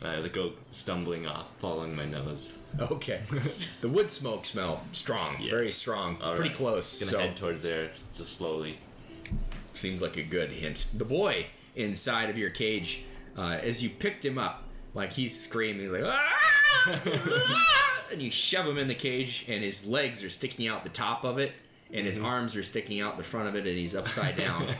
I 0.04 0.26
go 0.28 0.52
stumbling 0.72 1.26
off, 1.26 1.54
following 1.58 1.94
my 1.94 2.04
nose. 2.04 2.52
okay. 2.80 3.20
The 3.80 3.88
wood 3.88 4.10
smoke 4.10 4.44
smell 4.44 4.82
strong, 4.92 5.36
very 5.48 5.70
strong, 5.70 6.18
All 6.22 6.34
pretty 6.34 6.50
right. 6.50 6.56
close. 6.58 6.98
Gonna 7.00 7.10
so 7.10 7.18
head 7.18 7.36
towards 7.36 7.62
there 7.62 7.90
just 8.14 8.36
slowly. 8.36 8.78
seems 9.74 10.02
like 10.02 10.16
a 10.16 10.22
good 10.22 10.50
hint. 10.50 10.86
The 10.94 11.04
boy 11.04 11.46
inside 11.76 12.30
of 12.30 12.38
your 12.38 12.50
cage, 12.50 13.04
uh, 13.36 13.58
as 13.62 13.82
you 13.82 13.90
picked 13.90 14.24
him 14.24 14.38
up, 14.38 14.64
like 14.94 15.12
he's 15.12 15.38
screaming 15.38 15.92
like, 15.92 16.04
"Ah! 16.04 16.38
Ah!" 16.88 18.02
and 18.12 18.20
you 18.22 18.30
shove 18.30 18.66
him 18.66 18.78
in 18.78 18.88
the 18.88 18.94
cage, 18.94 19.44
and 19.48 19.62
his 19.64 19.86
legs 19.86 20.22
are 20.22 20.30
sticking 20.30 20.68
out 20.68 20.84
the 20.84 20.90
top 20.90 21.24
of 21.24 21.38
it, 21.38 21.52
and 21.92 22.04
his 22.06 22.20
arms 22.20 22.56
are 22.56 22.62
sticking 22.62 23.00
out 23.00 23.16
the 23.16 23.22
front 23.22 23.48
of 23.48 23.54
it, 23.56 23.66
and 23.66 23.76
he's 23.78 23.94
upside 23.96 24.36
down. 24.36 24.66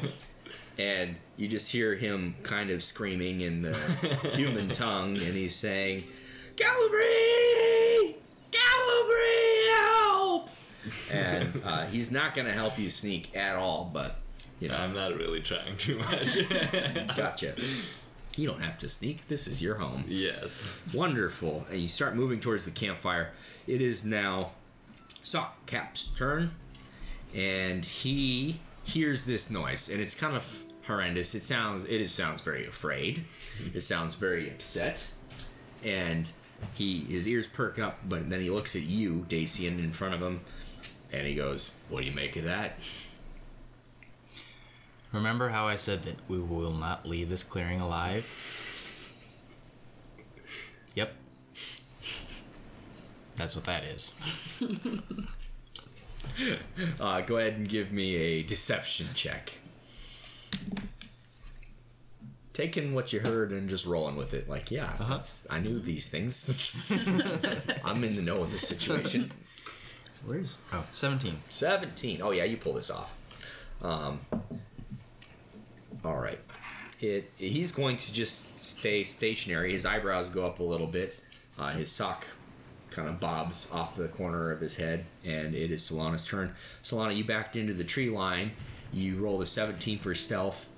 and 0.79 1.17
you 1.37 1.49
just 1.49 1.71
hear 1.71 1.95
him 1.95 2.35
kind 2.43 2.71
of 2.71 2.83
screaming 2.83 3.41
in 3.41 3.63
the 3.63 3.75
human 4.35 4.69
tongue, 4.69 5.17
and 5.17 5.35
he's 5.35 5.55
saying, 5.55 6.05
Calibri! 6.57 8.15
Calibri, 8.51 9.75
help! 9.81 10.51
And 11.13 11.63
uh, 11.65 11.87
he's 11.87 12.11
not 12.11 12.35
going 12.35 12.47
to 12.47 12.53
help 12.53 12.79
you 12.79 12.91
sneak 12.91 13.35
at 13.37 13.57
all, 13.57 13.91
but 13.93 14.17
you 14.61 14.69
know, 14.69 14.77
I'm 14.77 14.95
not 14.95 15.17
really 15.17 15.41
trying 15.41 15.77
too 15.77 15.99
much. 15.99 16.39
Gotcha. 17.17 17.55
You 18.37 18.49
don't 18.49 18.63
have 18.63 18.79
to 18.79 18.89
sneak. 18.89 19.27
This 19.27 19.47
is 19.47 19.61
your 19.61 19.75
home. 19.75 20.05
yes. 20.07 20.81
Wonderful. 20.95 21.67
And 21.71 21.81
you 21.81 21.89
start 21.89 22.15
moving 22.15 22.41
towards 22.41 22.65
the 22.65 22.71
campfire. 22.71 23.33
It 23.67 23.83
is 23.83 24.05
now 24.05 24.53
Sock 25.23 25.67
Cap's 25.67 26.09
turn, 26.09 26.53
and 27.35 27.85
he 27.85 28.61
hears 28.85 29.25
this 29.25 29.51
noise, 29.51 29.89
and 29.89 30.01
it's 30.01 30.15
kind 30.15 30.37
of 30.37 30.65
horrendous. 30.87 31.35
It 31.35 31.45
sounds 31.45 31.85
it 31.85 32.01
is, 32.01 32.13
sounds 32.13 32.43
very 32.43 32.67
afraid. 32.67 33.25
Mm-hmm. 33.59 33.77
It 33.77 33.81
sounds 33.83 34.15
very 34.15 34.51
upset, 34.51 35.11
and 35.85 36.31
he 36.75 37.01
his 37.01 37.29
ears 37.29 37.47
perk 37.47 37.79
up, 37.79 38.01
but 38.09 38.31
then 38.31 38.41
he 38.41 38.51
looks 38.51 38.77
at 38.77 38.83
you, 38.83 39.27
Dacian, 39.29 39.79
in 39.79 39.93
front 39.93 40.15
of 40.15 40.23
him, 40.23 40.41
and 41.13 41.27
he 41.27 41.35
goes, 41.35 41.73
"What 41.89 42.01
do 42.01 42.07
you 42.07 42.15
make 42.15 42.37
of 42.37 42.45
that?" 42.45 42.79
Remember 45.13 45.51
how 45.51 45.69
I 45.69 45.77
said 45.77 46.05
that 46.05 46.17
we 46.27 46.39
will 46.39 46.75
not 46.75 47.07
leave 47.07 47.29
this 47.29 47.45
clearing 47.45 47.81
alive? 47.83 48.27
Yep. 50.95 51.15
That's 53.37 53.55
what 53.55 53.65
that 53.65 53.85
is. 53.85 54.15
Uh, 57.01 57.21
go 57.21 57.37
ahead 57.37 57.55
and 57.55 57.69
give 57.69 57.93
me 57.93 58.17
a 58.17 58.43
deception 58.43 59.09
check. 59.15 59.53
Taking 62.53 62.95
what 62.95 63.13
you 63.13 63.21
heard 63.21 63.51
and 63.51 63.69
just 63.69 63.87
rolling 63.87 64.17
with 64.17 64.35
it, 64.35 64.49
like, 64.49 64.71
yeah, 64.71 64.93
that's, 64.99 65.47
I 65.51 65.61
knew 65.61 65.79
these 65.79 66.09
things. 66.09 66.93
I'm 67.85 68.05
in 68.05 68.15
the 68.15 68.23
know 68.23 68.43
of 68.43 68.53
this 68.53 68.67
situation. 68.67 69.33
Where 70.27 70.39
is? 70.39 70.59
Oh, 70.73 70.85
17. 70.93 71.35
17. 71.51 72.21
Oh, 72.23 72.31
yeah, 72.31 72.45
you 72.45 72.57
pull 72.57 72.75
this 72.75 72.91
off. 72.91 73.15
Um, 73.83 74.21
all 76.05 76.17
right. 76.19 76.39
It, 77.01 77.31
he's 77.37 77.73
going 77.73 77.97
to 77.97 78.13
just 78.13 78.63
stay 78.65 79.03
stationary. 79.03 79.73
His 79.73 79.85
eyebrows 79.85 80.29
go 80.29 80.47
up 80.47 80.61
a 80.61 80.63
little 80.63 80.87
bit. 80.87 81.19
Uh, 81.59 81.73
his 81.73 81.91
sock 81.91 82.27
kind 82.93 83.09
of 83.09 83.19
bobs 83.19 83.71
off 83.73 83.97
the 83.97 84.09
corner 84.09 84.51
of 84.51 84.61
his 84.61 84.77
head, 84.77 85.05
and 85.25 85.55
it 85.55 85.71
is 85.71 85.83
Solana's 85.83 86.25
turn. 86.25 86.55
Solana, 86.83 87.17
you 87.17 87.25
backed 87.25 87.57
into 87.57 87.73
the 87.73 87.85
tree 87.85 88.11
line. 88.11 88.53
You 88.93 89.17
roll 89.17 89.41
a 89.41 89.47
17 89.47 89.99
for 89.99 90.15
stealth, 90.15 90.69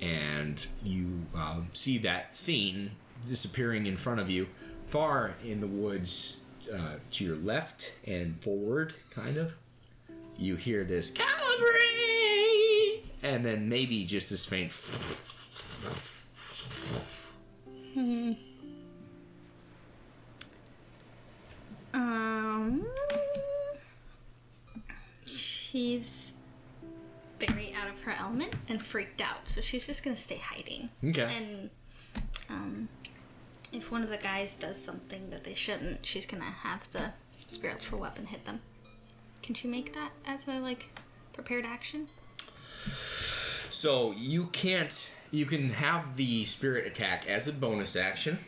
and 0.00 0.66
you 0.82 1.26
um, 1.34 1.68
see 1.72 1.98
that 1.98 2.36
scene 2.36 2.92
disappearing 3.26 3.86
in 3.86 3.96
front 3.96 4.20
of 4.20 4.30
you, 4.30 4.46
far 4.86 5.34
in 5.44 5.60
the 5.60 5.66
woods 5.66 6.38
uh, 6.72 6.94
to 7.10 7.24
your 7.24 7.36
left 7.36 7.96
and 8.06 8.40
forward, 8.42 8.94
kind 9.10 9.36
of. 9.36 9.52
You 10.38 10.56
hear 10.56 10.84
this! 10.84 11.10
Calibri! 11.10 13.04
And 13.22 13.44
then 13.44 13.68
maybe 13.68 14.04
just 14.04 14.30
this 14.30 14.46
faint. 14.46 14.70
Um, 21.94 22.84
she's 25.26 26.34
very 27.40 27.72
out 27.74 27.88
of 27.88 28.00
her 28.02 28.12
element 28.18 28.54
and 28.68 28.82
freaked 28.82 29.20
out, 29.20 29.48
so 29.48 29.60
she's 29.60 29.86
just 29.86 30.02
gonna 30.02 30.16
stay 30.16 30.36
hiding. 30.38 30.90
Okay. 31.04 31.22
And 31.36 31.70
um, 32.48 32.88
if 33.72 33.90
one 33.90 34.02
of 34.02 34.08
the 34.10 34.16
guys 34.16 34.56
does 34.56 34.82
something 34.82 35.30
that 35.30 35.44
they 35.44 35.54
shouldn't, 35.54 36.04
she's 36.04 36.26
gonna 36.26 36.44
have 36.44 36.90
the 36.92 37.10
spiritual 37.48 38.00
weapon 38.00 38.26
hit 38.26 38.44
them. 38.44 38.60
Can 39.42 39.54
she 39.54 39.68
make 39.68 39.94
that 39.94 40.10
as 40.26 40.48
a 40.48 40.58
like 40.58 40.90
prepared 41.32 41.64
action? 41.64 42.08
So 43.70 44.12
you 44.12 44.46
can't. 44.46 45.12
You 45.30 45.46
can 45.46 45.70
have 45.70 46.16
the 46.16 46.44
spirit 46.44 46.86
attack 46.86 47.28
as 47.28 47.48
a 47.48 47.52
bonus 47.52 47.96
action. 47.96 48.38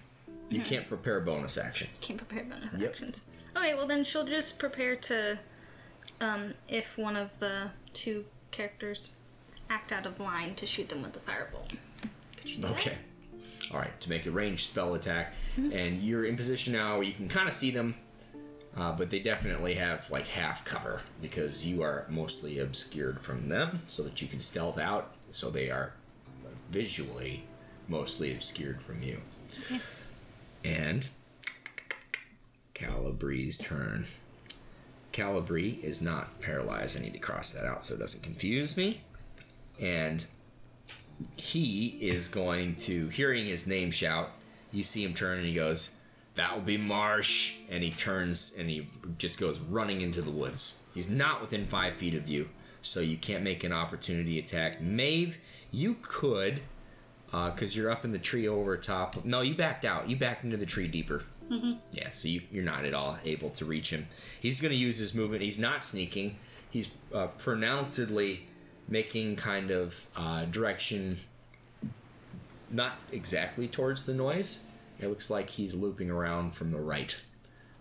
You 0.48 0.60
can't 0.60 0.86
prepare 0.86 1.16
a 1.16 1.20
bonus 1.20 1.58
action. 1.58 1.88
Can't 2.00 2.18
prepare 2.18 2.44
bonus 2.44 2.72
Yep. 2.78 2.90
actions. 2.90 3.22
Okay, 3.56 3.74
well 3.74 3.86
then 3.86 4.04
she'll 4.04 4.24
just 4.24 4.58
prepare 4.58 4.96
to, 4.96 5.38
um, 6.20 6.52
if 6.68 6.98
one 6.98 7.16
of 7.16 7.38
the 7.38 7.70
two 7.92 8.24
characters 8.50 9.12
act 9.70 9.92
out 9.92 10.06
of 10.06 10.20
line, 10.20 10.54
to 10.54 10.66
shoot 10.66 10.88
them 10.88 11.02
with 11.02 11.14
the 11.14 11.20
firebolt. 11.20 11.70
Could 12.36 12.48
she 12.48 12.56
do 12.56 12.62
that? 12.62 12.72
Okay. 12.72 12.98
All 13.72 13.78
right, 13.78 14.00
to 14.00 14.10
make 14.10 14.26
a 14.26 14.30
ranged 14.30 14.68
spell 14.68 14.94
attack, 14.94 15.34
and 15.56 16.00
you're 16.00 16.24
in 16.24 16.36
position 16.36 16.74
now 16.74 16.94
where 16.94 17.02
you 17.02 17.12
can 17.12 17.28
kind 17.28 17.48
of 17.48 17.54
see 17.54 17.72
them, 17.72 17.96
uh, 18.76 18.92
but 18.92 19.10
they 19.10 19.18
definitely 19.18 19.74
have 19.74 20.08
like 20.10 20.28
half 20.28 20.64
cover 20.64 21.00
because 21.20 21.66
you 21.66 21.82
are 21.82 22.06
mostly 22.08 22.60
obscured 22.60 23.20
from 23.20 23.48
them, 23.48 23.82
so 23.88 24.04
that 24.04 24.22
you 24.22 24.28
can 24.28 24.38
stealth 24.38 24.78
out. 24.78 25.12
So 25.32 25.50
they 25.50 25.68
are 25.70 25.94
visually 26.70 27.42
mostly 27.88 28.32
obscured 28.32 28.80
from 28.80 29.02
you. 29.02 29.20
Okay. 29.64 29.80
And 30.64 31.08
Calabri's 32.76 33.56
turn. 33.56 34.06
Calibri 35.12 35.82
is 35.82 36.02
not 36.02 36.40
paralyzed. 36.40 36.98
I 36.98 37.00
need 37.00 37.14
to 37.14 37.18
cross 37.18 37.52
that 37.52 37.64
out 37.64 37.84
so 37.86 37.94
it 37.94 38.00
doesn't 38.00 38.22
confuse 38.22 38.76
me. 38.76 39.00
And 39.80 40.26
he 41.36 41.98
is 42.00 42.28
going 42.28 42.76
to, 42.76 43.08
hearing 43.08 43.46
his 43.46 43.66
name 43.66 43.90
shout, 43.90 44.30
you 44.70 44.82
see 44.82 45.02
him 45.02 45.14
turn 45.14 45.38
and 45.38 45.46
he 45.46 45.54
goes, 45.54 45.96
That 46.34 46.54
will 46.54 46.62
be 46.62 46.76
Marsh. 46.76 47.56
And 47.70 47.82
he 47.82 47.90
turns 47.90 48.54
and 48.58 48.68
he 48.68 48.88
just 49.16 49.40
goes 49.40 49.58
running 49.58 50.02
into 50.02 50.20
the 50.20 50.30
woods. 50.30 50.78
He's 50.92 51.08
not 51.08 51.40
within 51.40 51.66
five 51.66 51.94
feet 51.94 52.14
of 52.14 52.28
you, 52.28 52.50
so 52.82 53.00
you 53.00 53.16
can't 53.16 53.42
make 53.42 53.64
an 53.64 53.72
opportunity 53.72 54.38
attack. 54.38 54.82
Maeve, 54.82 55.38
you 55.70 55.96
could, 56.02 56.60
uh, 57.32 57.50
because 57.50 57.74
you're 57.74 57.90
up 57.90 58.04
in 58.04 58.12
the 58.12 58.18
tree 58.18 58.46
over 58.46 58.76
top. 58.76 59.24
No, 59.24 59.40
you 59.40 59.54
backed 59.54 59.86
out. 59.86 60.10
You 60.10 60.16
backed 60.16 60.44
into 60.44 60.58
the 60.58 60.66
tree 60.66 60.88
deeper. 60.88 61.22
Yeah, 61.92 62.10
so 62.10 62.28
you, 62.28 62.42
you're 62.50 62.64
not 62.64 62.84
at 62.84 62.94
all 62.94 63.18
able 63.24 63.50
to 63.50 63.64
reach 63.64 63.90
him. 63.90 64.08
He's 64.40 64.60
going 64.60 64.72
to 64.72 64.76
use 64.76 64.98
his 64.98 65.14
movement. 65.14 65.42
He's 65.42 65.58
not 65.58 65.84
sneaking. 65.84 66.36
He's 66.70 66.88
uh, 67.14 67.28
pronouncedly 67.38 68.46
making 68.88 69.36
kind 69.36 69.70
of 69.70 70.06
uh, 70.16 70.44
direction, 70.46 71.18
not 72.70 72.92
exactly 73.12 73.68
towards 73.68 74.06
the 74.06 74.14
noise. 74.14 74.64
It 74.98 75.08
looks 75.08 75.30
like 75.30 75.50
he's 75.50 75.74
looping 75.74 76.10
around 76.10 76.54
from 76.54 76.72
the 76.72 76.78
right, 76.80 77.14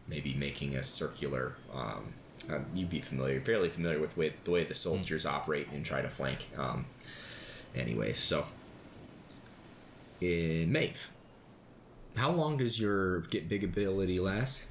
maybe 0.07 0.33
making 0.33 0.75
a 0.75 0.83
circular. 0.83 1.55
Um, 1.73 2.13
uh, 2.51 2.59
you'd 2.73 2.89
be 2.89 3.01
familiar, 3.01 3.41
fairly 3.41 3.69
familiar 3.69 3.99
with 3.99 4.17
way, 4.17 4.33
the 4.43 4.51
way 4.51 4.63
the 4.63 4.75
soldiers 4.75 5.25
operate 5.25 5.67
and 5.71 5.83
try 5.83 6.01
to 6.01 6.09
flank. 6.09 6.49
Um, 6.57 6.85
anyway, 7.75 8.13
so 8.13 8.45
in 10.21 10.71
Maeve, 10.71 11.09
how 12.15 12.31
long 12.31 12.57
does 12.57 12.79
your 12.79 13.21
get 13.21 13.47
big 13.49 13.63
ability 13.63 14.19
last? 14.19 14.63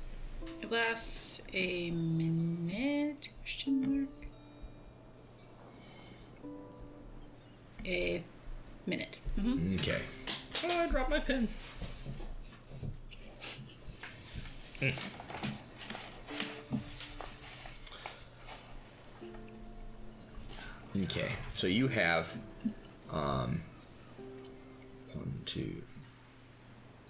It 0.60 0.70
lasts 0.70 1.42
a 1.52 1.90
minute? 1.90 3.28
Question 3.42 4.06
mark. 4.06 4.08
A 7.86 8.22
minute. 8.86 9.18
hmm 9.38 9.74
Okay. 9.74 10.00
Oh, 10.64 10.78
I 10.80 10.86
dropped 10.86 11.10
my 11.10 11.20
pen. 11.20 11.48
Okay, 20.96 21.32
so 21.50 21.66
you 21.66 21.88
have 21.88 22.36
um, 23.10 23.62
one, 25.12 25.40
two, 25.44 25.82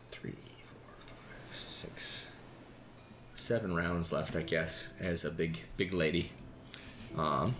three, 0.08 0.32
four, 0.62 0.96
five, 0.98 1.54
six, 1.84 2.30
seven 3.34 3.74
rounds 3.74 4.12
left, 4.12 4.34
I 4.36 4.42
guess, 4.42 4.88
as 5.00 5.24
a 5.24 5.30
big, 5.30 5.58
big 5.76 5.92
lady. 5.92 6.30
Um, 7.16 7.54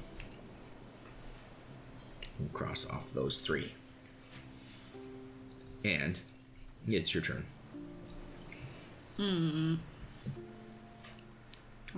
we'll 2.39 2.49
cross 2.53 2.89
off 2.89 3.13
those 3.13 3.41
three. 3.41 3.73
And 5.85 6.19
it's 6.87 7.15
your 7.15 7.23
turn. 7.23 7.45
Hmm. 9.17 9.75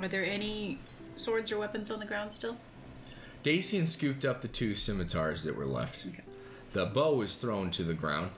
Are 0.01 0.09
there 0.09 0.25
any 0.25 0.79
swords 1.17 1.53
or 1.53 1.59
weapons 1.59 1.91
on 1.91 2.01
the 2.01 2.07
ground 2.07 2.33
still? 2.33 2.57
Dacian 3.43 3.87
scooped 3.87 4.25
up 4.25 4.41
the 4.43 4.49
two 4.49 4.75
scimitars 4.75 5.45
that 5.45 5.57
were 5.57 5.65
left. 5.65 6.05
Okay. 6.07 6.23
The 6.73 6.87
bow 6.87 7.15
was 7.15 7.37
thrown 7.37 7.71
to 7.71 7.85
the 7.85 7.95
ground. 7.95 8.33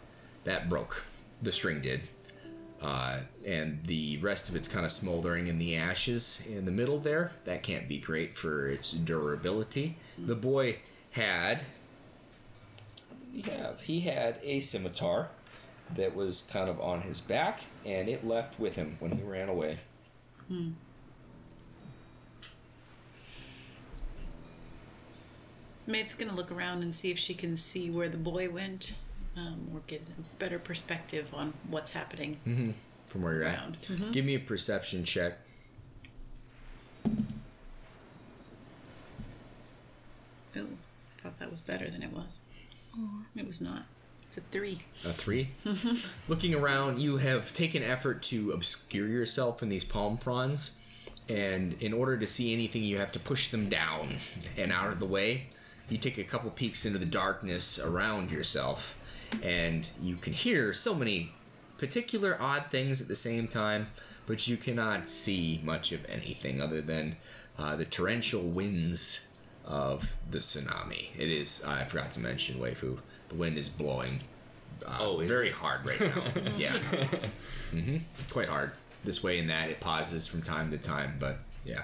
That 0.45 0.69
broke. 0.69 1.07
The 1.43 1.51
string 1.51 1.81
did. 1.81 2.03
Uh, 2.81 3.21
and 3.47 3.83
the 3.85 4.19
rest 4.19 4.49
of 4.49 4.55
it's 4.55 4.69
kind 4.69 4.87
of 4.87 4.93
smoldering 4.93 5.49
in 5.49 5.59
the 5.59 5.75
ashes 5.75 6.41
in 6.49 6.65
the 6.65 6.71
middle 6.71 6.99
there. 6.99 7.33
That 7.45 7.63
can't 7.63 7.89
be 7.89 7.99
great 7.99 8.37
for 8.37 8.69
its 8.69 8.93
durability. 8.93 9.97
The 10.17 10.37
boy 10.37 10.79
had. 11.13 11.65
He 13.33 13.43
have? 13.51 13.81
He 13.83 14.01
had 14.01 14.37
a 14.43 14.61
scimitar 14.61 15.29
that 15.95 16.15
was 16.15 16.43
kind 16.43 16.69
of 16.69 16.81
on 16.81 17.03
his 17.03 17.21
back, 17.21 17.61
and 17.85 18.09
it 18.09 18.27
left 18.27 18.61
with 18.61 18.77
him 18.77 18.97
when 19.01 19.13
he 19.13 19.23
ran 19.23 19.49
away. 19.49 19.79
Maeve's 25.87 26.15
gonna 26.15 26.35
look 26.35 26.53
around 26.53 26.83
and 26.83 26.95
see 26.95 27.11
if 27.11 27.19
she 27.19 27.35
can 27.35 27.57
see 27.57 27.91
where 27.91 28.09
the 28.09 28.19
boy 28.19 28.51
went, 28.51 28.95
um, 29.39 29.69
or 29.75 29.81
get 29.87 30.03
a 30.19 30.39
better 30.39 30.59
perspective 30.59 31.33
on 31.35 31.55
what's 31.71 31.93
happening. 31.93 32.75
From 33.07 33.23
where 33.23 33.35
you're 33.35 33.43
Around. 33.45 33.77
at. 33.91 34.13
Give 34.13 34.25
me 34.25 34.35
a 34.35 34.41
perception 34.41 35.05
check. 35.05 35.39
Ooh, 40.57 40.69
thought 41.23 41.39
that 41.39 41.51
was 41.51 41.61
better 41.61 41.89
than 41.91 42.03
it 42.03 42.13
was. 42.13 42.41
Oh, 42.97 43.23
It 43.37 43.47
was 43.47 43.61
not. 43.61 43.85
It's 44.27 44.37
a 44.37 44.41
three. 44.43 44.81
A 45.07 45.13
three. 45.13 45.51
Looking 46.29 46.55
around, 46.55 47.01
you 47.01 47.17
have 47.19 47.55
taken 47.55 47.83
effort 47.83 48.23
to 48.25 48.51
obscure 48.53 49.07
yourself 49.09 49.63
in 49.63 49.69
these 49.71 49.85
palm 49.85 50.19
fronds, 50.19 50.77
and 51.29 51.75
in 51.81 51.93
order 51.95 52.17
to 52.19 52.27
see 52.27 52.53
anything, 52.53 52.83
you 52.83 52.99
have 52.99 53.13
to 53.13 53.19
push 53.19 53.51
them 53.51 53.69
down 53.69 54.17
and 54.57 54.71
out 54.73 54.93
of 54.93 55.01
the 55.01 55.07
way. 55.07 55.47
You 55.89 55.97
take 55.97 56.19
a 56.19 56.25
couple 56.25 56.51
peeks 56.51 56.85
into 56.85 56.99
the 56.99 57.07
darkness 57.07 57.79
around 57.79 58.31
yourself, 58.31 58.99
and 59.43 59.89
you 60.03 60.17
can 60.17 60.33
hear 60.33 60.73
so 60.73 60.95
many 60.95 61.33
particular 61.79 62.37
odd 62.41 62.69
things 62.69 63.01
at 63.01 63.09
the 63.09 63.17
same 63.17 63.49
time, 63.49 63.89
but 64.27 64.49
you 64.49 64.57
cannot 64.57 65.09
see 65.09 65.61
much 65.65 65.93
of 65.93 66.05
anything 66.09 66.61
other 66.61 66.81
than 66.81 67.17
uh, 67.59 67.77
the 67.77 67.85
torrential 67.85 68.43
winds 68.43 69.27
of 69.65 70.17
the 70.31 70.39
tsunami. 70.39 71.09
It 71.19 71.29
is, 71.29 71.63
I 71.65 71.85
forgot 71.85 72.13
to 72.13 72.21
mention, 72.21 72.59
Waifu, 72.59 72.99
the 73.29 73.35
wind 73.35 73.59
is 73.59 73.69
blowing 73.69 74.21
uh, 74.87 74.97
Oh, 75.01 75.21
is 75.21 75.29
very 75.29 75.51
hard 75.51 75.87
right 75.87 76.01
now. 76.01 76.23
yeah. 76.57 76.73
Mm-hmm. 77.73 77.97
Quite 78.31 78.49
hard. 78.49 78.73
This 79.05 79.23
way 79.23 79.39
and 79.39 79.51
that. 79.51 79.71
It 79.71 79.81
pauses 79.81 80.27
from 80.27 80.43
time 80.43 80.71
to 80.71 80.79
time, 80.79 81.17
but 81.19 81.39
yeah. 81.65 81.83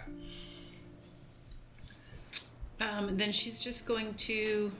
Um, 2.81 3.17
then 3.17 3.33
she's 3.33 3.63
just 3.63 3.87
going 3.87 4.15
to 4.15 4.73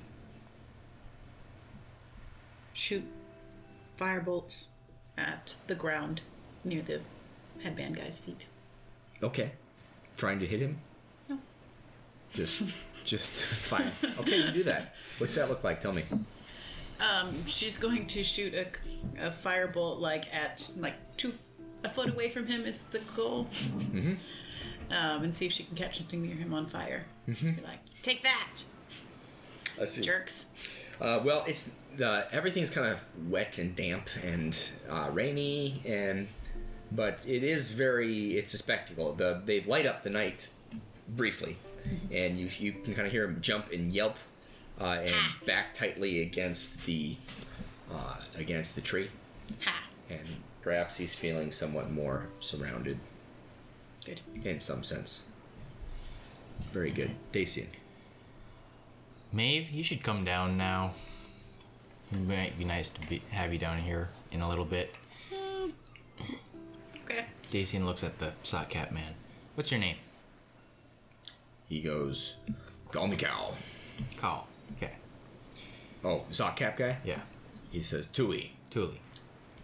shoot 2.75 3.05
firebolts 3.99 4.67
at 5.17 5.55
the 5.67 5.75
ground 5.75 6.21
near 6.65 6.83
the 6.83 7.01
headband 7.63 7.97
guy's 7.97 8.19
feet. 8.19 8.45
Okay. 9.23 9.53
Trying 10.17 10.41
to 10.41 10.47
hit 10.47 10.61
him? 10.61 10.79
No. 11.29 11.39
Just, 12.33 12.63
just 13.05 13.45
fine. 13.45 13.91
Okay, 14.21 14.37
you 14.37 14.51
do 14.51 14.63
that. 14.65 14.95
What's 15.19 15.35
that 15.37 15.49
look 15.49 15.65
like? 15.65 15.81
Tell 15.81 15.93
me. 15.93 16.05
Um, 17.01 17.47
she's 17.47 17.79
going 17.79 18.07
to 18.09 18.23
shoot 18.23 18.55
a, 18.55 18.67
a 19.27 19.31
firebolt 19.31 20.01
like 20.01 20.33
at 20.35 20.71
like 20.77 20.95
two 21.17 21.33
a 21.83 21.89
foot 21.91 22.11
away 22.11 22.31
from 22.31 22.47
him 22.47 22.65
is 22.65 22.85
the 22.85 23.01
goal. 23.15 23.47
Mm-hmm. 23.53 24.15
Um, 24.91 25.25
and 25.25 25.35
see 25.35 25.47
if 25.47 25.53
she 25.53 25.65
can 25.65 25.77
catch 25.77 25.99
something 25.99 26.23
near 26.23 26.35
him 26.35 26.53
on 26.55 26.67
fire. 26.67 27.05
Be 27.27 27.35
like, 27.65 27.81
take 28.03 28.23
that. 28.23 28.63
Let's 29.79 29.93
see. 29.93 30.03
Jerks. 30.03 30.47
Uh, 31.05 31.21
well, 31.23 31.45
it's 31.47 31.71
the 31.99 32.27
everything's 32.33 32.71
kind 32.71 32.87
of 32.87 33.05
wet 33.31 33.59
and 33.59 33.77
damp 33.77 34.09
and 34.25 34.59
uh, 34.89 35.11
rainy, 35.13 35.83
and 35.85 36.29
but 36.91 37.23
it 37.27 37.45
is 37.45 37.73
very. 37.73 38.39
It's 38.39 38.55
a 38.55 38.59
spectacle. 38.59 39.13
The 39.13 39.43
they 39.45 39.61
light 39.61 39.85
up 39.85 40.03
the 40.03 40.09
night 40.09 40.49
briefly, 41.07 41.59
and 42.11 42.39
you 42.39 42.49
you 42.59 42.73
can 42.73 42.95
kind 42.95 43.07
of 43.07 43.13
hear 43.13 43.25
him 43.25 43.39
jump 43.43 43.71
and 43.71 43.93
yelp, 43.93 44.17
uh, 44.81 45.03
and 45.05 45.15
back 45.45 45.75
tightly 45.75 46.23
against 46.23 46.87
the 46.87 47.17
uh, 47.93 48.17
against 48.37 48.75
the 48.75 48.81
tree, 48.81 49.11
Ha. 49.63 49.75
and 50.09 50.21
perhaps 50.63 50.97
he's 50.97 51.15
feeling 51.15 51.53
somewhat 51.53 51.91
more 51.91 52.29
surrounded 52.41 52.99
Good. 54.07 54.23
in 54.43 54.59
some 54.59 54.83
sense. 54.83 55.25
Very 56.73 56.91
good, 56.91 57.11
Dacian. 57.31 57.69
Maeve, 59.35 59.71
you 59.71 59.83
should 59.83 60.03
come 60.05 60.25
down 60.25 60.57
now. 60.57 60.93
It 62.13 62.21
might 62.21 62.57
be 62.57 62.65
nice 62.65 62.91
to 62.91 63.07
be, 63.09 63.21
have 63.31 63.53
you 63.53 63.59
down 63.59 63.79
here 63.79 64.09
in 64.31 64.41
a 64.41 64.49
little 64.49 64.65
bit. 64.65 64.95
Hmm. 65.33 65.71
Okay. 67.05 67.25
Dacian 67.51 67.85
looks 67.85 68.05
at 68.05 68.21
the 68.21 68.33
sock 68.45 68.69
cap 68.71 68.93
man. 68.93 69.15
What's 69.57 69.73
your 69.73 69.81
name? 69.81 69.97
He 71.69 71.81
goes, 71.81 72.37
"Call 72.93 73.09
me 73.09 73.17
Cal." 73.17 73.55
Call. 74.19 74.47
Okay. 74.77 74.93
Oh, 76.05 76.23
sock 76.31 76.57
cap 76.57 76.77
guy. 76.77 76.99
Yeah. 77.05 77.21
He 77.71 77.83
says, 77.83 78.07
Tuli. 78.07 78.53
Tuli. 78.71 79.01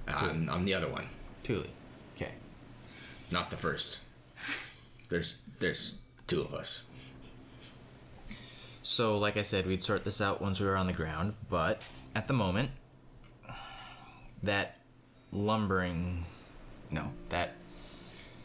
I'm, 0.09 0.49
I'm 0.51 0.65
the 0.65 0.75
other 0.75 0.89
one, 0.89 1.07
Tuli. 1.45 1.71
Okay. 2.17 2.33
not 3.31 3.51
the 3.51 3.57
first. 3.57 4.01
There's 5.09 5.43
there's 5.61 5.99
two 6.27 6.41
of 6.41 6.55
us. 6.55 6.87
So, 8.83 9.19
like 9.19 9.37
I 9.37 9.43
said, 9.43 9.67
we'd 9.67 9.83
sort 9.83 10.05
this 10.05 10.21
out 10.21 10.41
once 10.41 10.59
we 10.59 10.67
were 10.67 10.77
on 10.77 10.87
the 10.87 10.93
ground, 10.93 11.35
but 11.51 11.83
at 12.15 12.27
the 12.27 12.33
moment, 12.33 12.71
that 14.43 14.77
lumbering. 15.33 16.25
No, 16.91 17.13
that 17.29 17.53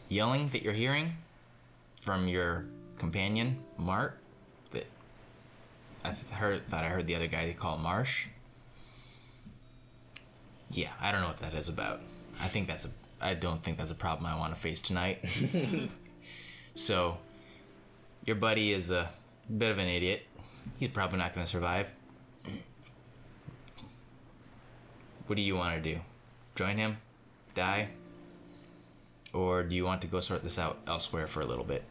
yelling 0.08 0.50
that 0.50 0.62
you're 0.62 0.74
hearing 0.74 1.16
from 2.02 2.28
your 2.28 2.66
companion, 2.98 3.58
Mart, 3.76 4.18
that 4.70 4.86
I 6.04 6.10
heard, 6.34 6.66
thought 6.68 6.84
I 6.84 6.88
heard 6.88 7.06
the 7.06 7.16
other 7.16 7.26
guy 7.26 7.54
call 7.58 7.78
Marsh. 7.78 8.28
Yeah, 10.70 10.90
I 11.00 11.12
don't 11.12 11.22
know 11.22 11.28
what 11.28 11.38
that 11.38 11.54
is 11.54 11.68
about. 11.68 12.00
I 12.40 12.48
think 12.48 12.68
that's 12.68 12.84
a. 12.84 12.90
I 13.20 13.32
don't 13.32 13.62
think 13.62 13.78
that's 13.78 13.90
a 13.90 13.94
problem 13.94 14.26
I 14.26 14.38
want 14.38 14.54
to 14.54 14.60
face 14.60 14.82
tonight. 14.82 15.24
so, 16.74 17.16
your 18.26 18.36
buddy 18.36 18.72
is 18.72 18.90
a 18.90 19.08
bit 19.54 19.70
of 19.70 19.78
an 19.78 19.88
idiot. 19.88 20.26
He's 20.78 20.90
probably 20.90 21.18
not 21.18 21.34
going 21.34 21.44
to 21.44 21.50
survive. 21.50 21.94
What 25.26 25.36
do 25.36 25.42
you 25.42 25.56
want 25.56 25.82
to 25.82 25.94
do? 25.94 26.00
Join 26.54 26.76
him? 26.76 26.98
Die? 27.54 27.88
Or 29.32 29.62
do 29.62 29.74
you 29.74 29.84
want 29.84 30.00
to 30.02 30.06
go 30.06 30.20
sort 30.20 30.42
this 30.42 30.58
out 30.58 30.78
elsewhere 30.86 31.26
for 31.26 31.40
a 31.40 31.46
little 31.46 31.64
bit? 31.64 31.84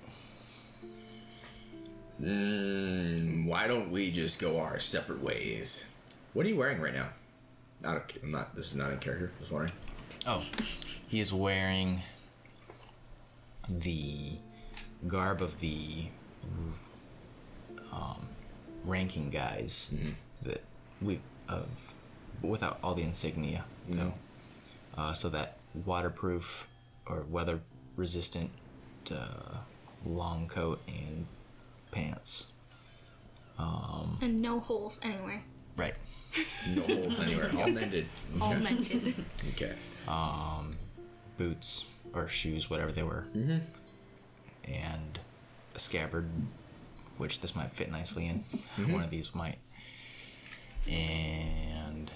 Mm, 2.22 3.46
why 3.46 3.68
don't 3.68 3.92
we 3.92 4.10
just 4.12 4.40
go 4.40 4.60
our 4.60 4.80
separate 4.80 5.22
ways? 5.22 5.86
What 6.34 6.46
are 6.46 6.50
you 6.50 6.56
wearing 6.56 6.80
right 6.80 6.94
now? 6.94 7.10
Not, 7.82 7.98
a, 7.98 8.24
I'm 8.24 8.32
not. 8.32 8.56
This 8.56 8.72
is 8.72 8.78
not 8.78 8.92
in 8.92 9.00
character. 9.00 9.32
Just 9.40 9.52
wondering. 9.52 9.74
Oh, 10.26 10.44
he 11.08 11.20
is 11.20 11.34
wearing 11.34 12.02
the 13.70 14.38
garb 15.08 15.42
of 15.42 15.60
the 15.60 16.06
um, 17.92 18.28
ranking 18.86 19.30
guys 19.30 19.94
that 20.44 20.62
we 21.02 21.20
of 21.48 21.94
without 22.42 22.80
all 22.84 22.94
the 22.94 23.04
insignia. 23.04 23.66
No, 23.88 24.14
uh, 24.98 25.14
so 25.14 25.30
that 25.30 25.58
waterproof 25.86 26.70
or 27.06 27.26
weather 27.30 27.60
resistant 27.96 28.50
uh, 29.12 29.58
long 30.06 30.48
coat 30.48 30.82
and 30.88 31.26
pants. 31.92 32.52
And 34.22 34.40
no 34.40 34.60
holes 34.60 35.00
anywhere. 35.04 35.42
Right. 35.78 35.94
No 36.70 36.82
holes 36.82 37.20
anywhere. 37.20 37.52
All 37.58 37.70
mended. 37.70 38.08
All 38.42 38.56
mended. 38.56 39.16
Okay. 39.54 39.74
boots 41.38 41.86
or 42.14 42.28
shoes, 42.28 42.70
whatever 42.70 42.92
they 42.92 43.04
were, 43.04 43.26
mm-hmm. 43.36 43.58
and 44.72 45.20
a 45.76 45.80
scabbard, 45.80 46.30
which 47.18 47.42
this 47.42 47.56
might 47.56 47.72
fit 47.72 47.92
nicely 47.92 48.28
in. 48.28 48.44
One 48.92 49.04
of 49.04 49.10
these 49.10 49.34
might, 49.36 49.58
and 50.90 52.12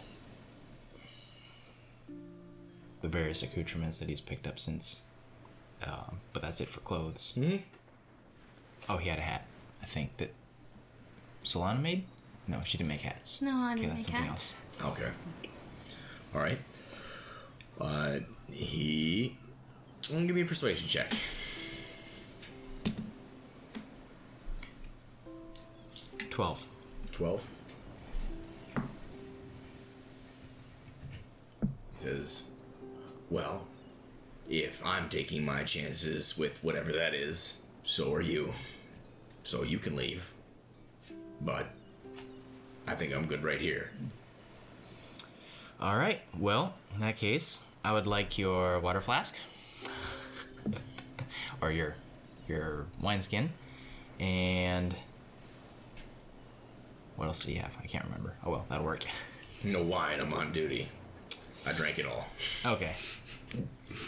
the 3.02 3.08
various 3.08 3.44
accoutrements 3.44 4.00
that 4.00 4.10
he's 4.10 4.22
picked 4.22 4.46
up 4.48 4.60
since. 4.60 5.04
Um, 5.86 6.20
but 6.34 6.42
that's 6.42 6.60
it 6.60 6.68
for 6.68 6.82
clothes. 6.82 7.34
Mm-hmm. 7.38 7.58
Oh, 8.90 8.98
he 8.98 9.08
had 9.10 9.20
a 9.20 9.22
hat. 9.22 9.46
I 9.82 9.86
think 9.86 10.18
that 10.18 10.34
Solana 11.46 11.82
made. 11.82 12.04
No, 12.48 12.60
she 12.66 12.78
didn't 12.78 12.90
make 12.90 13.02
hats. 13.02 13.42
No, 13.42 13.52
I 13.56 13.72
okay, 13.74 13.82
didn't 13.84 13.96
that's 13.96 14.08
make 14.08 14.16
something 14.16 14.30
hats. 14.30 14.62
else. 14.82 14.92
Okay. 14.92 15.10
All 16.36 16.42
right. 16.42 16.58
Uh, 17.80 18.18
he. 18.52 19.38
Give 20.02 20.36
me 20.36 20.42
a 20.42 20.46
persuasion 20.46 20.88
check. 20.88 21.14
Twelve. 26.40 26.66
Twelve. 27.12 27.46
He 31.62 31.68
says, 31.96 32.46
"Well, 33.30 33.68
if 34.50 34.82
I'm 34.86 35.10
taking 35.10 35.44
my 35.44 35.64
chances 35.64 36.38
with 36.38 36.64
whatever 36.64 36.94
that 36.94 37.14
is, 37.14 37.62
so 37.84 38.14
are 38.14 38.22
you. 38.22 38.54
So 39.44 39.64
you 39.64 39.80
can 39.80 39.98
leave. 39.98 40.34
But 41.42 41.66
I 42.88 42.96
think 42.96 43.14
I'm 43.14 43.26
good 43.26 43.44
right 43.44 43.60
here." 43.60 43.92
All 45.82 45.98
right. 45.98 46.22
Well, 46.40 46.74
in 46.96 47.02
that 47.02 47.18
case, 47.18 47.66
I 47.84 47.92
would 47.92 48.08
like 48.08 48.38
your 48.38 48.80
water 48.80 49.02
flask, 49.02 49.36
or 51.62 51.70
your 51.70 51.96
your 52.48 52.86
wineskin, 53.02 53.50
and 54.22 54.96
what 57.20 57.28
else 57.28 57.40
did 57.44 57.52
he 57.52 57.58
have? 57.58 57.72
I 57.84 57.86
can't 57.86 58.06
remember. 58.06 58.34
Oh 58.46 58.52
well, 58.52 58.66
that'll 58.70 58.86
work. 58.86 59.04
No 59.64 59.82
wine. 59.84 60.22
I'm 60.22 60.34
on 60.34 60.54
duty. 60.54 60.88
I 61.68 61.74
drank 61.74 62.00
it 62.00 62.06
all. 62.06 62.28
Okay. 62.66 62.94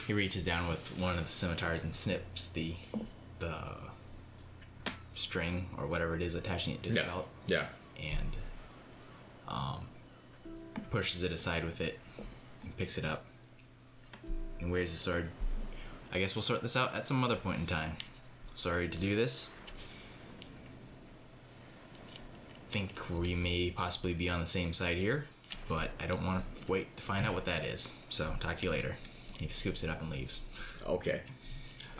He 0.07 0.13
reaches 0.13 0.45
down 0.45 0.69
with 0.69 0.97
one 0.97 1.17
of 1.17 1.25
the 1.25 1.31
scimitars 1.31 1.83
and 1.83 1.93
snips 1.93 2.49
the 2.53 2.75
the 3.39 3.63
string 5.13 5.67
or 5.77 5.87
whatever 5.87 6.15
it 6.15 6.21
is 6.21 6.35
attaching 6.35 6.73
it 6.73 6.83
to 6.83 6.89
the 6.89 6.95
Yeah. 6.95 7.05
belt, 7.05 7.27
Yeah. 7.47 7.65
and 8.01 8.37
um, 9.47 9.87
pushes 10.89 11.23
it 11.23 11.31
aside 11.33 11.65
with 11.65 11.81
it, 11.81 11.99
and 12.63 12.75
picks 12.77 12.97
it 12.97 13.03
up, 13.03 13.25
and 14.61 14.71
wears 14.71 14.91
the 14.93 14.97
sword. 14.97 15.29
I 16.13 16.19
guess 16.19 16.35
we'll 16.35 16.43
sort 16.43 16.61
this 16.61 16.77
out 16.77 16.95
at 16.95 17.05
some 17.07 17.23
other 17.25 17.35
point 17.35 17.59
in 17.59 17.65
time. 17.65 17.97
Sorry 18.55 18.87
to 18.87 18.97
do 18.97 19.15
this. 19.15 19.49
Think 22.71 22.93
we 23.09 23.35
may 23.35 23.69
possibly 23.69 24.13
be 24.13 24.29
on 24.29 24.39
the 24.39 24.47
same 24.47 24.71
side 24.71 24.95
here, 24.95 25.25
but 25.67 25.91
I 25.99 26.07
don't 26.07 26.25
want 26.25 26.41
to 26.41 26.71
wait 26.71 26.95
to 26.95 27.03
find 27.03 27.25
out 27.25 27.33
what 27.33 27.43
that 27.43 27.65
is. 27.65 27.97
So 28.07 28.33
talk 28.39 28.55
to 28.57 28.63
you 28.63 28.71
later. 28.71 28.95
He 29.37 29.49
scoops 29.49 29.83
it 29.83 29.89
up 29.89 30.01
and 30.01 30.09
leaves. 30.09 30.39
Okay. 30.87 31.19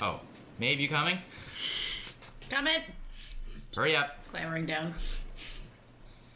Oh, 0.01 0.21
Maeve, 0.59 0.79
you 0.79 0.87
coming? 0.87 1.17
Coming. 2.49 2.79
Hurry 3.75 3.97
up. 3.97 4.25
Clambering 4.29 4.65
down. 4.65 4.93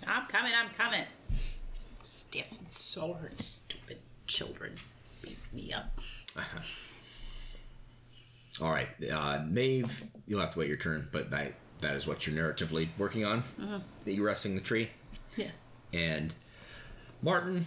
I'm 0.06 0.26
coming. 0.26 0.52
I'm 0.54 0.70
coming. 0.78 1.06
Stiff 2.04 2.60
sword. 2.68 3.40
Stupid 3.40 4.00
children 4.28 4.74
beat 5.22 5.38
me 5.54 5.72
up. 5.72 6.02
All 8.62 8.72
right, 8.72 8.88
uh, 9.12 9.44
Maeve, 9.46 10.06
you'll 10.28 10.40
have 10.40 10.52
to 10.52 10.60
wait 10.60 10.70
your 10.70 10.78
turn, 10.78 11.10
but 11.12 11.30
that 11.32 11.54
that 11.86 11.96
is 11.96 12.08
what 12.08 12.26
you're 12.26 12.36
narratively 12.36 12.90
working 12.98 13.24
on. 13.24 13.44
That 14.06 14.14
you're 14.14 14.26
wrestling 14.26 14.56
the 14.56 14.62
tree, 14.62 14.90
Yes. 15.38 15.64
and 15.94 16.34
Martin, 17.22 17.66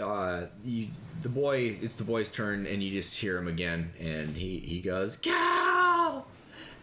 uh, 0.00 0.46
you 0.64 0.88
the 1.22 1.28
boy, 1.28 1.78
it's 1.80 1.94
the 1.94 2.04
boy's 2.04 2.30
turn, 2.30 2.66
and 2.66 2.82
you 2.82 2.90
just 2.90 3.16
hear 3.18 3.38
him 3.38 3.46
again, 3.48 3.92
and 4.00 4.36
he 4.36 4.58
he 4.58 4.80
goes, 4.80 5.16
"Cow, 5.16 6.24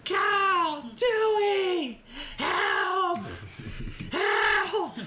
Cal, 0.06 0.84
Dewey, 0.96 2.02
help, 2.38 3.20
help!" 4.12 4.98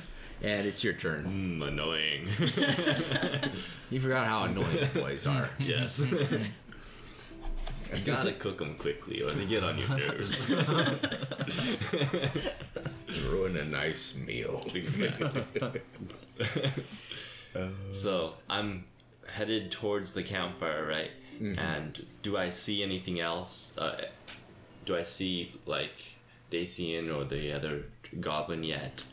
And 0.43 0.67
it's 0.67 0.83
your 0.85 0.95
turn. 0.95 1.61
Mm, 1.61 1.69
annoying. 1.69 2.29
You 3.91 3.99
forgot 3.99 4.29
how 4.29 4.45
annoying 4.45 4.89
the 4.95 5.01
boys 5.01 5.27
are. 5.27 5.51
yes. 5.59 6.01
you 7.95 8.01
gotta 8.05 8.33
cook 8.33 8.59
them 8.59 8.75
quickly 8.77 9.23
or 9.23 9.31
they 9.31 9.47
get 9.47 9.65
on 9.65 9.79
your 9.79 9.89
nerves. 9.89 10.49
Ruin 13.29 13.57
a 13.57 13.65
nice 13.65 14.17
meal. 14.17 14.63
Exactly. 14.75 15.81
so 17.93 18.31
I'm 18.49 18.85
headed 19.27 19.71
towards 19.71 20.15
the 20.15 20.23
campfire, 20.23 20.87
right? 20.87 21.11
And 21.41 22.05
do 22.21 22.37
I 22.37 22.51
see 22.51 22.83
anything 22.83 23.19
else? 23.19 23.77
Uh, 23.79 24.05
do 24.85 24.95
I 24.95 25.05
see 25.05 25.55
like 25.65 26.17
Dacian 26.51 27.11
or 27.11 27.25
the 27.25 27.53
other 27.53 27.85
goblin 28.21 28.63
yet? 28.63 29.05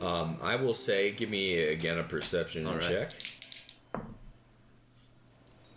Um, 0.00 0.38
I 0.42 0.56
will 0.56 0.74
say, 0.74 1.12
give 1.12 1.28
me 1.28 1.58
again 1.58 1.98
a 1.98 2.02
perception 2.02 2.66
All 2.66 2.76
right. 2.76 3.14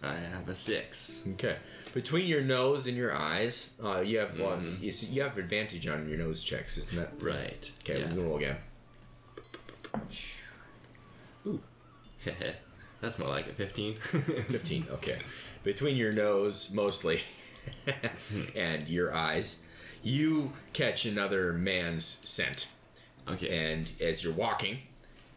I 0.04 0.14
have 0.14 0.48
a 0.48 0.54
six. 0.54 1.28
Okay. 1.34 1.56
Between 1.94 2.28
your 2.28 2.42
nose 2.42 2.88
and 2.88 2.96
your 2.96 3.14
eyes, 3.16 3.72
uh, 3.84 4.00
you 4.02 4.20
have 4.20 4.40
uh, 4.40 4.58
you, 4.80 4.92
see, 4.92 5.08
you 5.08 5.24
have 5.24 5.38
advantage 5.38 5.88
on 5.88 6.08
your 6.08 6.18
nose 6.20 6.44
checks, 6.44 6.78
isn't 6.78 6.96
that 6.96 7.24
Right. 7.24 7.72
Okay, 7.82 8.00
Yeah. 8.00 8.06
we're 8.06 8.10
gonna 8.16 8.28
roll 8.28 8.38
again. 8.38 8.58
Ooh. 11.46 11.62
That's 13.02 13.20
more 13.20 13.30
like 13.30 13.48
a 13.48 13.54
15. 13.54 13.96
15 14.50 14.88
okay 14.94 15.20
between 15.64 15.96
your 15.98 16.12
nose 16.12 16.72
mostly 16.74 17.22
and 18.56 18.88
your 18.88 19.14
eyes 19.14 19.64
you 20.04 20.54
catch 20.74 21.06
another 21.06 21.54
man's 21.54 22.20
scent 22.24 22.70
okay. 23.28 23.72
and 23.74 23.92
as 24.02 24.24
you're 24.24 24.34
walking 24.34 24.80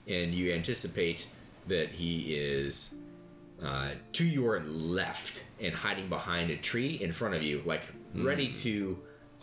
and 0.07 0.29
you 0.29 0.53
anticipate 0.53 1.27
that 1.69 1.91
he 1.91 2.35
is 2.35 2.95
uh, 3.63 3.91
to 4.13 4.25
your 4.25 4.61
left 4.61 5.45
and 5.61 5.75
hiding 5.75 6.09
behind 6.09 6.51
a 6.51 6.57
tree 6.57 6.95
in 7.01 7.13
front 7.13 7.35
of 7.35 7.43
you 7.43 7.63
like 7.67 7.83
ready 8.15 8.53
to 8.53 8.99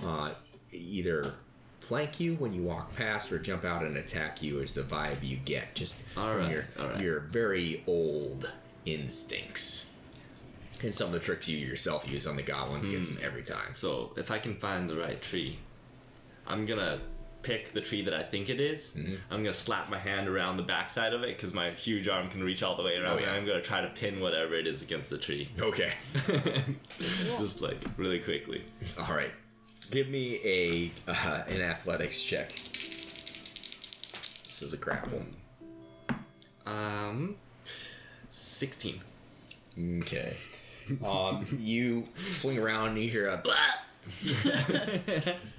uh, 0.05 0.32
either 0.72 1.34
flank 1.80 2.20
you 2.20 2.36
when 2.36 2.53
you 2.53 2.63
walk 2.63 2.95
past 2.95 3.32
or 3.32 3.39
jump 3.39 3.63
out 3.63 3.84
and 3.84 3.95
attack 3.95 4.41
you 4.41 4.59
is 4.59 4.74
the 4.74 4.82
vibe 4.82 5.24
you 5.24 5.38
get 5.38 5.74
just 5.76 5.95
All 6.18 6.36
right, 6.36 6.51
your, 6.51 6.65
all 6.80 6.88
right. 6.88 6.99
your 6.99 7.20
very 7.22 7.84
old 7.88 8.51
instincts. 8.86 9.89
And 10.84 10.93
some 10.93 11.07
of 11.07 11.13
the 11.13 11.20
tricks 11.20 11.47
you 11.47 11.57
yourself 11.57 12.07
use 12.11 12.28
on 12.28 12.36
the 12.36 12.43
goblins 12.43 12.88
gets 12.88 13.09
them 13.09 13.18
every 13.24 13.43
time. 13.43 13.74
So 13.74 14.11
if 14.15 14.30
I 14.30 14.38
can 14.38 14.55
find 14.55 14.88
the 14.89 14.95
right 14.97 15.20
tree, 15.20 15.57
I'm 16.45 16.65
gonna 16.65 16.99
pick 17.41 17.71
the 17.71 17.81
tree 17.81 18.01
that 18.03 18.13
I 18.13 18.23
think 18.23 18.49
it 18.49 18.59
is. 18.59 18.95
Mm-hmm. 18.97 19.15
I'm 19.31 19.38
gonna 19.38 19.53
slap 19.53 19.89
my 19.89 19.97
hand 19.97 20.27
around 20.27 20.57
the 20.57 20.63
backside 20.63 21.13
of 21.13 21.23
it 21.23 21.35
because 21.35 21.53
my 21.53 21.71
huge 21.71 22.07
arm 22.07 22.29
can 22.29 22.43
reach 22.43 22.63
all 22.63 22.75
the 22.75 22.83
way 22.83 22.97
around. 22.97 23.17
Oh, 23.17 23.19
yeah. 23.19 23.29
And 23.29 23.38
I'm 23.38 23.45
gonna 23.45 23.61
try 23.61 23.81
to 23.81 23.89
pin 23.89 24.19
whatever 24.19 24.55
it 24.55 24.67
is 24.67 24.81
against 24.81 25.09
the 25.09 25.17
tree, 25.17 25.49
okay 25.59 25.91
just 27.39 27.61
like 27.61 27.77
really 27.97 28.19
quickly. 28.19 28.63
All 28.99 29.15
right. 29.15 29.31
Give 29.91 30.09
me 30.09 30.39
a 30.43 30.91
uh, 31.09 31.43
an 31.47 31.61
athletics 31.61 32.23
check. 32.23 32.49
This 32.49 34.61
is 34.61 34.73
a 34.73 34.77
grapple. 34.77 35.23
Um, 36.65 37.35
sixteen. 38.29 38.99
Okay. 39.99 40.35
Um, 41.05 41.45
you 41.59 42.03
fling 42.15 42.57
around 42.57 42.89
and 42.89 42.99
you 42.99 43.09
hear 43.09 43.27
a 43.27 43.38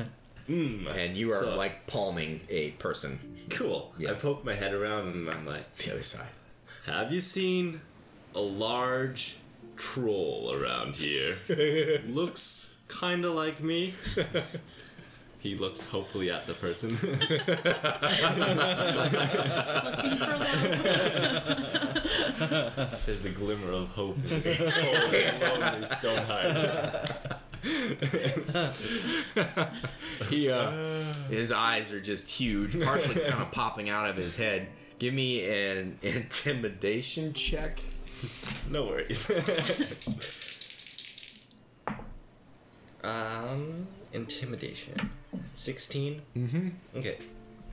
blah, 0.48 0.92
and 0.92 1.16
you 1.16 1.30
are 1.32 1.40
So- 1.40 1.56
like 1.56 1.86
palming 1.86 2.40
a 2.48 2.70
person 2.72 3.18
Cool. 3.50 3.94
Yeah. 3.98 4.10
I 4.10 4.14
poke 4.14 4.44
my 4.44 4.54
head 4.54 4.74
around 4.74 5.08
and 5.14 5.30
I'm 5.30 5.46
like, 5.46 5.74
the 5.78 5.92
other 5.92 6.02
side. 6.02 6.28
"Have 6.84 7.10
you 7.12 7.20
seen 7.22 7.80
a 8.34 8.40
large 8.40 9.36
troll 9.76 10.52
around 10.54 10.96
here? 10.96 11.38
Looks 12.08 12.70
kind 12.88 13.24
of 13.24 13.34
like 13.34 13.60
me." 13.62 13.94
He 15.40 15.54
looks 15.54 15.88
hopefully 15.88 16.32
at 16.32 16.48
the 16.48 16.52
person. 16.54 16.98
There's 23.06 23.24
a 23.24 23.30
glimmer 23.30 23.72
of 23.72 23.88
hope 23.88 24.16
in 24.24 24.42
his 24.42 24.58
holy, 24.58 25.60
lonely 25.60 25.86
stone 25.86 26.24
heart. 26.24 27.38
He 30.28 30.50
uh, 30.50 30.70
his 31.30 31.52
eyes 31.52 31.92
are 31.92 32.00
just 32.00 32.28
huge, 32.28 32.78
partially 32.82 33.20
kind 33.28 33.40
of 33.40 33.50
popping 33.52 33.88
out 33.88 34.08
of 34.08 34.16
his 34.16 34.36
head. 34.36 34.66
Give 34.98 35.14
me 35.14 35.48
an 35.48 35.98
intimidation 36.02 37.32
check. 37.32 37.80
No 38.68 38.86
worries. 38.86 39.30
um, 43.04 43.86
intimidation. 44.12 45.10
16? 45.54 46.22
Mm-hmm. 46.36 46.68
Okay. 46.96 47.18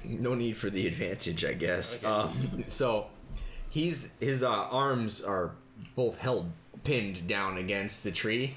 no 0.03 0.35
need 0.35 0.55
for 0.55 0.69
the 0.69 0.85
advantage, 0.87 1.43
I 1.43 1.53
guess. 1.53 2.03
Okay. 2.03 2.07
Um, 2.07 2.63
so 2.67 3.07
he's 3.69 4.13
his 4.19 4.43
uh, 4.43 4.49
arms 4.49 5.23
are 5.23 5.51
both 5.95 6.19
held 6.19 6.51
pinned 6.83 7.27
down 7.27 7.57
against 7.57 8.03
the 8.03 8.11
tree, 8.11 8.55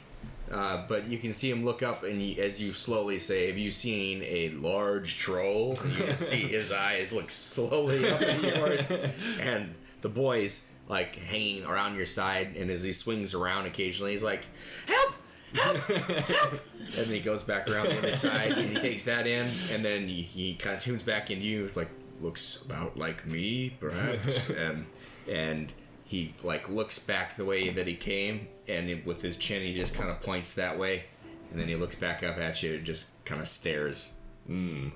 uh, 0.50 0.84
but 0.88 1.08
you 1.08 1.18
can 1.18 1.32
see 1.32 1.50
him 1.50 1.64
look 1.64 1.82
up, 1.82 2.02
and 2.02 2.22
you, 2.22 2.42
as 2.42 2.60
you 2.60 2.72
slowly 2.72 3.18
say, 3.18 3.48
"Have 3.48 3.58
you 3.58 3.70
seen 3.70 4.22
a 4.22 4.50
large 4.50 5.18
troll?" 5.18 5.78
You 5.86 6.04
can 6.04 6.16
see 6.30 6.42
his 6.42 6.72
eyes 6.72 7.12
look 7.12 7.30
slowly 7.30 8.10
up 8.10 8.22
at 8.22 8.42
yours, 8.56 8.92
and 9.40 9.74
the 10.00 10.08
boy's 10.08 10.66
like 10.88 11.16
hanging 11.16 11.64
around 11.64 11.96
your 11.96 12.06
side, 12.06 12.56
and 12.56 12.70
as 12.70 12.82
he 12.82 12.92
swings 12.92 13.34
around 13.34 13.66
occasionally, 13.66 14.12
he's 14.12 14.22
like, 14.22 14.44
"Help!" 14.86 15.14
Help 15.54 15.88
And 15.88 17.06
then 17.06 17.08
he 17.08 17.20
goes 17.20 17.42
back 17.42 17.68
around 17.68 17.88
the 17.88 17.98
other 17.98 18.12
side 18.12 18.52
and 18.52 18.68
he 18.68 18.74
takes 18.76 19.04
that 19.04 19.26
in, 19.26 19.50
and 19.72 19.84
then 19.84 20.06
he, 20.06 20.22
he 20.22 20.54
kind 20.54 20.76
of 20.76 20.82
tunes 20.82 21.02
back 21.02 21.30
into 21.30 21.46
you. 21.46 21.64
It's 21.64 21.76
like 21.76 21.88
looks 22.20 22.62
about 22.62 22.96
like 22.96 23.26
me, 23.26 23.70
perhaps, 23.80 24.48
and 24.56 24.86
and 25.30 25.72
he 26.08 26.32
like 26.42 26.70
looks 26.70 26.98
back 26.98 27.36
the 27.36 27.44
way 27.44 27.68
that 27.68 27.86
he 27.86 27.94
came, 27.94 28.48
and 28.66 28.88
it, 28.88 29.04
with 29.04 29.20
his 29.20 29.36
chin 29.36 29.62
he 29.62 29.74
just 29.74 29.94
kind 29.94 30.08
of 30.08 30.18
points 30.20 30.54
that 30.54 30.78
way, 30.78 31.04
and 31.50 31.60
then 31.60 31.68
he 31.68 31.76
looks 31.76 31.94
back 31.94 32.22
up 32.22 32.38
at 32.38 32.62
you 32.62 32.76
and 32.76 32.84
just 32.84 33.10
kind 33.26 33.42
of 33.42 33.46
stares. 33.46 34.14
Mm. 34.48 34.92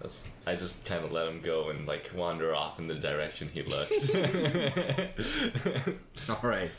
That's, 0.00 0.28
I 0.46 0.54
just 0.54 0.86
kind 0.86 1.04
of 1.04 1.10
let 1.10 1.26
him 1.26 1.40
go 1.40 1.70
and 1.70 1.88
like 1.88 2.08
wander 2.14 2.54
off 2.54 2.78
in 2.78 2.86
the 2.86 2.94
direction 2.94 3.50
he 3.52 3.62
looked. 3.62 3.90
All 6.28 6.48
right. 6.48 6.70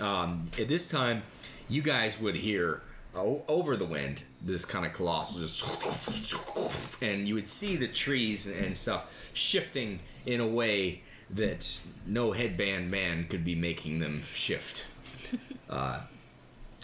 Um, 0.00 0.50
at 0.60 0.68
this 0.68 0.86
time, 0.86 1.22
you 1.66 1.80
guys 1.80 2.20
would 2.20 2.36
hear 2.36 2.82
over 3.14 3.76
the 3.76 3.86
wind 3.86 4.22
this 4.42 4.66
kind 4.66 4.84
of 4.84 4.92
colossal 4.92 5.40
just, 5.40 7.02
and 7.02 7.26
you 7.26 7.34
would 7.34 7.48
see 7.48 7.76
the 7.76 7.88
trees 7.88 8.46
and 8.46 8.76
stuff 8.76 9.30
shifting 9.32 9.98
in 10.26 10.40
a 10.40 10.46
way 10.46 11.00
that 11.30 11.80
no 12.06 12.32
headband 12.32 12.90
man 12.90 13.26
could 13.28 13.44
be 13.44 13.54
making 13.54 13.98
them 13.98 14.22
shift. 14.32 14.86
Uh, 15.70 16.00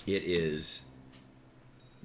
it 0.07 0.23
is 0.25 0.83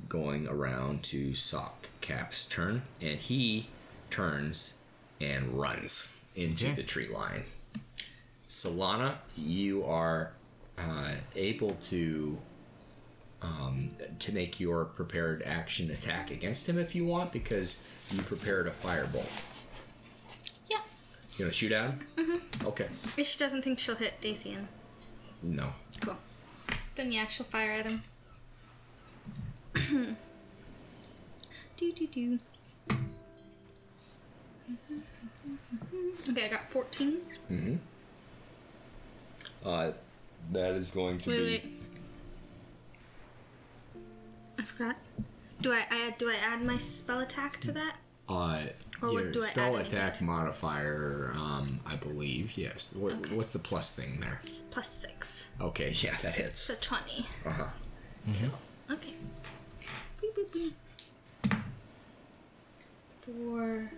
going 0.07 0.47
around 0.47 1.03
to 1.03 1.35
Sock 1.35 1.89
Cap's 1.99 2.45
turn, 2.45 2.83
and 3.01 3.19
he 3.19 3.67
turns 4.09 4.75
and 5.19 5.59
runs 5.59 6.13
into 6.37 6.67
Okay. 6.67 6.75
the 6.75 6.83
tree 6.83 7.09
line. 7.09 7.43
Solana, 8.47 9.15
you 9.35 9.83
are 9.83 10.31
uh, 10.77 11.15
able 11.35 11.71
to 11.81 12.37
um, 13.41 13.89
to 14.19 14.31
make 14.31 14.59
your 14.61 14.85
prepared 14.85 15.43
action 15.45 15.91
attack 15.91 16.31
against 16.31 16.69
him 16.69 16.77
if 16.79 16.95
you 16.95 17.05
want, 17.05 17.33
because 17.33 17.81
you 18.09 18.21
prepared 18.21 18.67
a 18.67 18.71
firebolt. 18.71 19.43
You 21.39 21.45
gonna 21.45 21.53
shoot 21.53 21.71
at 21.71 21.85
him? 21.91 21.99
Mm-hmm. 22.17 22.67
Okay. 22.67 22.87
If 23.17 23.25
she 23.25 23.39
doesn't 23.39 23.61
think 23.63 23.79
she'll 23.79 23.95
hit 23.95 24.19
Dacian. 24.19 24.67
No. 25.41 25.69
Cool. 26.01 26.17
Then 26.95 27.13
yeah, 27.13 27.27
she'll 27.27 27.45
fire 27.45 27.71
at 27.71 27.85
him. 27.89 28.01
do 31.77 31.91
do 31.93 32.07
do. 32.07 32.39
Okay, 36.29 36.45
I 36.45 36.49
got 36.49 36.69
14. 36.69 37.17
Mhm. 37.49 37.77
Uh, 39.63 39.91
that 40.51 40.73
is 40.73 40.91
going 40.91 41.19
to 41.19 41.29
Wait, 41.29 41.37
be. 41.37 41.43
wait. 41.45 41.65
I 44.57 44.63
forgot. 44.63 44.97
Do 45.61 45.71
I, 45.71 45.85
I 45.89 46.15
do 46.17 46.29
I 46.29 46.35
add 46.35 46.65
my 46.65 46.77
spell 46.77 47.21
attack 47.21 47.61
to 47.61 47.71
that? 47.71 47.95
Uh, 48.27 48.63
Or 49.01 49.11
your 49.11 49.31
do 49.31 49.39
I 49.41 49.45
add 49.45 49.51
spell 49.51 49.75
attack 49.77 50.21
modifier, 50.21 51.31
um, 51.35 51.79
I 51.85 51.95
believe. 51.95 52.57
Yes. 52.57 52.93
What, 52.95 53.13
Okay. 53.13 53.35
What's 53.35 53.53
the 53.53 53.59
plus 53.59 53.95
thing 53.95 54.19
there? 54.19 54.35
It's 54.41 54.63
plus 54.63 54.89
six, 54.89 55.47
Okay, 55.61 55.89
yeah, 55.95 56.15
that 56.17 56.35
hits. 56.35 56.59
so 56.61 56.75
20. 56.81 57.25
Uh 57.45 57.51
huh. 57.51 57.65
Okay. 58.91 59.13
Beep, 60.21 60.35
beep, 60.35 60.51
beep. 60.53 60.73
For 63.21 63.91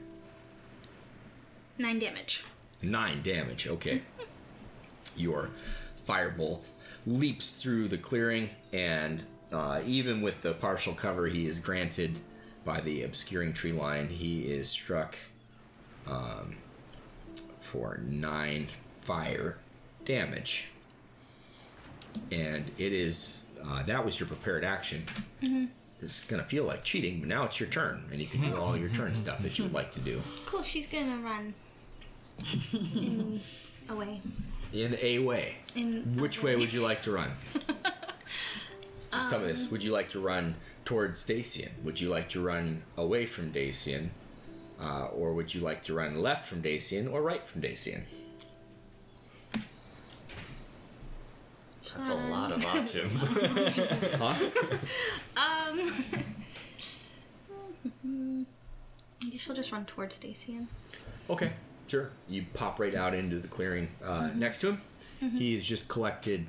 nine 1.77 1.99
damage. 1.99 2.43
Nine 2.81 3.21
damage. 3.21 3.67
Okay. 3.67 4.01
Your 5.17 5.49
firebolt 6.07 6.71
leaps 7.05 7.61
through 7.61 7.87
the 7.87 7.97
clearing, 7.97 8.49
and 8.73 9.23
uh, 9.51 9.81
even 9.85 10.21
with 10.21 10.41
the 10.41 10.53
partial 10.53 10.93
cover 10.93 11.27
he 11.27 11.45
is 11.45 11.59
granted, 11.59 12.19
by 12.63 12.81
the 12.81 13.03
obscuring 13.03 13.53
tree 13.53 13.71
line. 13.71 14.09
He 14.09 14.41
is 14.41 14.69
struck 14.69 15.17
um, 16.07 16.57
for 17.59 17.99
nine 18.05 18.67
fire 19.01 19.57
damage, 20.05 20.69
and 22.31 22.71
it 22.77 22.93
is 22.93 23.45
uh, 23.63 23.83
that 23.83 24.03
was 24.05 24.19
your 24.19 24.27
prepared 24.27 24.63
action. 24.63 25.05
This 25.99 26.17
is 26.19 26.23
gonna 26.23 26.43
feel 26.43 26.63
like 26.65 26.83
cheating, 26.83 27.19
but 27.19 27.29
now 27.29 27.43
it's 27.43 27.59
your 27.59 27.69
turn, 27.69 28.03
and 28.11 28.19
you 28.19 28.27
can 28.27 28.41
do 28.41 28.55
all 28.57 28.75
your 28.75 28.89
turn 28.89 29.13
stuff 29.13 29.39
that 29.39 29.57
you 29.57 29.65
would 29.65 29.73
like 29.73 29.91
to 29.93 29.99
do. 29.99 30.21
Cool. 30.45 30.63
She's 30.63 30.87
gonna 30.87 31.17
run 31.17 31.53
in 32.73 33.39
away. 33.89 34.21
In 34.73 34.97
a 35.01 35.19
way. 35.19 35.57
In 35.75 36.13
Which 36.17 36.41
way 36.41 36.55
would 36.55 36.71
you 36.71 36.81
like 36.81 37.03
to 37.03 37.11
run? 37.11 37.31
Just 39.11 39.29
tell 39.29 39.39
me 39.39 39.47
this. 39.47 39.69
Would 39.69 39.83
you 39.83 39.91
like 39.91 40.09
to 40.11 40.19
run 40.19 40.55
towards 40.85 41.23
Dacian? 41.23 41.71
Would 41.83 42.01
you 42.01 42.09
like 42.09 42.29
to 42.29 42.41
run 42.41 42.83
away 42.97 43.25
from 43.25 43.51
Dacian? 43.51 44.11
Uh, 44.79 45.05
or 45.07 45.33
would 45.33 45.53
you 45.53 45.61
like 45.61 45.81
to 45.83 45.93
run 45.93 46.21
left 46.21 46.45
from 46.45 46.61
Dacian 46.61 47.07
or 47.07 47.21
right 47.21 47.45
from 47.45 47.61
Dacian? 47.61 48.05
That's 51.93 52.09
a 52.09 52.15
lot 52.15 52.51
of 52.51 52.65
options. 52.65 53.27
Huh? 54.17 54.35
Um. 55.35 55.91
Maybe 59.23 59.37
she'll 59.37 59.55
just 59.55 59.71
run 59.71 59.85
towards 59.85 60.17
Dacian. 60.17 60.67
Okay, 61.29 61.51
sure. 61.87 62.09
You 62.27 62.45
pop 62.53 62.79
right 62.79 62.95
out 62.95 63.13
into 63.13 63.37
the 63.39 63.47
clearing 63.47 63.89
uh, 64.03 64.29
next 64.33 64.61
to 64.61 64.69
him. 64.71 64.81
He 65.37 65.53
has 65.53 65.63
just 65.63 65.87
collected 65.87 66.47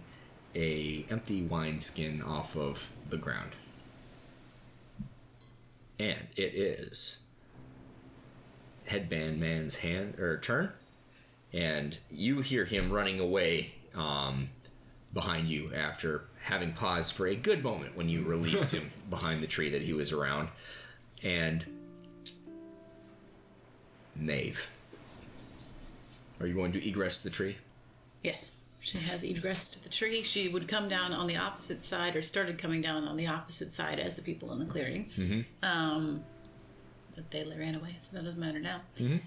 a 0.55 1.05
empty 1.11 1.43
wineskin 1.43 2.23
off 2.23 2.57
of 2.57 2.95
the 3.09 3.19
ground, 3.19 3.51
and 6.03 6.27
it 6.37 6.55
is 6.55 7.23
headband 8.87 9.39
man's 9.39 9.77
hand 9.77 10.19
or 10.19 10.37
turn, 10.39 10.73
and 11.53 11.99
you 12.11 12.41
hear 12.41 12.65
him 12.65 12.91
running 12.91 13.21
away 13.21 13.73
um, 13.95 14.49
behind 15.15 15.47
you 15.47 15.73
after 15.73 16.25
having 16.43 16.73
paused 16.73 17.13
for 17.13 17.29
a 17.29 17.37
good 17.37 17.63
moment 17.63 17.97
when 17.97 18.09
you 18.09 18.23
released 18.27 18.73
him 18.73 18.91
behind 19.09 19.43
the 19.43 19.47
tree 19.47 19.71
that 19.71 19.83
he 19.83 19.93
was 19.93 20.11
around, 20.11 20.49
and 21.23 21.65
Knave. 24.17 24.69
Are 26.41 26.47
you 26.49 26.55
going 26.55 26.73
to 26.73 26.87
egress 26.87 27.23
the 27.23 27.31
tree? 27.31 27.59
Yes, 28.23 28.57
she 28.83 28.99
has 28.99 29.23
egress 29.23 29.69
to 29.69 29.83
the 29.83 29.89
tree. 29.89 30.25
She 30.25 30.49
would 30.49 30.67
come 30.67 30.89
down 30.89 31.13
on 31.13 31.29
the 31.29 31.37
opposite 31.37 31.85
side, 31.85 32.17
or 32.17 32.21
started 32.21 32.59
coming 32.59 32.81
down 32.83 33.05
on 33.05 33.17
the 33.17 33.29
opposite 33.29 33.73
side 33.73 34.01
as 34.01 34.17
the 34.17 34.23
people 34.23 34.53
in 34.53 34.59
the 34.59 34.65
clearing. 34.65 35.05
Mm-hmm. 35.05 35.41
Um, 35.63 36.25
but 37.15 37.31
they 37.31 37.45
ran 37.57 37.77
away, 37.77 37.97
so 38.01 38.17
that 38.17 38.25
doesn't 38.25 38.41
matter 38.41 38.59
now. 38.59 38.81
Mm-hmm. 38.99 39.19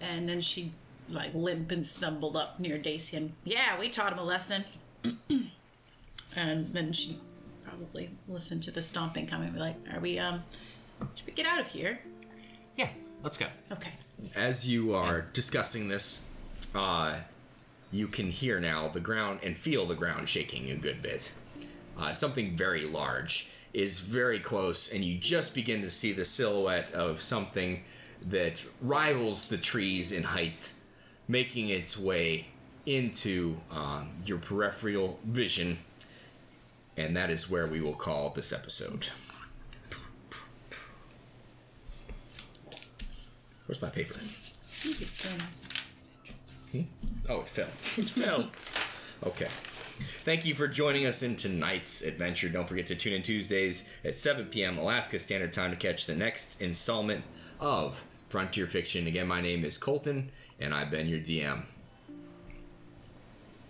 And 0.00 0.26
then 0.26 0.40
she 0.40 0.72
like 1.10 1.34
limp 1.34 1.70
and 1.70 1.86
stumbled 1.86 2.34
up 2.34 2.58
near 2.58 2.78
Dacian. 2.78 3.34
Yeah, 3.44 3.78
we 3.78 3.90
taught 3.90 4.10
him 4.10 4.18
a 4.18 4.24
lesson. 4.24 4.64
and 6.34 6.66
then 6.68 6.94
she 6.94 7.18
probably 7.62 8.08
listened 8.26 8.62
to 8.62 8.70
the 8.70 8.82
stomping 8.82 9.26
coming. 9.26 9.52
Be 9.52 9.58
like, 9.58 9.76
"Are 9.94 10.00
we? 10.00 10.18
Um, 10.18 10.44
should 11.14 11.26
we 11.26 11.34
get 11.34 11.44
out 11.44 11.60
of 11.60 11.66
here?" 11.66 11.98
Yeah, 12.74 12.88
let's 13.22 13.36
go. 13.36 13.48
Okay. 13.70 13.92
As 14.34 14.66
you 14.66 14.94
are 14.94 15.26
discussing 15.34 15.88
this, 15.88 16.22
uh, 16.74 17.16
you 17.94 18.08
can 18.08 18.28
hear 18.28 18.58
now 18.58 18.88
the 18.88 19.00
ground 19.00 19.38
and 19.42 19.56
feel 19.56 19.86
the 19.86 19.94
ground 19.94 20.28
shaking 20.28 20.70
a 20.70 20.74
good 20.74 21.00
bit. 21.00 21.30
Uh, 21.96 22.12
something 22.12 22.56
very 22.56 22.84
large 22.84 23.48
is 23.72 24.00
very 24.00 24.40
close, 24.40 24.92
and 24.92 25.04
you 25.04 25.16
just 25.16 25.54
begin 25.54 25.80
to 25.82 25.90
see 25.90 26.12
the 26.12 26.24
silhouette 26.24 26.92
of 26.92 27.22
something 27.22 27.82
that 28.26 28.64
rivals 28.80 29.48
the 29.48 29.58
trees 29.58 30.10
in 30.10 30.24
height, 30.24 30.72
making 31.28 31.68
its 31.68 31.98
way 31.98 32.46
into 32.84 33.56
um, 33.70 34.10
your 34.26 34.38
peripheral 34.38 35.18
vision. 35.24 35.78
And 36.96 37.16
that 37.16 37.30
is 37.30 37.50
where 37.50 37.66
we 37.66 37.80
will 37.80 37.94
call 37.94 38.30
this 38.30 38.52
episode. 38.52 39.06
Where's 43.66 43.80
my 43.80 43.88
paper? 43.88 44.14
You. 44.82 44.92
Very 44.92 45.73
nice. 46.74 46.86
Oh, 47.28 47.40
it 47.40 47.48
fell. 47.48 47.68
It 47.96 48.10
fell. 48.10 48.50
Okay. 49.26 49.46
Thank 50.24 50.44
you 50.44 50.54
for 50.54 50.66
joining 50.66 51.06
us 51.06 51.22
in 51.22 51.36
tonight's 51.36 52.02
adventure. 52.02 52.48
Don't 52.48 52.68
forget 52.68 52.86
to 52.88 52.96
tune 52.96 53.12
in 53.12 53.22
Tuesdays 53.22 53.88
at 54.04 54.16
7 54.16 54.46
p.m. 54.46 54.78
Alaska 54.78 55.18
Standard 55.18 55.52
Time 55.52 55.70
to 55.70 55.76
catch 55.76 56.06
the 56.06 56.14
next 56.14 56.60
installment 56.60 57.24
of 57.60 58.04
Frontier 58.28 58.66
Fiction. 58.66 59.06
Again, 59.06 59.28
my 59.28 59.40
name 59.40 59.64
is 59.64 59.78
Colton, 59.78 60.30
and 60.58 60.74
I've 60.74 60.90
been 60.90 61.08
your 61.08 61.20
DM. 61.20 61.64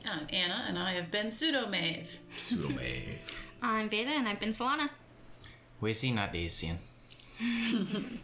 I'm 0.07 0.27
Anna, 0.31 0.65
and 0.67 0.79
I 0.79 0.93
have 0.93 1.11
been 1.11 1.27
Pseudomave. 1.29 2.07
Pseudome. 2.31 3.03
I'm 3.63 3.89
Veda, 3.89 4.11
and 4.11 4.29
I've 4.29 4.41
been 4.41 4.51
Solana. 4.51 4.91
Wacy, 5.83 6.15
not 6.15 6.33
Dacian. 6.33 6.79
and 7.41 8.21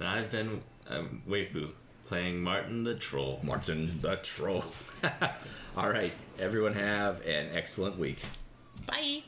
I've 0.00 0.30
been 0.30 0.60
um, 0.88 1.22
Weifu 1.28 1.70
playing 2.08 2.40
Martin 2.42 2.84
the 2.84 2.94
Troll. 2.94 3.38
Martin 3.42 4.00
the 4.00 4.16
Troll. 4.16 4.64
All 5.76 5.90
right. 5.90 6.10
Everyone 6.38 6.72
have 6.72 7.24
an 7.26 7.50
excellent 7.52 7.98
week. 7.98 8.22
Bye. 8.86 9.22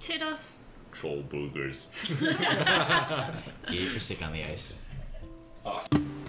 Toodles. 0.00 0.56
Troll 0.90 1.22
boogers. 1.22 1.90
Eat 3.70 3.80
your 3.80 4.00
stick 4.00 4.20
on 4.20 4.32
the 4.32 4.42
ice. 4.42 4.78
Awesome. 5.64 6.21